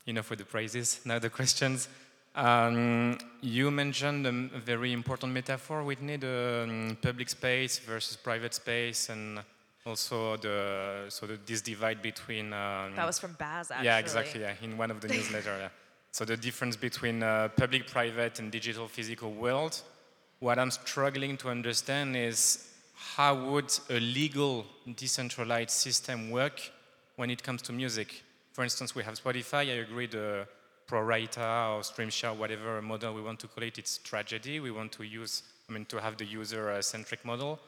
enough 0.05 0.29
with 0.29 0.37
the 0.37 0.45
praises. 0.45 1.01
Now 1.05 1.17
the 1.17 1.31
questions. 1.31 1.89
Um, 2.35 3.17
you 3.41 3.71
mentioned 3.71 4.27
a 4.27 4.59
very 4.59 4.93
important 4.93 5.33
metaphor, 5.33 5.81
Whitney, 5.81 6.17
the 6.17 6.67
um, 6.69 6.97
public 7.01 7.29
space 7.29 7.79
versus 7.79 8.15
private 8.15 8.53
space, 8.53 9.09
and 9.09 9.39
also 9.85 10.37
the 10.37 11.05
so 11.09 11.25
the, 11.25 11.37
this 11.45 11.61
divide 11.61 12.01
between 12.01 12.53
um, 12.53 12.95
that 12.95 13.05
was 13.05 13.19
from 13.19 13.33
Bas 13.33 13.71
actually. 13.71 13.85
Yeah, 13.85 13.97
exactly. 13.99 14.41
Yeah, 14.41 14.53
in 14.61 14.77
one 14.77 14.91
of 14.91 15.01
the 15.01 15.07
newsletter. 15.07 15.57
Yeah. 15.59 15.69
So 16.11 16.25
the 16.25 16.37
difference 16.37 16.75
between 16.75 17.23
uh, 17.23 17.49
public, 17.55 17.87
private, 17.87 18.39
and 18.39 18.51
digital, 18.51 18.87
physical 18.87 19.31
world. 19.31 19.81
What 20.39 20.57
I'm 20.57 20.71
struggling 20.71 21.37
to 21.37 21.49
understand 21.49 22.17
is 22.17 22.67
how 22.95 23.35
would 23.35 23.71
a 23.89 23.99
legal 23.99 24.65
decentralized 24.95 25.69
system 25.69 26.31
work 26.31 26.71
when 27.15 27.29
it 27.29 27.43
comes 27.43 27.61
to 27.63 27.71
music. 27.71 28.23
For 28.51 28.63
instance, 28.63 28.95
we 28.95 29.03
have 29.03 29.15
Spotify. 29.15 29.69
I 29.69 29.83
agree 29.85 30.07
the 30.07 30.47
pro 30.87 31.01
rata 31.01 31.69
or 31.71 31.83
stream 31.83 32.09
share, 32.09 32.33
whatever 32.33 32.81
model 32.81 33.13
we 33.13 33.21
want 33.21 33.39
to 33.39 33.47
call 33.47 33.63
it, 33.63 33.77
it's 33.77 33.99
tragedy. 33.99 34.59
We 34.59 34.71
want 34.71 34.91
to 34.93 35.03
use, 35.03 35.43
I 35.69 35.73
mean, 35.73 35.85
to 35.85 36.01
have 36.01 36.17
the 36.17 36.25
user-centric 36.25 37.23
model. 37.23 37.59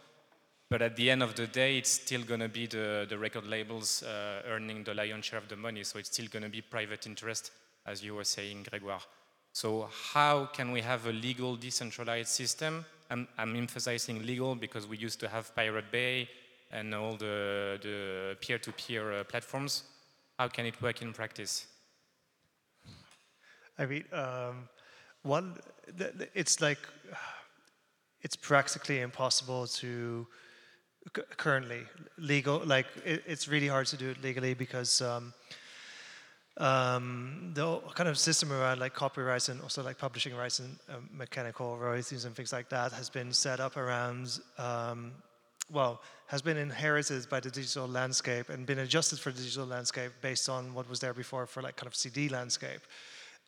But 0.69 0.81
at 0.81 0.95
the 0.95 1.11
end 1.11 1.21
of 1.21 1.35
the 1.35 1.47
day, 1.47 1.77
it's 1.77 1.91
still 1.91 2.23
going 2.23 2.39
to 2.39 2.49
be 2.49 2.65
the, 2.65 3.05
the 3.07 3.17
record 3.17 3.45
labels 3.45 4.03
uh, 4.03 4.41
earning 4.47 4.83
the 4.83 4.93
lion's 4.93 5.25
share 5.25 5.39
of 5.39 5.47
the 5.47 5.55
money. 5.55 5.83
So 5.83 5.99
it's 5.99 6.09
still 6.09 6.27
going 6.27 6.43
to 6.43 6.49
be 6.49 6.61
private 6.61 7.05
interest, 7.05 7.51
as 7.85 8.03
you 8.03 8.15
were 8.15 8.23
saying, 8.23 8.65
Grégoire. 8.71 9.05
So 9.51 9.87
how 10.13 10.47
can 10.47 10.71
we 10.71 10.81
have 10.81 11.05
a 11.05 11.11
legal 11.11 11.55
decentralized 11.55 12.29
system? 12.29 12.85
I'm, 13.11 13.27
I'm 13.37 13.55
emphasizing 13.55 14.25
legal 14.25 14.55
because 14.55 14.87
we 14.87 14.97
used 14.97 15.19
to 15.19 15.27
have 15.27 15.53
Pirate 15.55 15.91
Bay 15.91 16.27
and 16.71 16.95
all 16.95 17.15
the, 17.15 17.77
the 17.83 18.35
peer-to-peer 18.41 19.03
-peer, 19.03 19.19
uh, 19.19 19.23
platforms. 19.23 19.83
How 20.39 20.49
can 20.49 20.65
it 20.65 20.81
work 20.81 21.01
in 21.01 21.13
practice? 21.13 21.67
I 23.77 23.85
mean, 23.85 24.05
um, 24.11 24.69
one, 25.21 25.53
it's 26.33 26.59
like, 26.59 26.81
it's 28.21 28.35
practically 28.35 29.01
impossible 29.01 29.67
to 29.67 30.27
currently 31.11 31.81
legal 32.17 32.61
like 32.65 32.87
it, 33.05 33.23
it's 33.27 33.47
really 33.47 33.67
hard 33.67 33.85
to 33.87 33.97
do 33.97 34.09
it 34.09 34.23
legally 34.23 34.53
because 34.53 35.01
um, 35.01 35.33
um, 36.57 37.51
the 37.53 37.79
kind 37.95 38.07
of 38.07 38.17
system 38.17 38.51
around 38.51 38.79
like 38.79 38.93
copyrights 38.93 39.49
and 39.49 39.61
also 39.61 39.83
like 39.83 39.97
publishing 39.97 40.35
rights 40.35 40.59
and 40.59 40.77
um, 40.89 41.09
mechanical 41.11 41.77
royalties 41.77 42.25
and 42.25 42.35
things 42.35 42.53
like 42.53 42.69
that 42.69 42.91
has 42.93 43.09
been 43.09 43.33
set 43.33 43.59
up 43.59 43.75
around 43.75 44.39
um, 44.57 45.11
well 45.71 46.01
has 46.27 46.41
been 46.41 46.57
inherited 46.57 47.27
by 47.29 47.39
the 47.39 47.49
digital 47.49 47.87
landscape 47.87 48.49
and 48.49 48.65
been 48.65 48.79
adjusted 48.79 49.19
for 49.19 49.31
the 49.31 49.41
digital 49.41 49.65
landscape 49.67 50.11
based 50.21 50.49
on 50.49 50.73
what 50.73 50.89
was 50.89 50.99
there 50.99 51.13
before 51.13 51.45
for 51.45 51.61
like 51.61 51.75
kind 51.75 51.87
of 51.87 51.95
CD 51.95 52.29
landscape. 52.29 52.81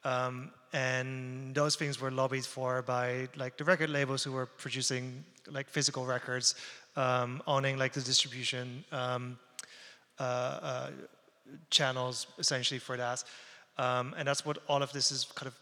Um, 0.03 0.51
and 0.71 1.55
those 1.55 1.75
things 1.75 1.99
were 1.99 2.11
lobbied 2.11 2.45
for 2.45 2.83
by 2.83 3.27
like 3.35 3.57
the 3.57 3.63
record 3.63 3.89
labels 3.89 4.23
who 4.23 4.33
were 4.33 4.45
producing 4.45 5.23
like 5.49 5.67
physical 5.67 6.05
records 6.05 6.53
um, 6.95 7.41
owning 7.47 7.77
like 7.77 7.93
the 7.93 8.01
distribution 8.01 8.83
um, 8.91 9.37
uh, 10.19 10.23
uh, 10.23 10.89
channels 11.69 12.27
essentially 12.37 12.79
for 12.79 12.97
that. 12.97 13.23
Um, 13.77 14.13
and 14.17 14.27
that's 14.27 14.45
what 14.45 14.57
all 14.67 14.81
of 14.81 14.91
this 14.93 15.11
is 15.11 15.25
kind 15.35 15.47
of 15.47 15.55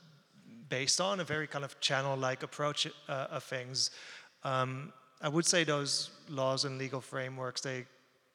based 0.70 1.02
on, 1.02 1.20
a 1.20 1.24
very 1.24 1.48
kind 1.48 1.66
of 1.66 1.80
channel-like 1.80 2.44
approach 2.44 2.88
uh, 3.08 3.28
of 3.32 3.44
things. 3.44 3.92
Um, 4.44 4.94
I 5.22 5.30
would 5.30 5.46
say 5.46 5.64
those 5.64 6.10
laws 6.30 6.66
and 6.66 6.78
legal 6.78 7.02
frameworks 7.02 7.62
they 7.62 7.86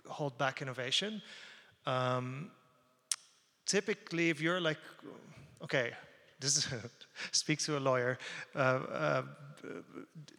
hold 0.06 0.36
back 0.38 0.62
innovation. 0.62 1.22
Um, 1.86 2.50
typically, 3.66 4.30
if 4.30 4.40
you're 4.40 4.60
like, 4.60 4.78
okay, 5.62 5.92
this 6.40 6.56
is 6.56 6.68
speak 7.32 7.58
to 7.60 7.78
a 7.78 7.80
lawyer. 7.80 8.18
Uh, 8.54 8.58
uh, 8.58 9.22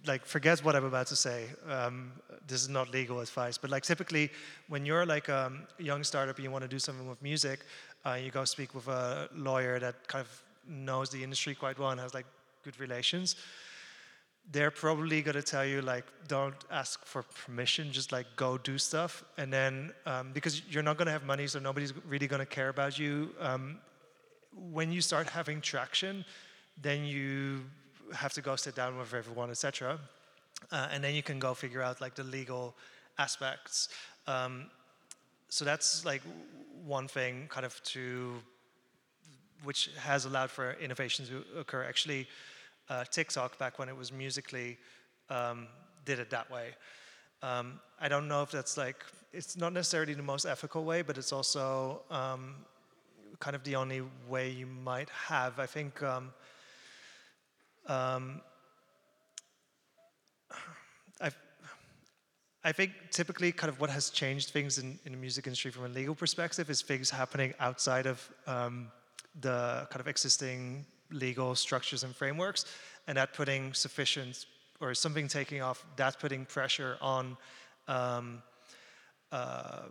like, 0.06 0.26
forget 0.26 0.64
what 0.64 0.76
I'm 0.76 0.86
about 0.86 1.08
to 1.08 1.16
say. 1.16 1.48
Um, 1.68 2.12
this 2.48 2.62
is 2.62 2.70
not 2.70 2.92
legal 2.92 3.20
advice, 3.20 3.58
but 3.58 3.70
like, 3.70 3.84
typically, 3.84 4.32
when 4.70 4.86
you're 4.86 5.06
like 5.06 5.30
um, 5.30 5.68
a 5.80 5.84
young 5.84 6.04
startup 6.04 6.38
and 6.38 6.44
you 6.44 6.52
want 6.52 6.64
to 6.64 6.70
do 6.70 6.80
something 6.80 7.08
with 7.08 7.22
music, 7.22 7.66
uh, 8.06 8.14
you 8.14 8.32
go 8.32 8.46
speak 8.46 8.74
with 8.74 8.88
a 8.88 9.30
lawyer 9.36 9.80
that 9.80 10.08
kind 10.08 10.22
of 10.22 10.44
knows 10.68 11.10
the 11.10 11.22
industry 11.24 11.54
quite 11.54 11.78
well 11.78 11.90
and 11.90 12.00
has 12.00 12.14
like 12.14 12.26
good 12.64 12.80
relations. 12.80 13.36
They're 14.52 14.72
probably 14.72 15.22
going 15.22 15.36
to 15.36 15.44
tell 15.44 15.66
you 15.66 15.82
like, 15.82 16.06
don't 16.28 16.56
ask 16.72 17.06
for 17.06 17.24
permission, 17.24 17.92
just 17.92 18.12
like 18.12 18.26
go 18.36 18.58
do 18.58 18.78
stuff, 18.78 19.24
and 19.38 19.54
then 19.54 19.92
um, 20.06 20.32
because 20.34 20.64
you're 20.70 20.82
not 20.82 20.98
going 20.98 21.06
to 21.06 21.12
have 21.12 21.26
money, 21.26 21.46
so 21.46 21.60
nobody's 21.60 21.94
really 22.08 22.26
going 22.28 22.40
to 22.40 22.48
care 22.48 22.70
about 22.70 22.98
you. 22.98 23.30
Um, 23.40 23.80
when 24.72 24.92
you 24.92 25.02
start 25.02 25.30
having 25.30 25.62
traction, 25.62 26.26
then 26.82 27.06
you 27.06 27.62
have 28.14 28.34
to 28.34 28.42
go 28.42 28.56
sit 28.56 28.76
down 28.76 28.98
with 28.98 29.14
everyone, 29.14 29.50
etc. 29.50 30.00
Uh, 30.72 30.88
and 30.92 31.04
then 31.04 31.16
you 31.16 31.24
can 31.24 31.40
go 31.40 31.54
figure 31.54 31.82
out 31.82 32.02
like 32.02 32.16
the 32.16 32.24
legal 32.24 32.76
aspects. 33.18 33.90
Um, 34.28 34.66
so 35.50 35.66
that's 35.66 36.06
like 36.06 36.22
one 36.86 37.08
thing, 37.08 37.48
kind 37.50 37.66
of 37.66 37.82
to 37.84 38.36
which 39.64 39.90
has 39.98 40.26
allowed 40.26 40.50
for 40.50 40.74
innovation 40.82 41.26
to 41.26 41.60
occur. 41.60 41.84
Actually, 41.84 42.28
uh, 42.90 43.04
TikTok 43.04 43.58
back 43.58 43.78
when 43.78 43.90
it 43.90 43.98
was 43.98 44.12
Musical.ly 44.12 44.78
um, 45.30 45.68
did 46.06 46.20
it 46.20 46.30
that 46.30 46.50
way. 46.50 46.70
Um, 47.44 47.80
I 48.00 48.08
don't 48.08 48.28
know 48.28 48.42
if 48.42 48.52
that's 48.52 48.78
like 48.78 49.04
it's 49.32 49.58
not 49.58 49.74
necessarily 49.74 50.14
the 50.14 50.24
most 50.24 50.46
ethical 50.46 50.84
way, 50.86 51.02
but 51.02 51.18
it's 51.18 51.32
also 51.32 52.02
um, 52.10 52.56
kind 53.40 53.56
of 53.56 53.64
the 53.64 53.76
only 53.76 54.02
way 54.28 54.50
you 54.50 54.66
might 54.66 55.10
have. 55.10 55.60
I 55.60 55.66
think 55.66 56.02
um, 56.04 56.34
um, 57.88 58.42
i 62.66 62.74
think 62.74 62.92
typically 63.10 63.54
kind 63.54 63.72
of 63.72 63.80
what 63.80 63.90
has 63.90 64.10
changed 64.10 64.50
things 64.50 64.80
in, 64.80 65.00
in 65.06 65.14
the 65.14 65.18
music 65.18 65.48
industry 65.48 65.72
from 65.72 65.86
a 65.86 65.88
legal 65.88 66.14
perspective 66.14 66.70
is 66.70 66.82
things 66.82 67.10
happening 67.10 67.54
outside 67.62 68.06
of 68.06 68.30
um, 68.48 68.92
the 69.40 69.88
kind 69.90 70.02
of 70.02 70.10
existing 70.10 70.86
legal 71.12 71.56
structures 71.56 72.04
and 72.04 72.16
frameworks, 72.16 72.66
and 73.08 73.18
that 73.18 73.34
putting 73.34 73.74
sufficient 73.74 74.46
or 74.82 74.94
something 74.94 75.28
taking 75.28 75.62
off, 75.62 75.86
that 75.96 76.20
putting 76.20 76.46
pressure 76.46 76.98
on 77.02 77.38
um, 77.88 78.42
uh, 79.32 79.84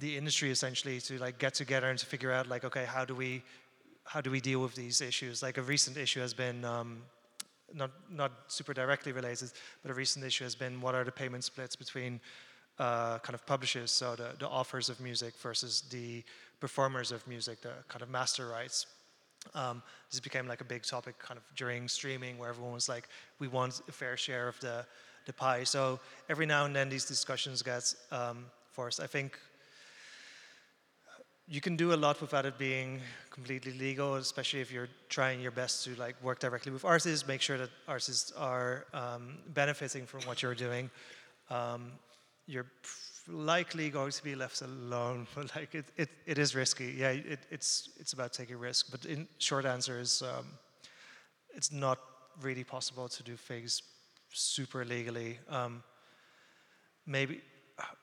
the 0.00 0.16
industry 0.16 0.50
essentially 0.50 1.00
to 1.00 1.18
like 1.18 1.38
get 1.38 1.54
together 1.54 1.88
and 1.88 1.98
to 1.98 2.06
figure 2.06 2.32
out 2.32 2.48
like 2.48 2.64
okay 2.64 2.84
how 2.84 3.04
do 3.04 3.14
we 3.14 3.42
how 4.04 4.20
do 4.20 4.30
we 4.30 4.40
deal 4.40 4.60
with 4.60 4.74
these 4.74 5.00
issues? 5.00 5.42
Like 5.42 5.56
a 5.56 5.62
recent 5.62 5.96
issue 5.96 6.20
has 6.20 6.34
been 6.34 6.64
um, 6.64 7.02
not 7.72 7.90
not 8.10 8.32
super 8.48 8.74
directly 8.74 9.12
related 9.12 9.50
but 9.82 9.90
a 9.90 9.94
recent 9.94 10.24
issue 10.24 10.44
has 10.44 10.54
been 10.54 10.80
what 10.80 10.94
are 10.94 11.04
the 11.04 11.12
payment 11.12 11.44
splits 11.44 11.74
between 11.74 12.20
uh, 12.78 13.18
kind 13.20 13.34
of 13.34 13.46
publishers 13.46 13.90
so 13.90 14.14
the, 14.16 14.30
the 14.38 14.48
authors 14.48 14.88
of 14.88 15.00
music 15.00 15.34
versus 15.40 15.82
the 15.90 16.22
performers 16.60 17.12
of 17.12 17.26
music 17.26 17.60
the 17.62 17.72
kind 17.88 18.02
of 18.02 18.10
master 18.10 18.48
rights. 18.48 18.86
Um, 19.54 19.82
this 20.10 20.20
became 20.20 20.46
like 20.48 20.60
a 20.60 20.64
big 20.64 20.82
topic 20.84 21.18
kind 21.18 21.38
of 21.38 21.44
during 21.56 21.86
streaming 21.88 22.38
where 22.38 22.48
everyone 22.48 22.72
was 22.72 22.88
like 22.88 23.08
we 23.38 23.48
want 23.48 23.80
a 23.88 23.92
fair 23.92 24.16
share 24.16 24.48
of 24.48 24.58
the 24.60 24.84
the 25.26 25.32
pie. 25.32 25.64
So 25.64 26.00
every 26.28 26.46
now 26.46 26.66
and 26.66 26.76
then 26.76 26.88
these 26.88 27.04
discussions 27.04 27.62
get 27.62 27.94
um, 28.12 28.44
forced 28.74 29.00
i 29.00 29.06
think 29.06 29.38
you 31.46 31.60
can 31.60 31.76
do 31.76 31.92
a 31.92 31.96
lot 31.96 32.20
without 32.20 32.46
it 32.46 32.58
being 32.58 33.00
completely 33.30 33.72
legal, 33.72 34.14
especially 34.14 34.60
if 34.60 34.72
you're 34.72 34.88
trying 35.08 35.40
your 35.40 35.50
best 35.50 35.84
to 35.84 35.94
like 35.96 36.16
work 36.22 36.38
directly 36.38 36.72
with 36.72 36.84
artists, 36.84 37.28
make 37.28 37.42
sure 37.42 37.58
that 37.58 37.70
artists 37.86 38.32
are 38.32 38.86
um, 38.94 39.38
benefiting 39.48 40.06
from 40.06 40.20
what 40.22 40.42
you're 40.42 40.54
doing. 40.54 40.90
Um, 41.50 41.92
you're 42.46 42.66
likely 43.28 43.90
going 43.90 44.12
to 44.12 44.24
be 44.24 44.34
left 44.34 44.62
alone, 44.62 45.26
but 45.34 45.54
like 45.54 45.74
it, 45.74 45.84
it, 45.96 46.08
it 46.24 46.38
is 46.38 46.54
risky. 46.54 46.94
Yeah, 46.96 47.10
it, 47.10 47.40
it's 47.50 47.90
it's 48.00 48.14
about 48.14 48.32
taking 48.32 48.58
risk. 48.58 48.90
But 48.90 49.04
in 49.04 49.28
short 49.38 49.66
answer 49.66 50.00
is, 50.00 50.22
um, 50.22 50.46
it's 51.54 51.72
not 51.72 51.98
really 52.40 52.64
possible 52.64 53.08
to 53.08 53.22
do 53.22 53.36
things 53.36 53.82
super 54.32 54.84
legally. 54.84 55.38
Um, 55.50 55.82
maybe 57.06 57.42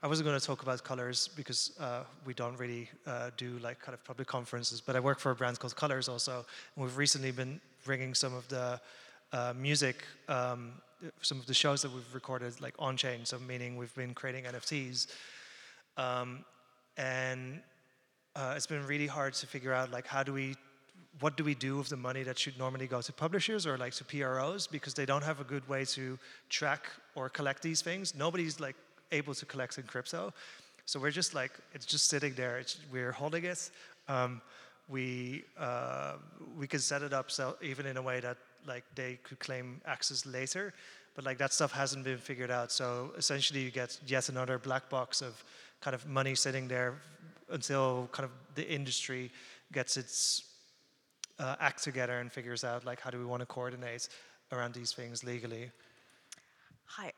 I 0.04 0.08
wasn't 0.08 0.28
going 0.28 0.40
to 0.40 0.46
talk 0.46 0.64
about 0.64 0.84
colors 0.84 1.30
because 1.36 1.72
uh, 1.80 2.04
we 2.26 2.34
don't 2.34 2.58
really 2.58 2.90
uh, 3.08 3.30
do 3.38 3.58
like 3.60 3.80
kind 3.80 3.94
of 3.94 4.04
public 4.04 4.28
conferences, 4.28 4.82
but 4.82 4.96
I 4.96 5.00
work 5.00 5.20
for 5.20 5.32
a 5.32 5.36
brand 5.36 5.60
called 5.60 5.76
Colors 5.76 6.10
also, 6.10 6.46
and 6.76 6.84
we've 6.84 6.98
recently 6.98 7.32
been 7.32 7.62
bringing 7.86 8.14
some 8.14 8.34
of 8.34 8.48
the 8.50 8.82
uh, 9.32 9.54
music, 9.56 10.04
um, 10.28 10.74
some 11.22 11.40
of 11.40 11.46
the 11.46 11.54
shows 11.54 11.82
that 11.84 11.94
we've 11.94 12.14
recorded 12.14 12.60
like 12.60 12.74
on 12.80 12.98
chain, 12.98 13.24
so 13.24 13.40
meaning 13.40 13.78
we've 13.78 13.96
been 13.96 14.14
creating 14.14 14.44
NFTs, 14.44 15.08
um, 15.96 16.44
and 16.98 17.62
uh, 18.36 18.54
it's 18.58 18.68
been 18.68 18.86
really 18.86 19.08
hard 19.08 19.34
to 19.36 19.48
figure 19.48 19.74
out 19.74 19.90
like 19.92 20.06
how 20.06 20.22
do 20.24 20.34
we 20.34 20.56
what 21.20 21.38
do 21.38 21.44
we 21.44 21.54
do 21.54 21.78
with 21.78 21.90
the 21.90 21.98
money 21.98 22.24
that 22.24 22.40
should 22.40 22.58
normally 22.58 22.88
go 22.88 23.02
to 23.02 23.14
publishers 23.14 23.68
or 23.68 23.78
like 23.78 23.94
to 23.94 24.04
PROs 24.04 24.66
because 24.66 24.94
they 24.94 25.06
don't 25.06 25.24
have 25.24 25.40
a 25.40 25.44
good 25.44 25.68
way 25.68 25.86
to 25.86 26.18
track 26.50 26.86
or 27.16 27.30
collect 27.30 27.62
these 27.62 27.82
things. 27.82 28.16
Nobody's 28.16 28.60
like 28.60 28.76
able 29.12 29.34
to 29.34 29.46
collect 29.46 29.78
in 29.78 29.84
crypto. 29.84 30.34
So 30.86 31.00
we're 31.00 31.12
just 31.12 31.34
like, 31.34 31.52
it's 31.74 31.86
just 31.86 32.08
sitting 32.08 32.34
there. 32.34 32.58
It's, 32.58 32.78
we're 32.92 33.12
holding 33.12 33.46
it. 33.46 33.70
Um, 34.08 34.42
we, 34.90 35.46
uh, 35.58 36.14
we 36.58 36.68
can 36.68 36.80
set 36.80 37.02
it 37.02 37.14
up 37.14 37.32
so 37.32 37.56
even 37.62 37.86
in 37.86 37.98
a 37.98 38.02
way 38.02 38.20
that 38.20 38.38
like 38.68 38.84
they 38.96 39.20
could 39.24 39.40
claim 39.40 39.82
access 39.86 40.26
later. 40.26 40.74
But 41.16 41.26
like 41.26 41.38
that 41.38 41.54
stuff 41.54 41.72
hasn't 41.72 42.04
been 42.04 42.18
figured 42.18 42.52
out. 42.52 42.72
So 42.72 43.12
essentially 43.18 43.62
you 43.62 43.72
get 43.72 43.98
yet 44.06 44.30
another 44.30 44.58
black 44.58 44.90
box 44.90 45.22
of 45.22 45.44
kind 45.82 45.96
of 45.96 46.08
money 46.08 46.36
sitting 46.36 46.68
there 46.68 46.96
until 47.50 48.08
kind 48.12 48.26
of 48.26 48.32
the 48.56 48.68
industry 48.70 49.32
gets 49.72 49.98
its 49.98 50.44
uh, 51.40 51.56
act 51.60 51.84
together 51.84 52.20
and 52.20 52.32
figures 52.32 52.64
out 52.64 52.86
like 52.86 53.00
how 53.02 53.10
do 53.10 53.18
we 53.18 53.26
want 53.26 53.42
to 53.42 53.46
coordinate 53.46 54.08
around 54.52 54.74
these 54.74 54.92
things 54.92 55.24
legally. 55.24 55.72
Hi, 56.86 57.12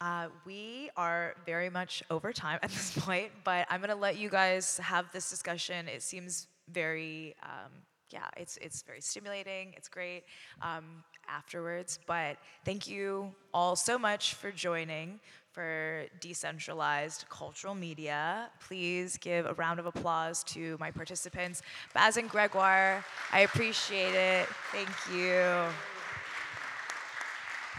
uh, 0.00 0.28
we 0.44 0.90
are 0.96 1.34
very 1.46 1.70
much 1.70 2.02
over 2.10 2.32
time 2.32 2.58
at 2.62 2.70
this 2.70 2.92
point, 2.98 3.30
but 3.44 3.66
I'm 3.70 3.80
going 3.80 3.90
to 3.90 3.96
let 3.96 4.16
you 4.16 4.28
guys 4.28 4.78
have 4.78 5.06
this 5.12 5.30
discussion. 5.30 5.88
It 5.88 6.02
seems 6.02 6.48
very, 6.70 7.34
um, 7.42 7.72
yeah, 8.10 8.26
it's, 8.36 8.56
it's 8.58 8.82
very 8.82 9.00
stimulating. 9.00 9.72
It's 9.76 9.88
great 9.88 10.24
um, 10.62 10.84
afterwards. 11.28 11.98
But 12.06 12.36
thank 12.64 12.88
you 12.88 13.32
all 13.52 13.76
so 13.76 13.98
much 13.98 14.34
for 14.34 14.50
joining 14.50 15.20
for 15.54 16.04
decentralized 16.20 17.26
cultural 17.28 17.76
media. 17.76 18.50
Please 18.66 19.16
give 19.18 19.46
a 19.46 19.54
round 19.54 19.78
of 19.78 19.86
applause 19.86 20.42
to 20.44 20.76
my 20.80 20.90
participants, 20.90 21.62
Bas 21.94 22.16
and 22.16 22.28
Grégoire. 22.28 23.04
I 23.32 23.40
appreciate 23.40 24.14
it. 24.14 24.48
Thank 24.72 24.90
you. 25.14 25.93